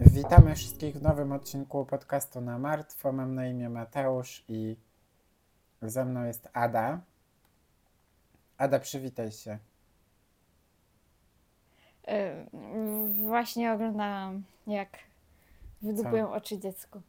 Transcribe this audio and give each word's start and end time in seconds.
Witamy 0.00 0.54
wszystkich 0.54 0.96
w 0.96 1.02
nowym 1.02 1.32
odcinku 1.32 1.84
podcastu 1.86 2.40
na 2.40 2.58
martwo. 2.58 3.12
Mam 3.12 3.34
na 3.34 3.46
imię 3.46 3.68
Mateusz 3.68 4.44
i 4.48 4.76
ze 5.82 6.04
mną 6.04 6.24
jest 6.24 6.48
Ada. 6.52 7.00
Ada, 8.58 8.78
przywitaj 8.78 9.32
się. 9.32 9.58
Y, 12.08 12.46
Właśnie 13.26 13.72
oglądałam, 13.72 14.42
jak 14.66 14.88
wydupują 15.82 16.32
oczy 16.32 16.58
dziecku. 16.58 17.02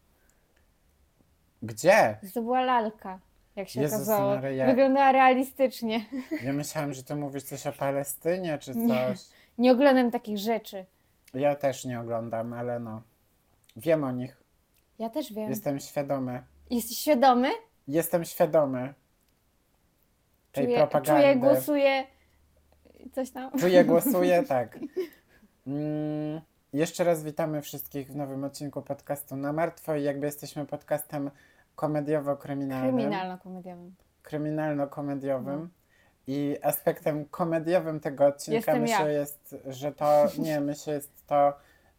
Gdzie? 1.63 2.17
To 2.33 2.41
była 2.41 2.61
lalka, 2.61 3.19
jak 3.55 3.69
się 3.69 3.81
Jezus 3.81 3.95
okazało. 3.95 4.35
Maryja. 4.35 4.65
Wyglądała 4.65 5.11
realistycznie. 5.11 6.05
Ja 6.43 6.53
myślałam, 6.53 6.93
że 6.93 7.03
ty 7.03 7.15
mówisz 7.15 7.43
coś 7.43 7.67
o 7.67 7.71
Palestynie 7.71 8.57
czy 8.57 8.75
Nie. 8.75 8.87
coś. 8.87 9.19
Nie 9.57 9.71
oglądam 9.71 10.11
takich 10.11 10.37
rzeczy. 10.37 10.85
Ja 11.33 11.55
też 11.55 11.85
nie 11.85 11.99
oglądam, 11.99 12.53
ale 12.53 12.79
no. 12.79 13.01
Wiem 13.75 14.03
o 14.03 14.11
nich. 14.11 14.43
Ja 14.99 15.09
też 15.09 15.33
wiem. 15.33 15.49
Jestem 15.49 15.79
świadomy. 15.79 16.43
Jesteś 16.69 16.97
świadomy? 16.97 17.49
Jestem 17.87 18.25
świadomy 18.25 18.93
tej 20.51 20.65
Czuję, 20.65 20.77
propagandy. 20.77 21.21
czuję, 21.21 21.35
głosuję. 21.35 22.03
Coś 23.11 23.31
tam. 23.31 23.51
Czuję, 23.59 23.85
głosuję, 23.85 24.43
tak. 24.47 24.79
Mm, 25.67 26.41
jeszcze 26.73 27.03
raz 27.03 27.23
witamy 27.23 27.61
wszystkich 27.61 28.11
w 28.11 28.15
nowym 28.15 28.43
odcinku 28.43 28.81
podcastu 28.81 29.35
na 29.35 29.53
martwo 29.53 29.95
i 29.95 30.03
jakby 30.03 30.25
jesteśmy 30.25 30.65
podcastem 30.65 31.31
komediowo-kryminalnym. 31.75 32.95
Kryminalno-komediowym. 32.95 33.91
Kryminalno-komediowym. 34.23 35.59
No. 35.59 35.67
I 36.27 36.57
aspektem 36.61 37.25
komediowym 37.25 37.99
tego 37.99 38.25
odcinka 38.25 38.55
Jestem 38.55 38.81
myślę 38.81 39.13
ja. 39.13 39.19
jest, 39.19 39.55
że 39.67 39.91
to, 39.91 40.25
nie, 40.37 40.59
myślę 40.71 40.93
jest 40.93 41.27
to, 41.27 41.53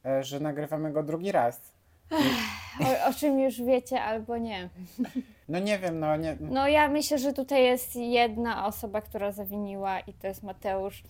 e, 0.06 0.24
że 0.24 0.40
nagrywamy 0.40 0.92
go 0.92 1.02
drugi 1.02 1.32
raz. 1.32 1.74
O, 2.80 3.08
o 3.08 3.14
czym 3.14 3.40
już 3.40 3.62
wiecie 3.62 4.02
albo 4.02 4.38
nie. 4.38 4.68
No 5.48 5.58
nie 5.58 5.78
wiem, 5.78 6.00
no 6.00 6.16
nie, 6.16 6.36
No 6.40 6.68
ja 6.68 6.88
myślę, 6.88 7.18
że 7.18 7.32
tutaj 7.32 7.64
jest 7.64 7.96
jedna 7.96 8.66
osoba, 8.66 9.00
która 9.00 9.32
zawiniła 9.32 10.00
i 10.00 10.12
to 10.12 10.26
jest 10.26 10.42
Mateusz, 10.42 11.02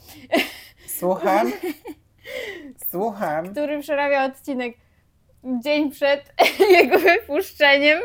słucham, 0.86 1.52
słucham. 2.90 3.50
który 3.50 3.80
przerabia 3.80 4.24
odcinek 4.24 4.76
dzień 5.44 5.90
przed 5.90 6.32
jego 6.78 6.98
wypuszczeniem 6.98 7.98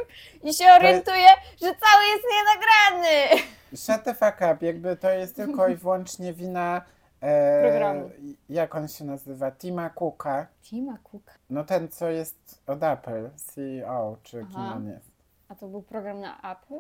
i 0.44 0.54
się 0.54 0.66
orientuje, 0.72 1.28
że 1.52 1.68
cały 1.76 2.04
jest 2.14 2.24
nienagrany. 2.34 3.44
Shut 3.76 4.04
the 4.04 4.14
fuck 4.14 4.36
up, 4.54 4.58
jakby 4.66 4.96
to 4.96 5.10
jest 5.10 5.36
tylko 5.36 5.68
i 5.68 5.76
wyłącznie 5.86 6.34
wina 6.34 6.82
e, 7.22 7.62
Programu. 7.62 8.10
Jak 8.50 8.76
on 8.76 8.88
się 8.88 9.06
nazywa? 9.06 9.52
Tima 9.52 9.90
Cooka. 9.90 10.48
Tima 10.64 10.98
Cook. 11.04 11.24
No 11.50 11.64
ten, 11.64 11.90
co 11.90 12.10
jest 12.10 12.62
od 12.68 12.84
Apple, 12.84 13.30
CEO, 13.36 14.18
czy 14.24 14.38
kim 14.38 14.56
Aha. 14.58 14.74
on 14.76 14.88
jest. 14.88 15.12
A 15.48 15.56
to 15.56 15.68
był 15.68 15.82
program 15.82 16.20
na 16.20 16.52
Apple? 16.52 16.80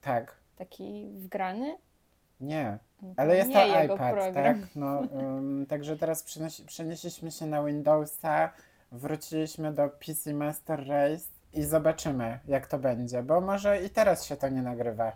Tak, 0.00 0.36
Taki 0.56 1.06
wgrany? 1.16 1.78
nie. 2.40 2.78
No 3.02 3.14
Ale 3.16 3.36
jest 3.36 3.48
nie 3.48 3.54
to 3.54 3.66
jego 3.80 3.94
iPad, 3.94 4.14
program. 4.14 4.34
tak? 4.34 4.56
No, 4.76 5.02
ym, 5.20 5.66
także 5.68 5.96
teraz 5.96 6.22
przenosi, 6.22 6.64
przenieśliśmy 6.64 7.30
się 7.30 7.46
na 7.46 7.64
Windowsa, 7.64 8.50
wróciliśmy 8.92 9.72
do 9.72 9.88
PC 9.88 10.34
Master 10.34 10.88
Race 10.88 11.24
i 11.52 11.64
zobaczymy, 11.64 12.38
jak 12.48 12.66
to 12.66 12.78
będzie, 12.78 13.22
bo 13.22 13.40
może 13.40 13.82
i 13.82 13.90
teraz 13.90 14.26
się 14.26 14.36
to 14.36 14.48
nie 14.48 14.62
nagrywa. 14.62 15.12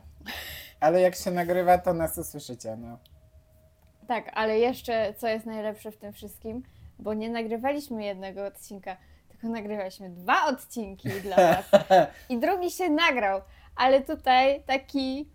Ale 0.81 1.01
jak 1.01 1.14
się 1.14 1.31
nagrywa, 1.31 1.79
to 1.79 1.95
nas 1.95 2.19
usłyszycie, 2.19 2.77
no. 2.77 2.98
Tak, 4.09 4.31
ale 4.34 4.59
jeszcze 4.59 5.14
co 5.14 5.29
jest 5.29 5.47
najlepsze 5.47 5.92
w 5.92 5.97
tym 5.97 6.12
wszystkim, 6.12 6.62
bo 6.98 7.14
nie 7.14 7.31
nagrywaliśmy 7.31 8.05
jednego 8.05 8.47
odcinka, 8.47 8.97
tylko 9.29 9.48
nagrywaliśmy 9.48 10.11
dwa 10.11 10.47
odcinki 10.47 11.08
dla 11.24 11.36
Was. 11.36 11.70
I 12.29 12.39
drugi 12.39 12.70
się 12.70 12.91
nagrał, 12.91 13.41
ale 13.77 14.01
tutaj 14.01 14.63
taki, 14.67 15.29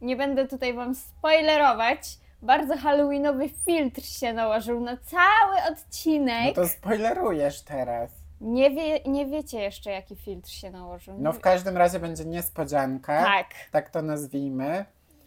nie 0.00 0.16
będę 0.16 0.48
tutaj 0.48 0.74
Wam 0.74 0.94
spoilerować, 0.94 2.18
bardzo 2.42 2.76
halloweenowy 2.76 3.48
filtr 3.48 4.02
się 4.02 4.32
nałożył 4.32 4.80
na 4.80 4.96
cały 4.96 5.56
No 5.68 5.72
odcinek. 5.72 6.54
to 6.54 6.68
spoilerujesz 6.68 7.62
teraz. 7.62 8.10
Nie, 8.40 8.70
wie, 8.70 9.00
nie 9.00 9.26
wiecie 9.26 9.60
jeszcze, 9.60 9.90
jaki 9.90 10.16
filtr 10.16 10.50
się 10.50 10.70
nałożył. 10.70 11.14
No 11.18 11.30
Nie 11.30 11.32
w 11.32 11.36
wie- 11.36 11.42
każdym 11.42 11.76
razie 11.76 12.00
będzie 12.00 12.24
niespodzianka, 12.24 13.24
Tak, 13.24 13.46
tak 13.70 13.90
to 13.90 14.02
nazwijmy. 14.02 14.84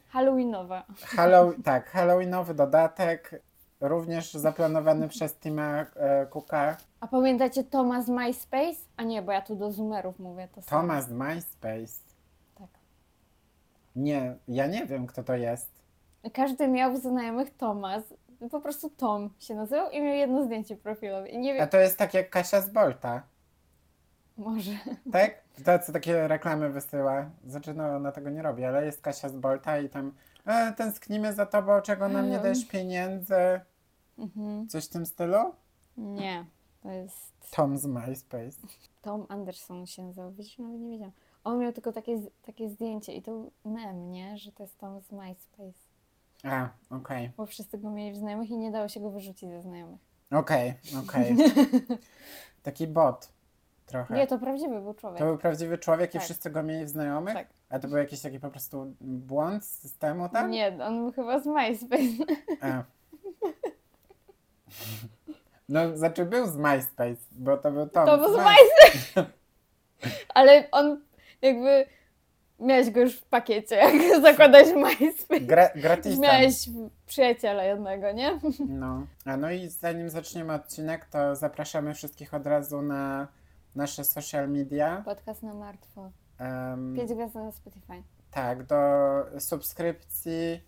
halloweenowa. 0.09 0.83
Hallow 1.01 1.55
tak, 1.65 1.89
Halloweenowy 1.89 2.53
dodatek, 2.53 3.41
również 3.81 4.33
zaplanowany 4.33 5.07
przez 5.09 5.35
Tima 5.35 5.85
e, 5.95 6.25
Cooka. 6.25 6.77
A 6.99 7.07
pamiętacie 7.07 7.63
Toma 7.63 8.01
z 8.01 8.09
MySpace? 8.09 8.77
A 8.97 9.03
nie, 9.03 9.21
bo 9.21 9.31
ja 9.31 9.41
tu 9.41 9.55
do 9.55 9.71
zoomerów 9.71 10.19
mówię 10.19 10.47
to 10.55 10.61
samo. 10.61 10.81
Thomas 10.81 11.09
MySpace. 11.09 11.99
Tak. 12.55 12.67
Nie, 13.95 14.35
ja 14.47 14.67
nie 14.67 14.85
wiem 14.85 15.07
kto 15.07 15.23
to 15.23 15.35
jest. 15.35 15.74
Każdy 16.33 16.67
miał 16.67 16.93
w 16.93 16.97
znajomych 16.97 17.57
Tomas. 17.57 18.03
Po 18.51 18.61
prostu 18.61 18.89
Tom 18.89 19.29
się 19.39 19.55
nazywał 19.55 19.91
i 19.91 20.01
miał 20.01 20.13
jedno 20.13 20.45
zdjęcie 20.45 20.75
profilowe. 20.75 21.29
I 21.29 21.37
nie 21.37 21.51
A 21.51 21.55
wiem, 21.55 21.67
to 21.69 21.77
jest 21.77 21.97
tak 21.97 22.13
jak 22.13 22.29
Kasia 22.29 22.61
z 22.61 22.69
Bolta, 22.69 23.23
może. 24.37 24.71
tak? 25.11 25.43
To 25.65 25.79
co 25.79 25.91
takie 25.93 26.27
reklamy 26.27 26.69
wysyła. 26.69 27.29
Znaczy 27.47 27.73
no 27.73 27.95
ona 27.95 28.11
tego 28.11 28.29
nie 28.29 28.41
robi, 28.41 28.63
ale 28.63 28.85
jest 28.85 29.01
Kasia 29.01 29.29
z 29.29 29.35
Bolta 29.37 29.79
i 29.79 29.89
tam 29.89 30.11
e, 30.45 30.73
tęsknimy 30.73 31.33
za 31.33 31.45
tobą, 31.45 31.81
czego 31.81 32.07
nam 32.09 32.29
nie 32.29 32.39
dajesz 32.39 32.65
pieniędzy. 32.65 33.35
Mhm. 34.17 34.67
Coś 34.69 34.85
w 34.85 34.89
tym 34.89 35.05
stylu? 35.05 35.37
Nie, 35.97 36.45
to 36.83 36.89
jest 36.91 37.33
Tom 37.51 37.77
z 37.77 37.85
MySpace. 37.85 38.67
Tom 39.01 39.25
Anderson 39.29 39.85
się 39.85 40.03
nazywał. 40.03 40.31
Widzisz, 40.31 40.57
nawet 40.57 40.79
nie 40.81 40.89
wiedziałam. 40.89 41.13
On 41.43 41.59
miał 41.59 41.73
tylko 41.73 41.91
takie, 41.91 42.17
z- 42.17 42.29
takie 42.41 42.69
zdjęcie 42.69 43.13
i 43.13 43.21
to 43.21 43.31
był 43.31 43.51
mem, 43.65 44.11
nie? 44.11 44.37
Że 44.37 44.51
to 44.51 44.63
jest 44.63 44.77
Tom 44.77 45.01
z 45.01 45.11
MySpace. 45.11 45.84
A, 46.45 46.69
okej. 46.89 47.31
Bo 47.37 47.45
wszyscy 47.45 47.77
go 47.77 47.89
mieli 47.91 48.11
w 48.11 48.17
znajomych 48.17 48.49
i 48.49 48.57
nie 48.57 48.71
dało 48.71 48.87
się 48.87 48.99
go 48.99 49.11
wyrzucić 49.11 49.49
ze 49.49 49.61
znajomych. 49.61 49.99
Okej, 50.31 50.73
okej. 51.05 51.35
Taki 52.63 52.87
bot 52.87 53.29
trochę. 53.85 54.15
Nie, 54.15 54.27
to 54.27 54.39
prawdziwy 54.39 54.81
był 54.81 54.93
człowiek. 54.93 55.19
To 55.19 55.25
był 55.25 55.37
prawdziwy 55.37 55.77
człowiek 55.77 56.09
i 56.09 56.13
Tak. 56.13 56.21
wszyscy 56.23 56.49
go 56.49 56.63
mieli 56.63 56.85
w 56.85 56.89
znajomych? 56.89 57.33
Tak. 57.33 57.47
A 57.69 57.79
to 57.79 57.87
był 57.87 57.97
jakiś 57.97 58.21
taki 58.21 58.39
po 58.39 58.49
prostu 58.49 58.93
błąd 59.01 59.65
z 59.65 59.79
systemu 59.79 60.29
tam? 60.29 60.51
Nie, 60.51 60.77
on 60.83 60.97
był 60.97 61.11
chyba 61.11 61.39
z 61.39 61.45
MySpace. 61.45 62.33
A. 62.61 62.83
No, 65.69 65.97
znaczy 65.97 66.25
był 66.25 66.47
z 66.47 66.57
MySpace, 66.57 67.21
bo 67.31 67.57
to 67.57 67.71
był 67.71 67.89
Tom. 67.89 68.05
To 68.05 68.17
był 68.17 68.33
z 68.33 68.37
My- 68.37 68.43
MySpace. 68.43 69.31
Ale 70.33 70.71
on 70.71 71.01
jakby... 71.41 71.85
Miałeś 72.59 72.89
go 72.89 73.01
już 73.01 73.15
w 73.15 73.25
pakiecie, 73.25 73.75
jak 73.85 74.21
zakładałeś 74.21 74.67
MySpace. 74.75 75.41
Gra, 75.41 75.69
gratisem. 75.75 76.21
Miałeś 76.21 76.69
przyjaciela 77.05 77.63
jednego, 77.63 78.11
nie? 78.11 78.39
No. 78.69 79.07
A 79.25 79.37
no 79.37 79.51
i 79.51 79.67
zanim 79.67 80.09
zaczniemy 80.09 80.53
odcinek, 80.53 81.05
to 81.05 81.35
zapraszamy 81.35 81.93
wszystkich 81.93 82.33
od 82.33 82.47
razu 82.47 82.81
na 82.81 83.27
nasze 83.75 84.03
social 84.03 84.49
media. 84.49 85.01
Podcast 85.05 85.43
na 85.43 85.53
martwo. 85.53 86.11
Em, 86.39 86.95
Pięć 86.95 87.13
gwiazd 87.13 87.35
na 87.35 87.51
Spotify. 87.51 88.03
Tak, 88.31 88.63
do 88.63 88.75
subskrypcji, 89.39 90.61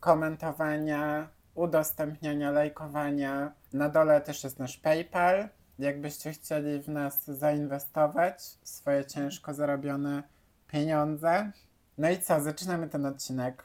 komentowania, 0.00 1.28
udostępniania, 1.54 2.50
lajkowania. 2.50 3.52
Na 3.72 3.88
dole 3.88 4.20
też 4.20 4.44
jest 4.44 4.58
nasz 4.58 4.76
PayPal. 4.76 5.48
Jakbyście 5.78 6.32
chcieli 6.32 6.80
w 6.80 6.88
nas 6.88 7.24
zainwestować 7.24 8.42
swoje 8.62 9.04
ciężko 9.04 9.54
zarobione 9.54 10.22
pieniądze. 10.68 11.52
No 11.98 12.10
i 12.10 12.18
co, 12.18 12.40
zaczynamy 12.40 12.88
ten 12.88 13.06
odcinek. 13.06 13.64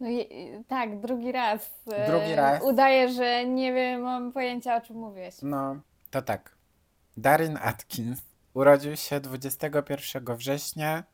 No 0.00 0.08
i, 0.08 0.28
tak, 0.68 1.00
drugi 1.00 1.32
raz. 1.32 1.70
e, 1.92 2.06
Drugi 2.10 2.34
raz. 2.34 2.62
Udaję, 2.62 3.08
że 3.12 3.46
nie 3.46 3.72
wiem, 3.72 4.00
mam 4.00 4.32
pojęcia 4.32 4.76
o 4.76 4.80
czym 4.80 4.96
mówiłeś. 4.96 5.34
No, 5.42 5.76
to 6.10 6.22
tak. 6.22 6.56
Darin 7.16 7.58
Atkins 7.62 8.22
urodził 8.54 8.96
się 8.96 9.20
21 9.20 10.36
września 10.36 11.04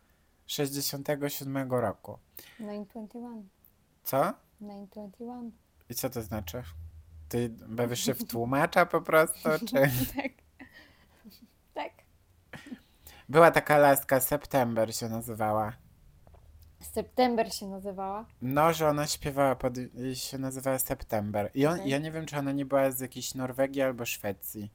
67 0.46 1.72
roku. 1.72 2.19
921. 2.60 3.48
Co? 4.02 4.32
921. 4.60 5.50
I 5.90 5.94
co 5.94 6.10
to 6.10 6.22
znaczy? 6.22 6.62
Ty 7.28 7.48
bawisz 7.69 8.00
się 8.04 8.14
w 8.14 8.24
tłumacza 8.24 8.86
po 8.86 9.00
prostu, 9.00 9.48
czy... 9.66 9.74
Tak. 10.16 10.45
Była 13.28 13.50
taka 13.50 13.78
laska, 13.78 14.20
September 14.20 14.94
się 14.96 15.08
nazywała. 15.08 15.73
September 16.81 17.55
się 17.55 17.67
nazywała. 17.67 18.25
No, 18.43 18.73
że 18.73 18.88
ona 18.88 19.06
śpiewała 19.06 19.56
pod... 19.56 19.75
się 20.14 20.38
nazywała 20.38 20.78
September. 20.78 21.50
I 21.55 21.67
on, 21.67 21.75
Okej. 21.75 21.90
ja 21.90 21.99
nie 21.99 22.12
wiem, 22.12 22.26
czy 22.26 22.37
ona 22.37 22.52
nie 22.52 22.64
była 22.67 22.90
z 22.90 23.00
jakiejś 23.00 23.34
Norwegii 23.34 23.82
albo 23.82 24.05
Szwecji. 24.06 24.70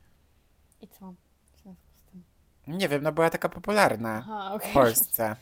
I 0.81 0.87
co? 0.87 1.13
W 1.53 1.61
związku 1.61 1.87
z 2.07 2.11
tym. 2.11 2.23
Nie 2.67 2.89
wiem, 2.89 3.03
no 3.03 3.11
była 3.11 3.29
taka 3.29 3.49
popularna 3.49 4.17
Aha, 4.17 4.57
w. 4.63 4.73
Polsce. 4.73 5.35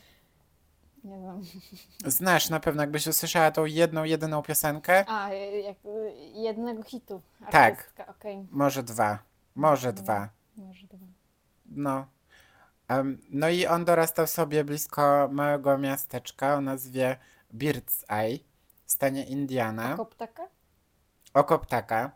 Nie 1.04 1.20
wiem. 1.20 1.42
Znasz 2.06 2.50
na 2.50 2.60
pewno, 2.60 2.82
jakbyś 2.82 3.06
usłyszała 3.06 3.50
tą 3.50 3.64
jedną, 3.64 4.04
jedyną 4.04 4.42
piosenkę. 4.42 5.04
A, 5.08 5.32
jak 5.34 5.76
jednego 6.34 6.82
hitu. 6.82 7.22
Tak. 7.50 7.54
Artystka, 7.78 8.06
okej. 8.06 8.46
Może 8.50 8.82
dwa. 8.82 9.18
Może 9.54 9.88
Mhm. 9.88 10.04
dwa. 10.04 10.28
Może 10.56 10.86
dwa. 10.86 11.06
No. 11.66 12.06
No 13.30 13.48
i 13.48 13.66
on 13.66 13.84
dorastał 13.84 14.26
sobie 14.26 14.64
blisko 14.64 15.28
małego 15.32 15.78
miasteczka 15.78 16.54
o 16.54 16.60
nazwie 16.60 17.16
Bird's 17.54 18.04
Eye 18.08 18.38
w 18.86 18.92
stanie 18.92 19.24
Indiana. 19.24 19.96
Koptaka? 19.96 20.48
Oko 21.34 21.58
ptaka. 21.58 22.10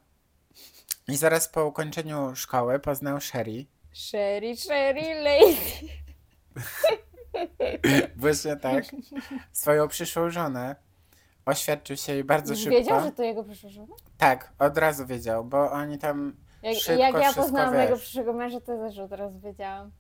I 1.09 1.17
zaraz 1.17 1.49
po 1.49 1.67
ukończeniu 1.67 2.37
szkoły 2.37 2.79
poznał 2.79 3.21
Sherry. 3.21 3.67
Sherry, 3.93 4.57
Sherry, 4.57 5.15
lady. 5.15 5.57
Właśnie 8.17 8.57
tak. 8.57 8.85
Swoją 9.53 9.89
przyszłą 9.89 10.31
żonę. 10.31 10.77
Oświadczył 11.47 11.97
się 11.97 12.13
jej 12.13 12.25
bardzo 12.25 12.57
szybko. 12.57 12.71
wiedział, 12.71 13.01
że 13.01 13.13
to 13.13 13.23
jego 13.23 13.45
przyszła 13.45 13.71
żona? 13.71 13.95
Tak, 14.19 14.53
od 14.59 14.79
razu 14.79 15.07
wiedział, 15.07 15.45
bo 15.45 15.71
oni 15.73 15.99
tam 15.99 16.37
Jak, 16.63 16.77
Szybko 16.77 17.01
jak 17.01 17.15
ja 17.15 17.21
wszystko 17.21 17.43
poznałam 17.43 17.73
wiesz. 17.73 17.79
mojego 17.79 17.97
przyszłego 17.97 18.33
męża, 18.33 18.61
to 18.61 18.67
też 18.79 18.99
od 18.99 19.13
razu 19.13 19.41
wiedziałam. 19.41 19.91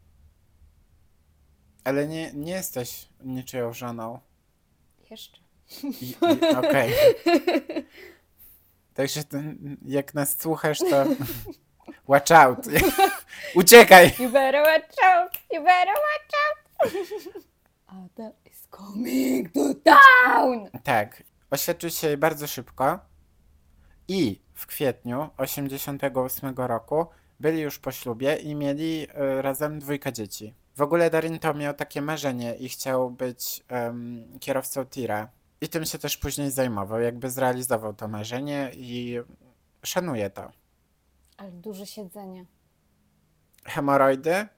Ale 1.84 2.08
nie, 2.08 2.32
nie 2.32 2.52
jesteś 2.52 3.08
niczyją 3.25 3.72
żoną. 3.72 4.19
Jeszcze. 5.10 5.40
I- 5.82 6.10
i- 6.10 6.56
Okej. 6.56 6.92
Także 8.94 9.25
ten, 9.25 9.76
jak 9.84 10.14
nas 10.14 10.40
słuchasz, 10.40 10.78
to 10.78 11.04
watch 12.08 12.32
out. 12.32 12.58
Uciekaj! 13.54 14.06
You 14.19 14.31
better 14.31 14.62
watch 14.62 15.04
out! 15.04 15.32
You 15.52 15.64
better 15.64 15.94
watch 15.94 16.34
out! 16.44 16.92
Ada 17.87 18.30
is 18.50 18.69
coming 18.70 19.52
to 19.52 19.75
town! 19.75 20.69
Tak. 20.84 21.22
Oświadczył 21.50 21.90
się 21.90 22.06
jej 22.06 22.16
bardzo 22.16 22.46
szybko 22.46 22.98
i 24.08 24.40
w 24.54 24.66
kwietniu 24.66 25.28
88 25.37 26.54
roku 26.56 27.06
byli 27.40 27.60
już 27.60 27.78
po 27.78 27.92
ślubie 27.92 28.37
i 28.37 28.54
mieli 28.54 29.06
e, 29.14 29.42
razem 29.42 29.78
dwójkę 29.78 30.12
dzieci. 30.12 30.54
W 30.76 30.82
ogóle 30.82 31.11
Darin 31.11 31.38
to 31.38 31.55
miał 31.55 31.75
takie 31.75 32.03
marzenie 32.03 32.55
i 32.55 32.69
chciał 32.69 33.11
być 33.11 33.65
em, 33.69 34.25
kierowcą 34.41 34.87
tira. 34.87 35.29
I 35.61 35.69
tym 35.69 35.85
się 35.85 35.99
też 35.99 36.17
później 36.17 36.50
zajmował, 36.50 37.00
jakby 37.00 37.31
zrealizował 37.31 37.94
to 37.94 38.09
marzenie 38.09 38.71
i 38.75 39.19
szanuje 39.82 40.31
to. 40.31 40.50
Ale 41.37 41.53
duże 41.53 41.87
siedzenie. 41.87 42.44
Hemoroidy 43.65 44.49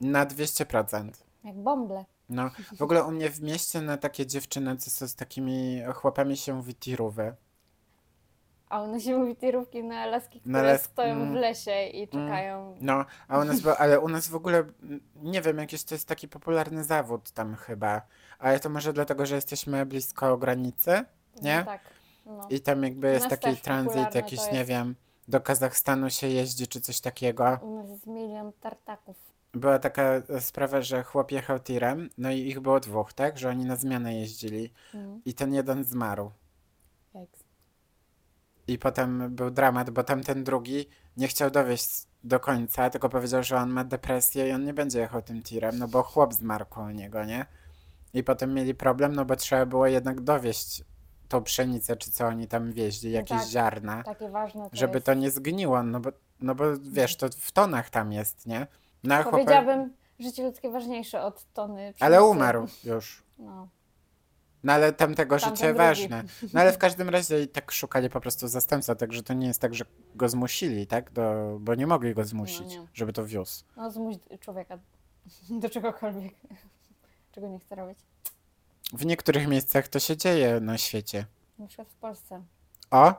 na 0.00 0.26
200%. 0.26 1.10
Jak 1.44 1.56
bąble. 1.56 2.04
No, 2.28 2.50
w 2.76 2.82
ogóle 2.82 3.04
u 3.04 3.10
mnie 3.10 3.30
w 3.30 3.40
mieście 3.42 3.80
na 3.80 3.96
takie 3.96 4.26
dziewczyny, 4.26 4.76
co 4.76 4.90
są 4.90 5.08
z 5.08 5.14
takimi 5.14 5.82
chłopami 5.94 6.36
się 6.36 6.54
mówi 6.54 6.74
tirówy. 6.74 7.34
A 8.70 8.82
one 8.82 9.00
się 9.00 9.18
mówi 9.18 9.36
tirówki 9.36 9.84
na 9.84 10.06
laski, 10.06 10.40
które 10.40 10.52
Na 10.52 10.62
las- 10.62 10.82
stoją 10.82 11.12
mm. 11.14 11.32
w 11.32 11.34
lesie 11.34 11.86
i 11.86 12.08
czekają. 12.08 12.76
No, 12.80 13.04
a 13.28 13.38
u 13.38 13.44
nas, 13.44 13.56
ale 13.78 14.00
u 14.00 14.08
nas 14.08 14.28
w 14.28 14.34
ogóle, 14.34 14.58
mm, 14.58 15.00
nie 15.16 15.42
wiem, 15.42 15.58
jakiś 15.58 15.84
to 15.84 15.94
jest 15.94 16.08
taki 16.08 16.28
popularny 16.28 16.84
zawód 16.84 17.30
tam 17.30 17.54
chyba. 17.56 18.02
Ale 18.38 18.60
to 18.60 18.68
może 18.70 18.92
dlatego, 18.92 19.26
że 19.26 19.34
jesteśmy 19.34 19.86
blisko 19.86 20.36
granicy 20.36 21.04
nie? 21.42 21.58
No, 21.58 21.64
tak. 21.64 21.80
No. 22.26 22.46
i 22.50 22.60
tam 22.60 22.82
jakby 22.82 23.12
jest 23.12 23.28
taki 23.28 23.56
tranzyt 23.56 24.14
jakiś, 24.14 24.40
to 24.40 24.52
nie 24.52 24.58
jest. 24.58 24.70
wiem, 24.70 24.94
do 25.28 25.40
Kazachstanu 25.40 26.10
się 26.10 26.26
jeździ 26.28 26.68
czy 26.68 26.80
coś 26.80 27.00
takiego. 27.00 27.58
U 27.62 27.74
nas 27.74 27.88
jest 27.90 28.06
milion 28.06 28.52
tartaków. 28.60 29.16
Była 29.54 29.78
taka 29.78 30.02
sprawa, 30.40 30.82
że 30.82 31.02
chłop 31.02 31.32
jechał 31.32 31.58
tirem, 31.60 32.10
no 32.18 32.30
i 32.30 32.38
ich 32.38 32.60
było 32.60 32.80
dwóch, 32.80 33.12
tak? 33.12 33.38
Że 33.38 33.48
oni 33.48 33.64
na 33.64 33.76
zmianę 33.76 34.14
jeździli 34.14 34.72
Mm. 34.94 35.20
i 35.24 35.34
ten 35.34 35.54
jeden 35.54 35.84
zmarł. 35.84 36.30
I 38.68 38.78
potem 38.78 39.34
był 39.34 39.50
dramat, 39.50 39.90
bo 39.90 40.04
tamten 40.04 40.44
drugi 40.44 40.86
nie 41.16 41.28
chciał 41.28 41.50
dowieść 41.50 41.88
do 42.24 42.40
końca, 42.40 42.90
tylko 42.90 43.08
powiedział, 43.08 43.42
że 43.42 43.56
on 43.56 43.70
ma 43.70 43.84
depresję 43.84 44.48
i 44.48 44.52
on 44.52 44.64
nie 44.64 44.74
będzie 44.74 45.00
jechał 45.00 45.22
tym 45.22 45.42
tirem, 45.42 45.78
no 45.78 45.88
bo 45.88 46.02
chłop 46.02 46.34
zmarł 46.34 46.66
koło 46.66 46.90
niego, 46.90 47.24
nie? 47.24 47.46
I 48.14 48.24
potem 48.24 48.54
mieli 48.54 48.74
problem, 48.74 49.14
no 49.14 49.24
bo 49.24 49.36
trzeba 49.36 49.66
było 49.66 49.86
jednak 49.86 50.20
dowieść 50.20 50.84
tą 51.28 51.42
pszenicę, 51.42 51.96
czy 51.96 52.10
co 52.10 52.26
oni 52.26 52.48
tam 52.48 52.72
wieźli, 52.72 53.12
jakieś 53.12 53.38
tak. 53.38 53.48
ziarna, 53.48 54.02
to 54.04 54.14
żeby 54.72 54.94
jest. 54.94 55.06
to 55.06 55.14
nie 55.14 55.30
zgniło, 55.30 55.82
no 55.82 56.00
bo, 56.00 56.10
no 56.40 56.54
bo 56.54 56.64
wiesz, 56.82 57.16
to 57.16 57.26
w 57.38 57.52
tonach 57.52 57.90
tam 57.90 58.12
jest, 58.12 58.46
nie? 58.46 58.66
No 59.04 59.14
chłopak, 59.14 59.30
Powiedziałabym, 59.30 59.92
życie 60.20 60.42
ludzkie 60.42 60.70
ważniejsze 60.70 61.22
od 61.22 61.52
tony 61.52 61.94
ale 62.00 62.16
pszenicy. 62.16 62.22
umarł 62.36 62.66
już. 62.84 63.22
No. 63.38 63.68
No 64.64 64.72
ale 64.72 64.92
tamtego 64.92 65.38
Tamten 65.38 65.56
życie 65.56 65.66
drugi. 65.66 65.78
ważne. 65.78 66.24
No 66.54 66.60
ale 66.60 66.72
w 66.72 66.78
każdym 66.78 67.08
razie 67.08 67.42
i 67.42 67.48
tak 67.48 67.72
szukali 67.72 68.10
po 68.10 68.20
prostu 68.20 68.48
zastępstwa, 68.48 68.94
także 68.94 69.22
to 69.22 69.34
nie 69.34 69.46
jest 69.46 69.60
tak, 69.60 69.74
że 69.74 69.84
go 70.14 70.28
zmusili, 70.28 70.86
tak? 70.86 71.10
Do, 71.12 71.56
bo 71.60 71.74
nie 71.74 71.86
mogli 71.86 72.14
go 72.14 72.24
zmusić, 72.24 72.68
nie. 72.68 72.86
żeby 72.94 73.12
to 73.12 73.26
wiózł. 73.26 73.64
no 73.76 73.90
zmuś 73.90 74.16
człowieka 74.40 74.78
do 75.60 75.70
czegokolwiek, 75.70 76.34
czego 77.32 77.48
nie 77.48 77.58
chce 77.58 77.74
robić. 77.74 77.98
W 78.92 79.06
niektórych 79.06 79.48
miejscach 79.48 79.88
to 79.88 79.98
się 80.00 80.16
dzieje 80.16 80.60
na 80.60 80.78
świecie. 80.78 81.26
Na 81.58 81.66
przykład 81.66 81.88
w 81.88 81.94
Polsce. 81.96 82.42
O, 82.90 83.14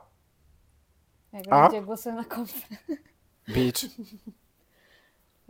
Jak 1.32 1.44
A? 1.50 1.66
ludzie 1.66 1.82
głosują 1.82 2.14
na 2.14 2.24
konfę. 2.24 2.66
beach. 3.48 3.82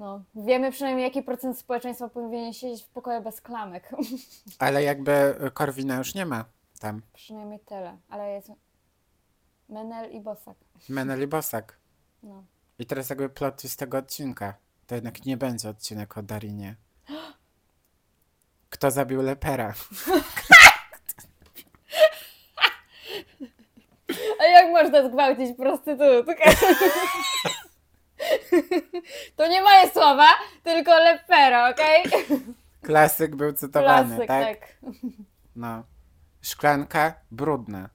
No, 0.02 0.22
wiemy 0.34 0.72
przynajmniej 0.72 1.04
jaki 1.04 1.22
procent 1.22 1.58
społeczeństwa 1.58 2.08
powinien 2.08 2.52
siedzieć 2.52 2.84
w 2.84 2.88
pokoju 2.88 3.22
bez 3.22 3.40
klamek. 3.40 3.90
Ale 4.58 4.82
jakby 4.82 5.34
Korwina 5.54 5.96
już 5.96 6.14
nie 6.14 6.26
ma 6.26 6.44
tam. 6.80 7.02
przynajmniej 7.12 7.60
tyle. 7.60 7.96
Ale 8.08 8.30
jest 8.30 8.52
Menel 9.68 10.12
i 10.12 10.20
Bosak. 10.20 10.56
Menel 10.88 11.22
i 11.22 11.26
Bosak. 11.26 11.78
No. 12.22 12.44
I 12.78 12.86
teraz 12.86 13.10
jakby 13.10 13.28
plot 13.28 13.62
z 13.62 13.76
tego 13.76 13.98
odcinka. 13.98 14.54
To 14.86 14.94
jednak 14.94 15.24
nie 15.24 15.36
będzie 15.36 15.68
odcinek 15.68 16.18
o 16.18 16.22
Darinie. 16.22 16.76
Kto 18.70 18.90
zabił 18.90 19.22
Lepera? 19.22 19.74
A 24.40 24.44
jak 24.44 24.70
można 24.70 25.08
zgwałcić 25.08 25.56
prostytutkę? 25.56 26.44
To 29.36 29.46
nie 29.48 29.62
moje 29.62 29.90
słowa, 29.90 30.28
tylko 30.64 30.98
lepero, 30.98 31.68
okej? 31.70 32.02
Klasyk 32.82 33.36
był 33.36 33.52
cytowany, 33.52 34.08
Klasyk, 34.26 34.28
tak? 34.28 34.58
tak. 34.60 34.68
No. 35.56 35.82
Szklanka 36.42 37.14
brudna. 37.30 37.88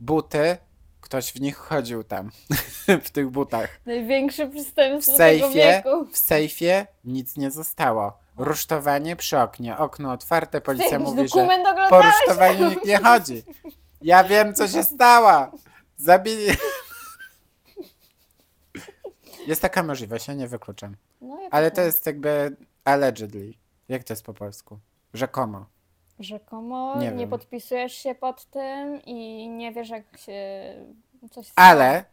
Buty, 0.00 0.56
ktoś 1.00 1.32
w 1.32 1.40
nich 1.40 1.56
chodził 1.56 2.04
tam. 2.04 2.30
w 3.04 3.10
tych 3.10 3.30
butach. 3.30 3.80
Największe 3.86 4.46
W 4.46 4.50
przestępstwo 4.52 5.16
tego 5.16 5.44
sejfie, 5.46 5.54
wieku. 5.72 6.06
w 6.12 6.18
sejfie 6.18 6.86
nic 7.04 7.36
nie 7.36 7.50
zostało. 7.50 8.18
Rusztowanie 8.36 9.16
przy 9.16 9.38
oknie. 9.38 9.78
Okno 9.78 10.12
otwarte, 10.12 10.60
policja 10.60 10.90
Jakiś 10.90 11.04
mówi, 11.06 11.28
że 11.28 11.34
dokument 11.34 11.64
po 11.64 11.70
oglądałeś? 11.70 12.06
rusztowaniu 12.06 12.70
nikt 12.70 12.84
nie 12.84 12.98
chodzi. 12.98 13.42
Ja 14.02 14.24
wiem, 14.24 14.54
co 14.54 14.68
się 14.68 14.82
stało. 14.82 15.50
Zabili. 15.96 16.46
Jest 19.46 19.62
taka 19.62 19.82
możliwość, 19.82 20.28
ja 20.28 20.34
nie 20.34 20.48
wykluczam. 20.48 20.96
No, 21.20 21.40
ja 21.42 21.48
Ale 21.50 21.70
też 21.70 21.76
to 21.76 21.80
nie. 21.80 21.86
jest 21.86 22.06
jakby 22.06 22.56
allegedly. 22.84 23.52
Jak 23.88 24.04
to 24.04 24.12
jest 24.12 24.24
po 24.24 24.34
polsku? 24.34 24.78
Rzekomo. 25.14 25.66
Rzekomo 26.18 26.94
Nie 26.98 27.10
nie, 27.10 27.16
wiem. 27.18 27.30
podpisujesz 27.30 27.92
się 27.92 28.14
pod 28.14 28.44
tym 28.44 29.02
i 29.02 29.48
nie 29.48 29.72
wiesz, 29.72 29.88
jak 29.88 30.18
się 30.18 30.40
coś 31.30 31.46
stało. 31.46 31.68
Ale 31.68 32.04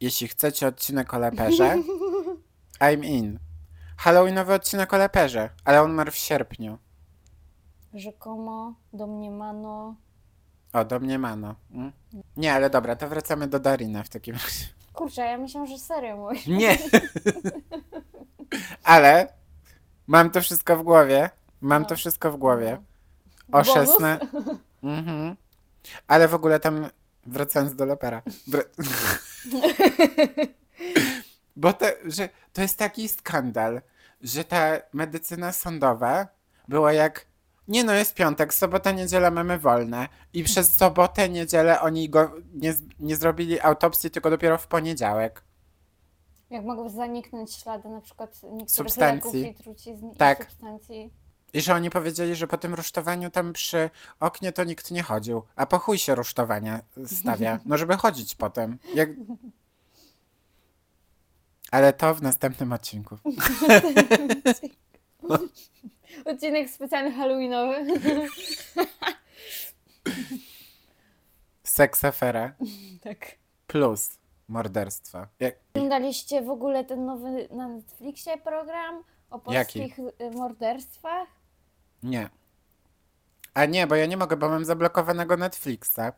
jeśli 0.00 0.28
chcecie 0.28 0.66
odcinek 0.66 1.14
o 1.14 1.18
leperze, 1.18 1.76
I'm 2.80 3.04
in. 3.04 3.38
Halloweenowy 3.96 4.54
odcinek 4.54 4.94
o 4.94 4.96
leperze, 4.96 5.50
ale 5.64 5.82
on 5.82 5.90
umarł 5.90 6.10
w 6.10 6.16
sierpniu. 6.16 6.78
Rzekomo, 7.94 8.74
domniemano. 8.92 9.94
O, 10.72 10.84
do 10.84 11.00
mnie 11.00 11.18
mano. 11.18 11.54
Mm? 11.70 11.92
Nie, 12.36 12.54
ale 12.54 12.70
dobra, 12.70 12.96
to 12.96 13.08
wracamy 13.08 13.48
do 13.48 13.60
Darina 13.60 14.02
w 14.02 14.08
takim 14.08 14.34
razie. 14.34 14.66
Kurczę, 14.92 15.22
ja 15.22 15.38
myślałam, 15.38 15.68
że 15.68 15.78
serio 15.78 16.16
mówisz. 16.16 16.46
Nie! 16.46 16.78
ale 18.84 19.28
mam 20.06 20.30
to 20.30 20.40
wszystko 20.40 20.76
w 20.76 20.82
głowie. 20.82 21.30
Mam 21.60 21.82
No. 21.82 21.88
to 21.88 21.96
wszystko 21.96 22.32
w 22.32 22.36
głowie. 22.36 22.80
No. 23.48 23.58
O 23.58 23.62
Bonus? 23.62 23.74
16. 23.74 24.18
Mhm. 24.82 25.36
Ale 26.08 26.28
w 26.28 26.34
ogóle 26.34 26.60
tam, 26.60 26.86
wracając 27.26 27.74
do 27.74 27.84
lepera. 27.86 28.22
Wr... 28.46 28.64
Bo 31.56 31.72
to, 31.72 31.86
że 32.04 32.28
to 32.52 32.62
jest 32.62 32.78
taki 32.78 33.08
skandal, 33.08 33.80
że 34.22 34.44
ta 34.44 34.66
medycyna 34.92 35.52
sądowa 35.52 36.26
była 36.68 36.92
jak. 36.92 37.26
Nie 37.70 37.84
no, 37.84 37.92
jest 37.92 38.14
piątek, 38.14 38.54
sobota, 38.54 38.92
niedziela 38.92 39.30
mamy 39.30 39.58
wolne. 39.58 40.08
I 40.32 40.44
przez 40.44 40.76
sobotę, 40.76 41.28
niedzielę 41.28 41.80
oni 41.80 42.08
go 42.10 42.32
nie, 42.54 42.72
z- 42.72 42.82
nie 43.00 43.16
zrobili 43.16 43.60
autopsji, 43.60 44.10
tylko 44.10 44.30
dopiero 44.30 44.58
w 44.58 44.66
poniedziałek. 44.66 45.42
Jak 46.50 46.64
mogą 46.64 46.88
zaniknąć 46.88 47.54
ślady 47.54 47.88
na 47.88 48.00
przykład 48.00 48.42
niektórych 48.42 48.70
Substancji. 48.70 49.42
leków 49.42 49.60
i 49.60 49.62
trucizn 49.64 50.10
Tak. 50.18 50.40
i 50.40 50.44
substancji. 50.44 51.10
I 51.52 51.60
że 51.60 51.74
oni 51.74 51.90
powiedzieli, 51.90 52.34
że 52.36 52.46
po 52.46 52.58
tym 52.58 52.74
rusztowaniu 52.74 53.30
tam 53.30 53.52
przy 53.52 53.90
oknie 54.20 54.52
to 54.52 54.64
nikt 54.64 54.90
nie 54.90 55.02
chodził. 55.02 55.42
A 55.56 55.66
po 55.66 55.78
chuj 55.78 55.98
się 55.98 56.14
rusztowania 56.14 56.80
stawia. 57.06 57.58
No 57.66 57.78
żeby 57.78 57.96
chodzić 57.96 58.34
potem. 58.34 58.78
Jak... 58.94 59.08
Ale 61.70 61.92
to 61.92 62.14
w 62.14 62.22
następnym 62.22 62.72
odcinku. 62.72 63.16
Odcinek 66.24 66.70
specjalny 66.70 67.12
halloweenowy. 67.12 67.86
Seksafera 71.62 72.52
tak. 73.04 73.18
plus 73.66 74.18
morderstwo. 74.48 75.26
Jak... 75.40 75.54
Oglądaliście 75.74 76.42
w 76.42 76.50
ogóle 76.50 76.84
ten 76.84 77.06
nowy 77.06 77.48
na 77.50 77.68
Netflixie 77.68 78.38
program 78.38 79.04
o 79.30 79.38
polskich 79.38 79.98
y, 79.98 80.30
morderstwach? 80.30 81.28
Nie. 82.02 82.28
A 83.54 83.64
nie, 83.64 83.86
bo 83.86 83.94
ja 83.94 84.06
nie 84.06 84.16
mogę, 84.16 84.36
bo 84.36 84.48
mam 84.48 84.64
zablokowanego 84.64 85.36
Netflixa. 85.36 86.12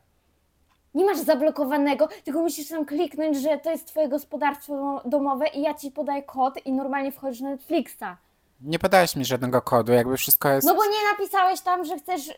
Nie 0.94 1.04
masz 1.04 1.18
zablokowanego, 1.18 2.08
tylko 2.24 2.40
musisz 2.40 2.68
tam 2.68 2.84
kliknąć, 2.84 3.36
że 3.36 3.58
to 3.58 3.70
jest 3.70 3.86
twoje 3.86 4.08
gospodarstwo 4.08 5.02
domowe 5.04 5.48
i 5.48 5.62
ja 5.62 5.74
ci 5.74 5.90
podaję 5.90 6.22
kod 6.22 6.66
i 6.66 6.72
normalnie 6.72 7.12
wchodzisz 7.12 7.40
na 7.40 7.50
Netflixa. 7.50 8.16
Nie 8.62 8.78
podałeś 8.78 9.16
mi 9.16 9.24
żadnego 9.24 9.62
kodu, 9.62 9.92
jakby 9.92 10.16
wszystko 10.16 10.48
jest... 10.48 10.66
No 10.66 10.74
bo 10.74 10.84
nie 10.84 11.10
napisałeś 11.12 11.60
tam, 11.60 11.84
że 11.84 11.98
chcesz 11.98 12.28
y, 12.28 12.34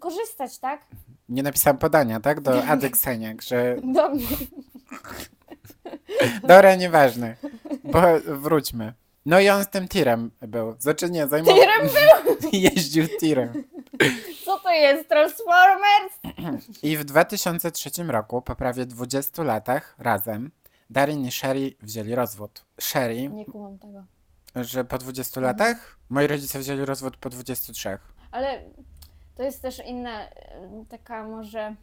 korzystać, 0.00 0.58
tak? 0.58 0.80
Nie 1.28 1.42
napisałam 1.42 1.78
podania, 1.78 2.20
tak? 2.20 2.40
Do 2.40 2.64
Adekseniak, 2.64 3.42
że... 3.42 3.76
Dobrze. 3.94 4.36
Dobra, 6.42 6.74
nieważne. 6.74 7.36
Bo 7.84 8.00
wróćmy. 8.26 8.94
No 9.26 9.40
i 9.40 9.48
on 9.48 9.64
z 9.64 9.68
tym 9.68 9.88
tirem 9.88 10.30
był. 10.40 10.76
Znaczy 10.78 11.10
nie, 11.10 11.26
zajmował... 11.26 11.56
Tirem 11.56 11.88
był? 11.88 12.36
Jeździł 12.60 13.08
tirem. 13.20 13.64
Co 14.44 14.58
to 14.58 14.70
jest? 14.70 15.08
Transformers? 15.08 16.12
I 16.82 16.96
w 16.96 17.04
2003 17.04 17.90
roku, 18.08 18.42
po 18.42 18.56
prawie 18.56 18.86
20 18.86 19.42
latach, 19.42 19.94
razem, 19.98 20.50
Darin 20.90 21.24
i 21.24 21.32
Sherry 21.32 21.74
wzięli 21.82 22.14
rozwód. 22.14 22.64
Sherry, 22.80 23.28
Nie 23.28 23.44
kumam 23.44 23.78
tego. 23.78 24.04
Że 24.56 24.84
po 24.84 24.98
20 24.98 25.40
latach? 25.40 25.98
Moi 26.08 26.26
rodzice 26.26 26.58
wzięli 26.58 26.84
rozwód 26.84 27.16
po 27.16 27.30
23. 27.30 27.98
Ale 28.30 28.62
to 29.34 29.42
jest 29.42 29.62
też 29.62 29.86
inna, 29.86 30.26
y, 30.26 30.30
taka 30.88 31.24
może, 31.24 31.74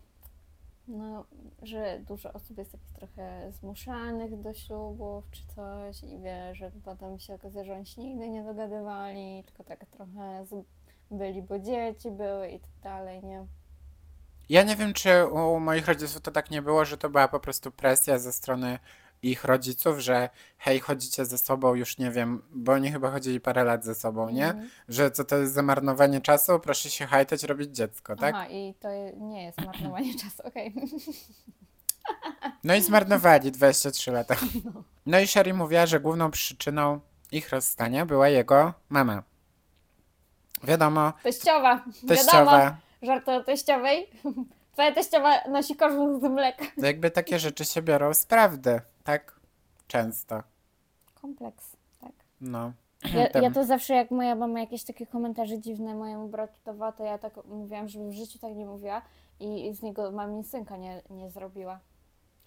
no, 0.87 1.25
że 1.63 1.99
dużo 1.99 2.33
osób 2.33 2.57
jest 2.57 2.71
takich 2.71 2.91
trochę 2.91 3.51
zmuszanych 3.51 4.41
do 4.41 4.53
ślubów 4.53 5.23
czy 5.31 5.41
coś 5.55 6.03
i 6.03 6.19
wie, 6.19 6.55
że 6.55 6.71
potem 6.83 7.19
się 7.19 7.33
okazuje, 7.33 7.65
że 7.65 7.73
oni 7.73 7.85
się 7.85 8.01
nigdy 8.01 8.29
nie 8.29 8.43
dogadywali, 8.43 9.43
tylko 9.45 9.63
tak 9.63 9.85
trochę 9.85 10.45
z, 10.45 10.65
byli, 11.11 11.41
bo 11.41 11.59
dzieci 11.59 12.11
były 12.11 12.49
i 12.49 12.59
tak 12.59 12.71
dalej, 12.83 13.23
nie? 13.23 13.45
Ja 14.49 14.63
nie 14.63 14.75
wiem, 14.75 14.93
czy 14.93 15.25
u 15.25 15.59
moich 15.59 15.87
rodziców 15.87 16.21
to 16.21 16.31
tak 16.31 16.51
nie 16.51 16.61
było, 16.61 16.85
że 16.85 16.97
to 16.97 17.09
była 17.09 17.27
po 17.27 17.39
prostu 17.39 17.71
presja 17.71 18.19
ze 18.19 18.31
strony 18.31 18.79
ich 19.23 19.43
rodziców, 19.43 19.99
że 19.99 20.29
hej, 20.57 20.79
chodzicie 20.79 21.25
ze 21.25 21.37
sobą, 21.37 21.75
już 21.75 21.97
nie 21.97 22.11
wiem, 22.11 22.41
bo 22.51 22.71
oni 22.71 22.91
chyba 22.91 23.11
chodzili 23.11 23.39
parę 23.39 23.63
lat 23.63 23.85
ze 23.85 23.95
sobą, 23.95 24.29
nie? 24.29 24.47
Mhm. 24.47 24.69
Że 24.89 25.11
co 25.11 25.23
to 25.23 25.37
jest 25.37 25.53
zamarnowanie 25.53 26.21
czasu, 26.21 26.59
proszę 26.59 26.89
się 26.89 27.05
hajtać, 27.05 27.43
robić 27.43 27.69
dziecko, 27.75 28.15
tak? 28.15 28.35
Aha, 28.35 28.47
i 28.49 28.73
to 28.79 28.89
nie 29.17 29.43
jest 29.43 29.61
marnowanie 29.61 30.13
czasu, 30.23 30.43
okej. 30.47 30.73
No 32.63 32.75
i 32.75 32.81
zmarnowali 32.81 33.51
23 33.51 34.11
lata. 34.11 34.35
No 35.05 35.19
i 35.19 35.27
Sherry 35.27 35.53
mówiła, 35.53 35.85
że 35.85 35.99
główną 35.99 36.31
przyczyną 36.31 36.99
ich 37.31 37.49
rozstania 37.49 38.05
była 38.05 38.29
jego 38.29 38.73
mama. 38.89 39.23
Wiadomo, 40.63 41.13
Teściowa, 41.23 41.75
wiadomo, 41.75 42.07
teściowa, 42.07 42.77
żart 43.01 43.29
o 43.29 43.43
teściowej. 43.43 44.07
Twoja 44.73 44.91
teściowa 44.91 45.47
nosi 45.49 45.75
koszmuk 45.75 46.21
z 46.21 46.23
mleka. 46.23 46.65
to 46.79 46.85
jakby 46.85 47.11
takie 47.11 47.39
rzeczy 47.39 47.65
się 47.65 47.81
biorą 47.81 48.13
z 48.13 48.25
prawdy, 48.25 48.81
tak? 49.05 49.39
Często, 49.87 50.43
Kompleks, 51.21 51.75
tak. 52.01 52.11
no. 52.41 52.71
Ja, 53.13 53.27
ja 53.43 53.51
to 53.51 53.63
zawsze, 53.63 53.93
jak 53.93 54.11
moja 54.11 54.35
mama 54.35 54.59
jakieś 54.59 54.83
takie 54.83 55.07
komentarze 55.07 55.59
dziwne 55.59 55.95
mojemu 55.95 56.27
bratu 56.27 56.59
dawała, 56.65 56.91
to 56.91 57.03
ja 57.03 57.17
tak 57.17 57.45
mówiłam, 57.45 57.87
żeby 57.87 58.09
w 58.09 58.13
życiu 58.13 58.39
tak 58.39 58.55
nie 58.55 58.65
mówiła 58.65 59.01
i 59.39 59.73
z 59.73 59.81
niego 59.81 60.11
mamin 60.11 60.43
synka 60.43 60.77
nie, 60.77 61.01
nie 61.09 61.29
zrobiła. 61.29 61.79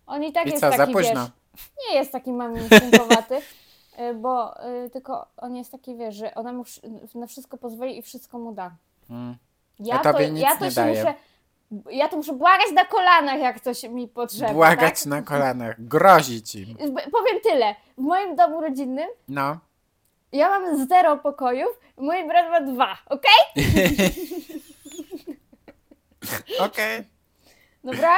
On 0.07 0.25
i 0.25 0.33
tak 0.33 0.47
I 0.47 0.51
jest 0.51 0.61
co, 0.61 0.71
taki, 0.71 0.95
wiesz, 0.95 1.09
nie 1.89 1.99
jest 1.99 2.13
taki 2.13 2.33
mamin 2.33 2.69
synkowaty, 2.69 3.37
y, 4.01 4.15
bo 4.15 4.67
y, 4.69 4.91
tylko 4.91 5.27
on 5.37 5.57
jest 5.57 5.73
taki, 5.73 5.97
wiesz, 5.97 6.15
że 6.15 6.35
ona 6.35 6.53
mu 6.53 6.65
na 7.15 7.27
wszystko 7.27 7.59
pozwoli 7.59 7.99
i 7.99 8.03
wszystko 8.03 8.39
mu 8.39 8.53
da. 8.53 8.77
Mm. 9.11 9.37
Ja 9.81 9.99
to, 9.99 10.13
tobie 10.13 10.31
nic 10.31 10.43
ja 10.43 10.57
to 10.57 10.71
się 10.71 10.77
daje. 10.77 10.99
muszę, 10.99 11.15
ja 11.91 12.09
to 12.09 12.17
muszę 12.17 12.33
błagać 12.33 12.73
na 12.75 12.85
kolanach, 12.85 13.41
jak 13.41 13.61
coś 13.61 13.83
mi 13.83 14.09
potrzeba, 14.09 14.53
Błagać 14.53 14.99
tak? 14.99 15.07
na 15.07 15.23
kolanach, 15.23 15.87
grozić 15.87 16.55
im. 16.55 16.77
Powiem 17.13 17.41
tyle, 17.43 17.75
w 17.99 18.01
moim 18.01 18.37
domu 18.37 18.61
rodzinnym 18.61 19.09
No. 19.29 19.59
Ja 20.33 20.49
mam 20.49 20.89
zero 20.89 21.17
pokojów, 21.17 21.81
mój 21.97 22.29
brat 22.29 22.51
ma 22.51 22.61
dwa, 22.61 22.99
okej? 23.07 23.65
Okej. 26.67 27.05
Dobra? 27.85 28.17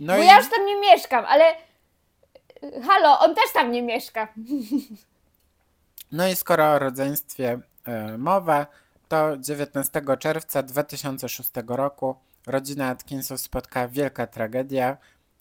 No 0.00 0.16
Bo 0.16 0.22
i 0.22 0.26
ja 0.26 0.38
już 0.38 0.50
tam 0.50 0.66
nie 0.66 0.80
mieszkam, 0.80 1.24
ale 1.24 1.44
y, 2.64 2.82
halo, 2.82 3.18
on 3.20 3.34
też 3.34 3.52
tam 3.52 3.72
nie 3.72 3.82
mieszka. 3.82 4.28
No 6.12 6.28
i 6.28 6.36
skoro 6.36 6.72
o 6.72 6.78
rodzeństwie 6.78 7.60
e, 7.84 8.18
mowa, 8.18 8.66
to 9.08 9.36
19 9.36 10.02
czerwca 10.18 10.62
2006 10.62 11.50
roku 11.66 12.16
rodzina 12.46 12.88
Atkinsów 12.88 13.40
spotkała 13.40 13.88
wielka 13.88 14.26
tragedia. 14.26 14.96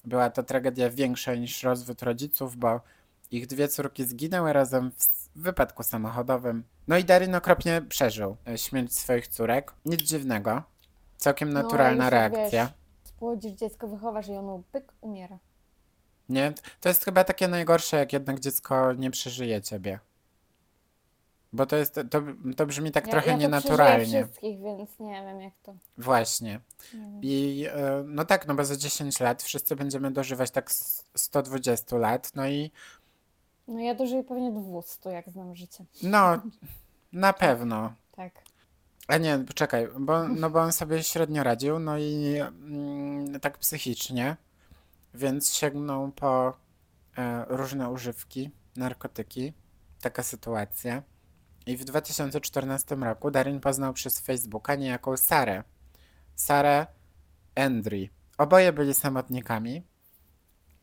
Była 0.05 0.29
to 0.29 0.43
tragedia 0.43 0.89
większa 0.89 1.35
niż 1.35 1.63
rozwód 1.63 2.01
rodziców, 2.03 2.57
bo 2.57 2.81
ich 3.31 3.47
dwie 3.47 3.67
córki 3.67 4.03
zginęły 4.05 4.53
razem 4.53 4.91
w 4.91 5.41
wypadku 5.41 5.83
samochodowym. 5.83 6.63
No 6.87 6.97
i 6.97 7.03
Darin 7.03 7.35
okropnie 7.35 7.81
przeżył 7.81 8.37
e, 8.47 8.57
śmierć 8.57 8.97
swoich 8.97 9.27
córek. 9.27 9.73
Nic 9.85 10.01
dziwnego. 10.01 10.63
Całkiem 11.17 11.53
No, 11.53 11.63
naturalna 11.63 12.03
już, 12.03 12.11
reakcja. 12.11 12.65
Wiesz, 12.65 12.73
spłodzisz 13.03 13.51
dziecko, 13.51 13.87
wychowasz 13.87 14.27
i 14.27 14.31
ono 14.31 14.63
pyk, 14.71 14.93
umiera. 15.01 15.39
Nie? 16.29 16.53
To 16.81 16.89
jest 16.89 17.05
chyba 17.05 17.23
takie 17.23 17.47
najgorsze, 17.47 17.97
jak 17.97 18.13
jednak 18.13 18.39
dziecko 18.39 18.93
nie 18.93 19.11
przeżyje 19.11 19.61
ciebie. 19.61 19.99
Bo 21.53 21.65
to 21.65 21.75
jest, 21.75 21.99
to, 22.11 22.21
to 22.57 22.65
brzmi 22.65 22.91
tak 22.91 23.05
ja, 23.05 23.11
trochę 23.11 23.27
ja 23.27 23.33
to 23.35 23.39
nienaturalnie. 23.41 24.03
przeżyję 24.03 24.25
wszystkich, 24.25 24.61
więc 24.61 24.99
nie 24.99 25.11
wiem 25.21 25.41
jak 25.41 25.53
to. 25.63 25.75
Właśnie. 25.97 26.59
I 27.21 27.65
e, 27.73 28.03
no 28.07 28.25
tak, 28.25 28.47
no 28.47 28.55
bo 28.55 28.65
za 28.65 28.75
10 28.77 29.19
lat 29.19 29.43
wszyscy 29.43 29.75
będziemy 29.75 30.11
dożywać 30.11 30.51
tak 30.51 30.69
s- 30.71 31.05
120 31.15 31.97
lat, 31.97 32.31
no 32.35 32.47
i 32.47 32.71
No 33.67 33.79
ja 33.79 33.95
dożyję 33.95 34.23
pewnie 34.23 34.51
200, 34.51 35.09
jak 35.09 35.29
znam 35.29 35.55
życie. 35.55 35.85
no, 36.03 36.41
na 37.13 37.33
pewno. 37.33 37.93
Tak. 38.15 38.31
A 39.07 39.17
nie, 39.17 39.39
poczekaj, 39.39 39.87
bo, 39.99 40.27
no 40.27 40.49
bo 40.49 40.59
on 40.61 40.71
sobie 40.71 41.03
średnio 41.03 41.43
radził, 41.43 41.79
no 41.79 41.97
i 41.97 42.35
mm, 42.39 43.39
tak 43.39 43.57
psychicznie, 43.57 44.37
więc 45.13 45.53
sięgnął 45.53 46.11
po 46.11 46.53
e, 47.17 47.45
różne 47.47 47.89
używki, 47.89 48.49
narkotyki, 48.75 49.53
taka 50.01 50.23
sytuacja. 50.23 51.03
I 51.65 51.77
w 51.77 51.83
2014 51.83 52.95
roku 52.95 53.31
Darin 53.31 53.59
poznał 53.59 53.93
przez 53.93 54.19
Facebooka 54.19 54.75
niejaką 54.75 55.17
Sarę. 55.17 55.63
Sarę 56.35 56.87
Endry. 57.55 58.09
Oboje 58.37 58.73
byli 58.73 58.93
samotnikami, 58.93 59.83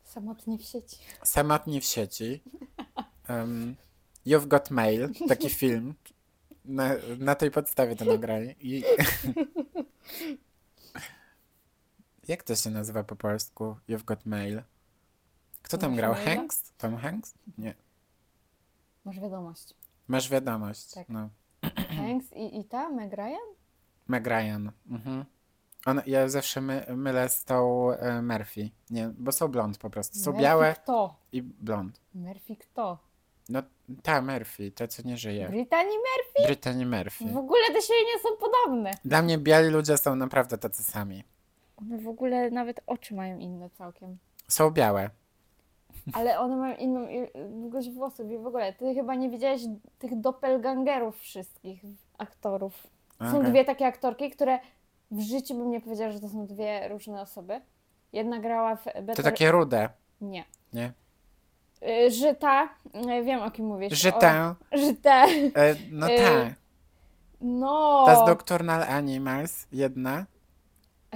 Samotnie 0.04 0.58
w 0.58 0.62
sieci. 0.62 0.96
samotni 1.24 1.80
w 1.80 1.84
sieci. 1.84 2.42
Um, 3.28 3.76
You've 4.26 4.46
Got 4.46 4.70
Mail, 4.70 5.10
taki 5.28 5.50
film. 5.60 5.94
Na, 6.64 6.90
na 7.18 7.34
tej 7.34 7.50
podstawie 7.50 7.96
to 7.96 8.04
nagrali. 8.04 8.54
I... 8.60 8.84
Jak 12.28 12.42
to 12.42 12.56
się 12.56 12.70
nazywa 12.70 13.04
po 13.04 13.16
polsku? 13.16 13.76
You've 13.88 14.04
Got 14.04 14.26
Mail. 14.26 14.62
Kto 15.62 15.78
tam 15.78 15.90
Masz 15.90 15.96
grał? 16.00 16.12
maila? 16.12 16.24
Hanks? 16.34 16.72
Tom 16.78 16.96
Hanks? 16.96 17.34
Nie. 17.58 17.74
Masz 19.04 19.20
wiadomość. 19.20 19.74
Masz 20.08 20.30
wiadomość. 20.30 20.94
Tak. 20.94 21.08
No. 21.08 21.28
Hanks 21.96 22.32
i, 22.32 22.60
i 22.60 22.64
ta, 22.64 22.88
Meg 22.88 23.12
Ryan? 23.12 23.48
Meg 24.08 24.26
Ryan. 24.26 24.72
Mhm. 24.90 25.24
On, 25.86 26.00
ja 26.06 26.28
zawsze 26.28 26.60
my, 26.60 26.86
mylę 26.96 27.28
z 27.28 27.44
tą 27.44 27.90
e, 27.92 28.22
Murphy. 28.22 28.70
Nie, 28.90 29.10
bo 29.18 29.32
są 29.32 29.48
blond 29.48 29.78
po 29.78 29.90
prostu. 29.90 30.18
Są 30.18 30.30
Murphy 30.30 30.42
białe 30.42 30.74
kto? 30.74 31.16
i 31.32 31.42
blond. 31.42 32.00
Murphy 32.14 32.56
kto? 32.56 32.98
No 33.48 33.62
ta 34.02 34.22
Murphy, 34.22 34.70
ta 34.70 34.88
co 34.88 35.02
nie 35.02 35.16
żyje. 35.16 35.48
Brytanii 35.48 35.96
Murphy? 35.96 36.46
Brittany 36.46 36.86
Murphy. 36.86 37.24
W 37.32 37.36
ogóle 37.36 37.66
te 37.66 37.82
siebie 37.82 38.00
nie 38.14 38.20
są 38.22 38.28
podobne. 38.36 38.90
Dla 39.04 39.22
mnie 39.22 39.38
biali 39.38 39.68
ludzie 39.68 39.98
są 39.98 40.16
naprawdę 40.16 40.58
tacy 40.58 40.82
sami. 40.82 41.24
One 41.76 41.98
w 41.98 42.08
ogóle 42.08 42.50
nawet 42.50 42.80
oczy 42.86 43.14
mają 43.14 43.38
inne 43.38 43.70
całkiem. 43.70 44.18
Są 44.48 44.70
białe. 44.70 45.10
Ale 46.12 46.38
one 46.40 46.56
mają 46.56 46.76
inną 46.76 47.06
długość 47.50 47.90
włosów 47.90 48.30
i 48.30 48.38
w 48.38 48.46
ogóle. 48.46 48.72
Ty 48.72 48.94
chyba 48.94 49.14
nie 49.14 49.30
widziałeś 49.30 49.62
tych 49.98 50.20
doppelgangerów 50.20 51.18
wszystkich. 51.20 51.82
aktorów. 52.18 52.86
Są 53.30 53.38
Okej. 53.38 53.50
dwie 53.50 53.64
takie 53.64 53.86
aktorki, 53.86 54.30
które 54.30 54.58
w 55.10 55.20
życiu 55.20 55.54
bym 55.54 55.70
nie 55.70 55.80
powiedziała, 55.80 56.10
że 56.12 56.20
to 56.20 56.28
są 56.28 56.46
dwie 56.46 56.88
różne 56.88 57.20
osoby. 57.22 57.60
Jedna 58.12 58.38
grała 58.38 58.76
w 58.76 58.84
Better... 58.84 59.16
To 59.16 59.22
takie 59.22 59.50
rude, 59.52 59.88
Nie. 60.20 60.44
nie? 60.72 60.92
Y, 62.06 62.10
Żyta, 62.10 62.68
y, 63.20 63.22
wiem 63.24 63.42
o 63.42 63.50
kim 63.50 63.66
mówisz. 63.66 63.98
Że 64.02 64.14
O- 64.14 64.18
tę, 64.18 64.54
Żytę. 64.72 65.10
e, 65.10 65.74
no 65.90 66.10
Y, 66.10 66.16
ta, 66.18 66.54
No. 67.40 68.02
ta 68.06 68.24
z 68.24 68.28
Nocturnal 68.28 68.82
Animals, 68.82 69.66
jedna. 69.72 70.26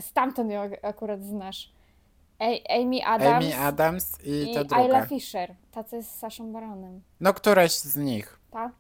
Stamtąd 0.01 0.51
ją 0.51 0.61
ak- 0.61 0.79
akurat 0.85 1.25
znasz. 1.25 1.73
Amy 2.69 3.05
Adams. 3.07 3.45
Amy 3.45 3.57
Adams 3.57 4.25
i, 4.25 4.51
i 4.51 4.55
ta 4.55 4.77
Ayla 4.77 4.89
druga. 4.89 5.07
Fisher. 5.07 5.55
Ta, 5.71 5.85
co 5.85 5.97
jest 5.97 6.11
z 6.11 6.19
Saszą 6.19 6.53
Baronem. 6.53 7.03
No 7.21 7.35
któraś 7.35 7.73
z 7.73 7.97
nich. 7.97 8.41
Ta? 8.51 8.73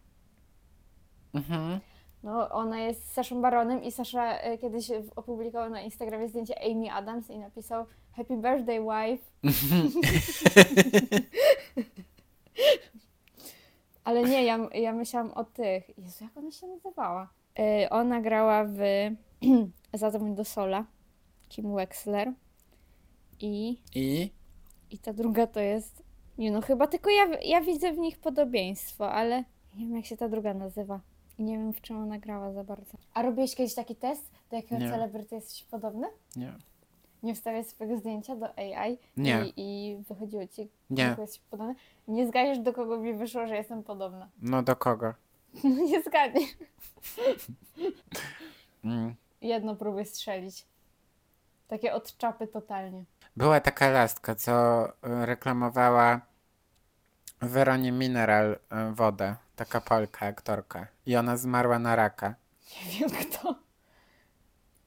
Mhm. 1.34 1.80
No, 2.22 2.50
ona 2.50 2.80
jest 2.80 3.08
z 3.08 3.12
Saszą 3.12 3.42
Baronem 3.42 3.82
i 3.82 3.92
Sasza 3.92 4.38
e, 4.38 4.58
kiedyś 4.58 4.90
opublikował 5.16 5.70
na 5.70 5.80
Instagramie 5.80 6.28
zdjęcie 6.28 6.54
Amy 6.64 6.92
Adams 6.92 7.30
i 7.30 7.38
napisał 7.38 7.86
Happy 8.16 8.36
birthday, 8.36 8.80
wife. 8.80 9.24
Ale 14.04 14.22
nie, 14.22 14.44
ja, 14.44 14.58
ja 14.74 14.92
myślałam 14.92 15.32
o 15.32 15.44
tych. 15.44 15.98
Jezu, 15.98 16.24
jak 16.24 16.36
ona 16.36 16.50
się 16.50 16.66
nazywała? 16.66 17.28
E, 17.58 17.90
ona 17.90 18.20
grała 18.20 18.64
w 18.64 18.78
Zadzwoń 19.94 20.34
do 20.34 20.44
Sola, 20.44 20.84
Kim 21.48 21.74
Wexler 21.74 22.32
i, 23.40 23.80
I 23.94 24.30
i 24.90 24.98
ta 24.98 25.12
druga 25.12 25.46
to 25.46 25.60
jest... 25.60 26.02
Nie 26.38 26.50
no, 26.50 26.60
chyba 26.60 26.86
tylko 26.86 27.10
ja, 27.10 27.26
ja 27.42 27.60
widzę 27.60 27.92
w 27.92 27.98
nich 27.98 28.18
podobieństwo, 28.18 29.12
ale 29.12 29.44
nie 29.76 29.86
wiem 29.86 29.96
jak 29.96 30.06
się 30.06 30.16
ta 30.16 30.28
druga 30.28 30.54
nazywa. 30.54 31.00
I 31.38 31.42
nie 31.42 31.58
wiem 31.58 31.72
w 31.72 31.80
czym 31.80 31.96
ona 32.02 32.18
grała 32.18 32.52
za 32.52 32.64
bardzo. 32.64 32.98
A 33.14 33.22
robiłeś 33.22 33.54
kiedyś 33.54 33.74
taki 33.74 33.96
test, 33.96 34.30
do 34.50 34.56
jakiego 34.56 34.80
Nie. 34.84 34.90
celebryty 34.90 35.34
jesteś 35.34 35.64
podobny? 35.64 36.06
nie. 36.36 36.52
Nie 37.22 37.34
wstawiać 37.34 37.66
swojego 37.68 37.98
zdjęcia 37.98 38.36
do 38.36 38.58
AI 38.58 38.98
Nie. 39.16 39.44
I, 39.46 39.52
i 39.56 39.96
wychodziło 40.08 40.46
ci, 40.46 40.68
Nie. 40.90 41.04
do 41.04 41.10
kogo 41.10 41.22
jesteś 41.22 41.40
podobny? 41.40 41.74
Nie 42.08 42.26
zgadniesz, 42.28 42.58
do 42.58 42.72
kogo 42.72 42.98
mi 42.98 43.14
wyszło, 43.14 43.46
że 43.46 43.56
jestem 43.56 43.82
podobna. 43.82 44.28
No 44.42 44.62
do 44.62 44.76
kogo? 44.76 45.14
No 45.64 45.70
nie 45.84 46.02
zgadniesz. 46.02 46.50
Mm. 48.84 49.14
Jedno 49.40 49.76
próbuj 49.76 50.04
strzelić. 50.04 50.66
Takie 51.68 51.94
od 51.94 52.16
czapy 52.16 52.46
totalnie. 52.46 53.04
Była 53.36 53.60
taka 53.60 53.88
laska, 53.90 54.34
co 54.34 54.84
e, 54.88 55.26
reklamowała 55.26 56.20
Weronie 57.40 57.92
Mineral 57.92 58.58
e, 58.70 58.92
wodę. 58.92 59.36
Taka 59.56 59.80
Polka, 59.80 60.26
aktorka. 60.26 60.86
I 61.06 61.16
ona 61.16 61.36
zmarła 61.36 61.78
na 61.78 61.96
raka. 61.96 62.34
Nie 62.86 62.98
wiem 62.98 63.10
kto. 63.10 63.54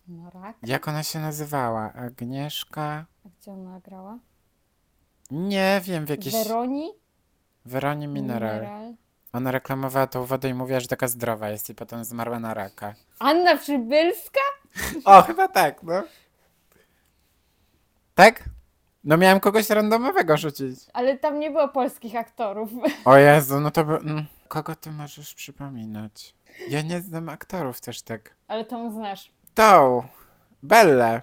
No 0.08 0.30
rak. 0.30 0.56
Jak 0.64 0.88
ona 0.88 1.04
się 1.04 1.20
nazywała? 1.20 1.94
Agnieszka? 1.94 3.06
A 3.26 3.30
gdzie 3.40 3.52
ona 3.52 3.80
grała? 3.80 4.18
Nie 5.32 5.82
wiem, 5.84 6.06
w 6.06 6.10
jakiejś... 6.10 6.36
Weroni? 6.36 6.92
Weronie 7.66 8.08
Mineral. 8.08 8.68
Ona 9.34 9.52
reklamowała 9.52 10.08
tą 10.08 10.26
wodę 10.26 10.50
i 10.50 10.54
mówiła, 10.54 10.80
że 10.80 10.88
taka 10.88 11.08
zdrowa 11.08 11.50
jest 11.50 11.70
i 11.70 11.76
potem 11.76 12.04
zmarła 12.04 12.40
na 12.40 12.54
raka. 12.54 12.94
Anna 13.20 13.58
Przybylska? 13.58 14.40
O, 15.06 15.22
chyba 15.22 15.48
tak, 15.48 15.84
no. 15.84 16.04
Tak? 18.20 18.50
No 19.04 19.18
miałem 19.18 19.40
kogoś 19.40 19.70
randomowego 19.70 20.38
rzucić. 20.38 20.80
Ale 20.94 21.18
tam 21.18 21.40
nie 21.40 21.52
było 21.52 21.68
polskich 21.68 22.16
aktorów. 22.16 22.70
O 23.06 23.18
Jezu, 23.18 23.60
no 23.60 23.72
to 23.72 23.86
by... 23.86 23.94
mm. 23.96 24.26
Kogo 24.48 24.76
ty 24.76 24.92
możesz 24.92 25.34
przypominać? 25.36 26.36
Ja 26.70 26.82
nie 26.82 27.02
znam 27.02 27.30
aktorów 27.30 27.82
też 27.82 28.02
tak. 28.02 28.36
Ale 28.48 28.66
tą 28.66 28.92
znasz. 28.92 29.32
Tą. 29.54 30.04
Belle. 30.64 31.22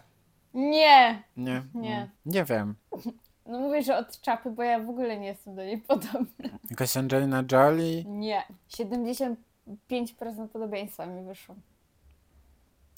Nie! 0.55 1.23
Nie. 1.37 1.63
Nie. 1.75 1.97
mm, 1.97 2.09
Nie 2.27 2.45
wiem. 2.45 2.75
No 3.47 3.61
mówię, 3.61 3.83
że 3.83 3.97
od 3.99 4.21
czapy, 4.21 4.51
bo 4.51 4.63
ja 4.63 4.79
w 4.81 4.91
ogóle 4.91 5.19
nie 5.19 5.27
jestem 5.27 5.55
do 5.55 5.65
niej 5.65 5.79
podobna. 5.79 6.49
Jakaś 6.71 6.97
Angelina 6.97 7.45
Jolie. 7.53 8.05
Nie. 8.05 8.43
75% 8.71 9.37
podobieństwa 10.53 11.07
mi 11.07 11.25
wyszło. 11.25 11.55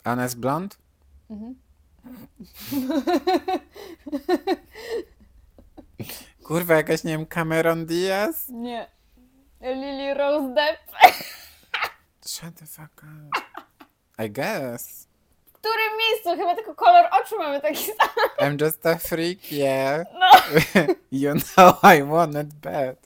A 0.05 0.12
Ona 0.12 0.23
jest 0.23 0.40
blond? 0.40 0.79
Mhm. 1.31 1.55
Kurwa, 6.44 6.75
jakaś, 6.75 7.05
nie 7.05 7.12
wiem, 7.12 7.27
Cameron 7.27 7.87
Diaz? 7.87 8.49
Nie. 8.49 8.87
Lily 9.61 10.14
Rose 10.14 10.55
Depp. 10.55 10.79
Shut 12.27 12.55
the 12.55 12.66
fuck 12.66 13.03
up. 13.03 13.42
I 14.25 14.31
guess. 14.31 15.09
W 15.47 15.53
którym 15.53 15.99
miejscu? 15.99 16.37
Chyba 16.37 16.55
tylko 16.55 16.75
kolor 16.75 17.05
oczu 17.21 17.38
mamy 17.38 17.61
taki 17.61 17.85
sam. 17.85 18.09
I'm 18.38 18.62
just 18.64 18.87
a 18.87 18.99
freak, 18.99 19.53
yeah. 19.53 20.07
No. 20.12 20.31
you 21.11 21.35
know 21.35 21.75
I 21.83 22.03
want 22.03 22.35
it 22.35 22.55
bad. 22.55 22.97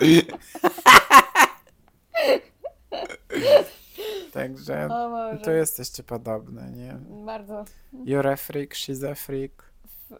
Także 4.32 4.88
O 4.90 5.10
Boże. 5.10 5.38
tu 5.44 5.50
jesteście 5.50 6.02
podobne, 6.02 6.70
nie? 6.70 6.96
Bardzo. 7.24 7.64
You're 7.94 8.32
a 8.32 8.36
freak, 8.36 8.74
she's 8.74 9.10
a 9.10 9.14
freak. 9.14 9.50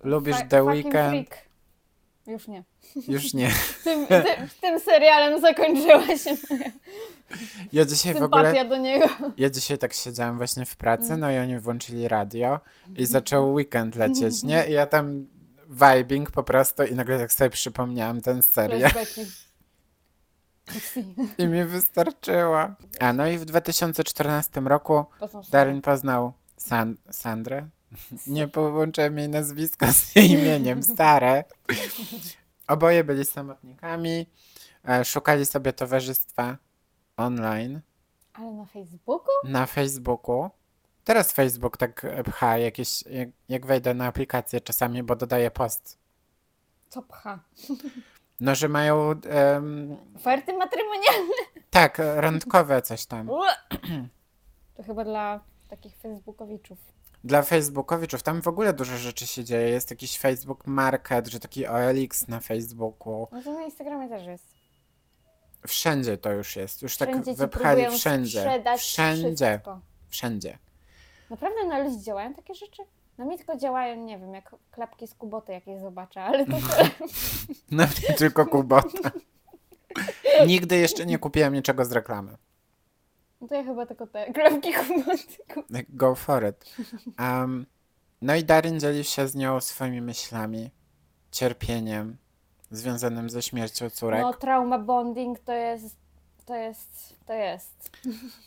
Lubisz 0.05 0.37
Fa- 0.37 0.49
The 0.49 0.63
Weeknd? 0.65 0.93
freak. 0.93 1.51
Już 2.27 2.49
nie. 2.49 2.65
Już 3.09 3.35
nie. 3.35 3.51
Tym, 3.85 4.07
tym, 4.07 4.25
tym 4.61 4.81
serialem 4.81 5.41
zakończyła 5.41 6.07
się 6.19 6.37
moja 6.51 6.71
Ja 7.73 7.85
dzisiaj 7.85 8.15
w 8.15 8.19
sympatia 8.19 8.49
ogóle, 8.51 8.65
do 8.65 8.77
niego. 8.77 9.07
ja 9.37 9.51
dzisiaj 9.51 9.79
tak 9.79 9.93
siedziałam 9.93 10.37
właśnie 10.37 10.67
w 10.67 10.77
pracy, 10.77 11.17
no 11.17 11.31
i 11.31 11.39
oni 11.39 11.59
włączyli 11.59 12.09
radio 12.09 12.61
i 12.97 13.07
zaczął 13.07 13.53
weekend 13.53 13.97
lecieć, 13.97 14.43
nie? 14.43 14.67
I 14.69 14.73
ja 14.73 14.87
tam 14.87 15.27
vibing 15.69 16.31
po 16.31 16.43
prostu 16.43 16.83
i 16.83 16.95
nagle 16.95 17.19
tak 17.19 17.33
sobie 17.33 17.51
przypomniałam 17.51 18.21
ten 18.21 18.43
serial 18.43 18.91
Flashbacki. 18.91 19.21
I 21.39 21.47
mi 21.47 21.65
wystarczyło. 21.65 22.59
A 23.01 23.13
no 23.13 23.27
i 23.27 23.39
w 23.39 23.45
2014 23.45 24.61
roku 24.61 25.05
Poznał 25.21 25.43
się. 25.45 25.51
Darren 25.51 25.83
poznał 25.83 26.33
San 26.57 26.97
Sandrę. 27.11 27.69
Nie 28.27 28.49
połączyłem 28.49 29.19
jej 29.19 29.29
nazwiska 29.29 29.93
z 29.93 30.17
jej 30.17 30.31
imieniem, 30.31 30.83
stare. 30.83 31.45
Oboje 32.69 33.05
byli 33.05 33.25
samotnikami, 33.25 34.27
e, 34.89 35.05
szukali 35.05 35.47
sobie 35.47 35.73
towarzystwa 35.73 36.57
online 37.17 37.81
Ale 38.33 38.53
na 38.53 38.67
Facebooku? 38.67 39.33
na 39.45 39.67
Facebooku. 39.67 40.51
Teraz 41.05 41.33
Facebook 41.33 41.77
tak 41.77 42.05
e, 42.05 42.25
pcha 42.25 42.59
jakieś, 42.59 43.03
jak, 43.03 43.29
jak 43.49 43.67
wejdę 43.67 43.95
na 43.95 44.07
aplikację 44.07 44.61
czasami, 44.61 45.03
bo 45.03 45.17
dodaje 45.17 45.51
post. 45.51 45.99
Co 46.89 47.03
pcha? 47.03 47.39
No, 48.41 48.55
że 48.55 48.69
mają 48.69 49.11
em, 49.11 49.97
Oferty 50.17 50.53
matrymonialne? 50.53 51.33
tak, 51.71 51.99
randkowe 52.17 52.83
coś 52.83 53.07
tam. 53.07 53.29
To 54.75 54.83
chyba 54.83 55.05
dla 55.05 55.41
takich 55.69 55.97
facebookowiczów. 55.97 56.79
Dla 57.25 57.43
Facebookowiczów 57.43 58.23
tam 58.23 58.43
w 58.43 58.49
ogóle 58.49 58.73
dużo 58.73 58.97
rzeczy 58.97 59.27
się 59.27 59.45
dzieje. 59.45 59.69
Jest 59.69 59.91
jakiś 59.91 60.19
Facebook 60.19 60.67
Market, 60.67 61.29
że 61.29 61.41
taki 61.41 61.67
OLX 61.67 62.29
na 62.29 62.41
Facebooku. 62.41 63.29
No 63.33 63.43
to 63.43 63.53
na 63.53 63.63
Instagramie 63.63 64.09
też 64.09 64.27
jest. 64.27 64.45
Wszędzie 65.67 66.19
to 66.19 66.33
już 66.33 66.57
jest. 66.57 66.83
Już 66.83 66.97
tak 66.97 67.09
Wszędzie 67.09 67.33
ci 67.33 67.39
wypchali 67.39 67.81
próbują 67.83 67.99
wszędzie. 67.99 68.41
sprzedać 68.41 68.81
Wszędzie. 68.81 69.47
wszystko. 69.47 69.81
Wszędzie. 70.09 70.59
Naprawdę 71.31 71.65
na 71.67 71.79
ludzi 71.79 72.01
działają 72.05 72.35
takie 72.35 72.55
rzeczy? 72.55 72.83
Na 73.21 73.27
mnie 73.27 73.37
tylko 73.37 73.57
działają, 73.57 74.05
nie 74.05 74.19
wiem, 74.19 74.35
jak 74.35 74.57
klapki 74.71 75.07
z 75.07 75.15
kuboty 75.15 75.53
jakieś 75.53 75.81
zobaczę, 75.81 76.23
ale 76.23 76.47
to. 76.47 76.57
Na 77.71 77.85
mnie 77.87 78.17
tylko 78.19 78.47
kubota. 78.47 79.11
Nigdy 80.47 80.77
jeszcze 80.77 81.07
nie 81.07 81.19
kupiłem 81.19 81.55
niczego 81.55 81.85
z 81.85 81.93
reklamy. 81.93 82.37
No 83.41 83.49
to 83.49 83.55
ja 83.55 83.65
chyba 83.65 83.87
tylko 83.87 84.07
te 84.07 84.33
klapki 84.33 84.73
kuboty. 84.73 85.85
Go 85.89 86.15
for 86.15 86.49
it. 86.49 86.77
Um, 87.19 87.67
no 88.23 88.35
i 88.35 88.45
Darin 88.45 88.81
dzieli 88.81 89.05
się 89.05 89.29
z 89.29 89.35
nią 89.35 89.61
swoimi 89.61 90.01
myślami, 90.01 90.71
cierpieniem 91.31 92.17
związanym 92.71 93.31
ze 93.31 93.43
śmiercią 93.43 93.91
córek. 93.91 94.23
No 94.23 94.35
trauma 94.35 94.79
bonding 94.79 95.39
to 95.39 95.53
jest, 95.53 95.97
to 96.47 96.55
jest, 96.55 97.17
to 97.27 97.33
jest. 97.33 97.91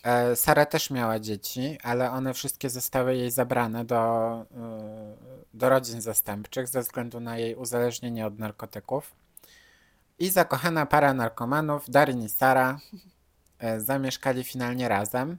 E, 0.03 0.36
Sara 0.36 0.65
też 0.65 0.89
miała 0.89 1.19
dzieci, 1.19 1.77
ale 1.84 2.12
one 2.12 2.34
wszystkie 2.34 2.69
zostały 2.69 3.15
jej 3.15 3.32
zabrane 3.32 3.86
do, 3.86 4.32
e, 4.41 4.45
do 5.53 5.69
rodzin 5.69 6.01
zastępczych 6.01 6.67
ze 6.67 6.82
względu 6.82 7.19
na 7.19 7.38
jej 7.38 7.56
uzależnienie 7.56 8.27
od 8.27 8.39
narkotyków. 8.39 9.15
I 10.19 10.29
zakochana 10.29 10.86
para 10.86 11.13
narkomanów, 11.13 11.89
Darin 11.89 12.21
i 12.21 12.29
Sara, 12.29 12.79
e, 13.60 13.79
zamieszkali 13.79 14.43
finalnie 14.43 14.88
razem, 14.89 15.38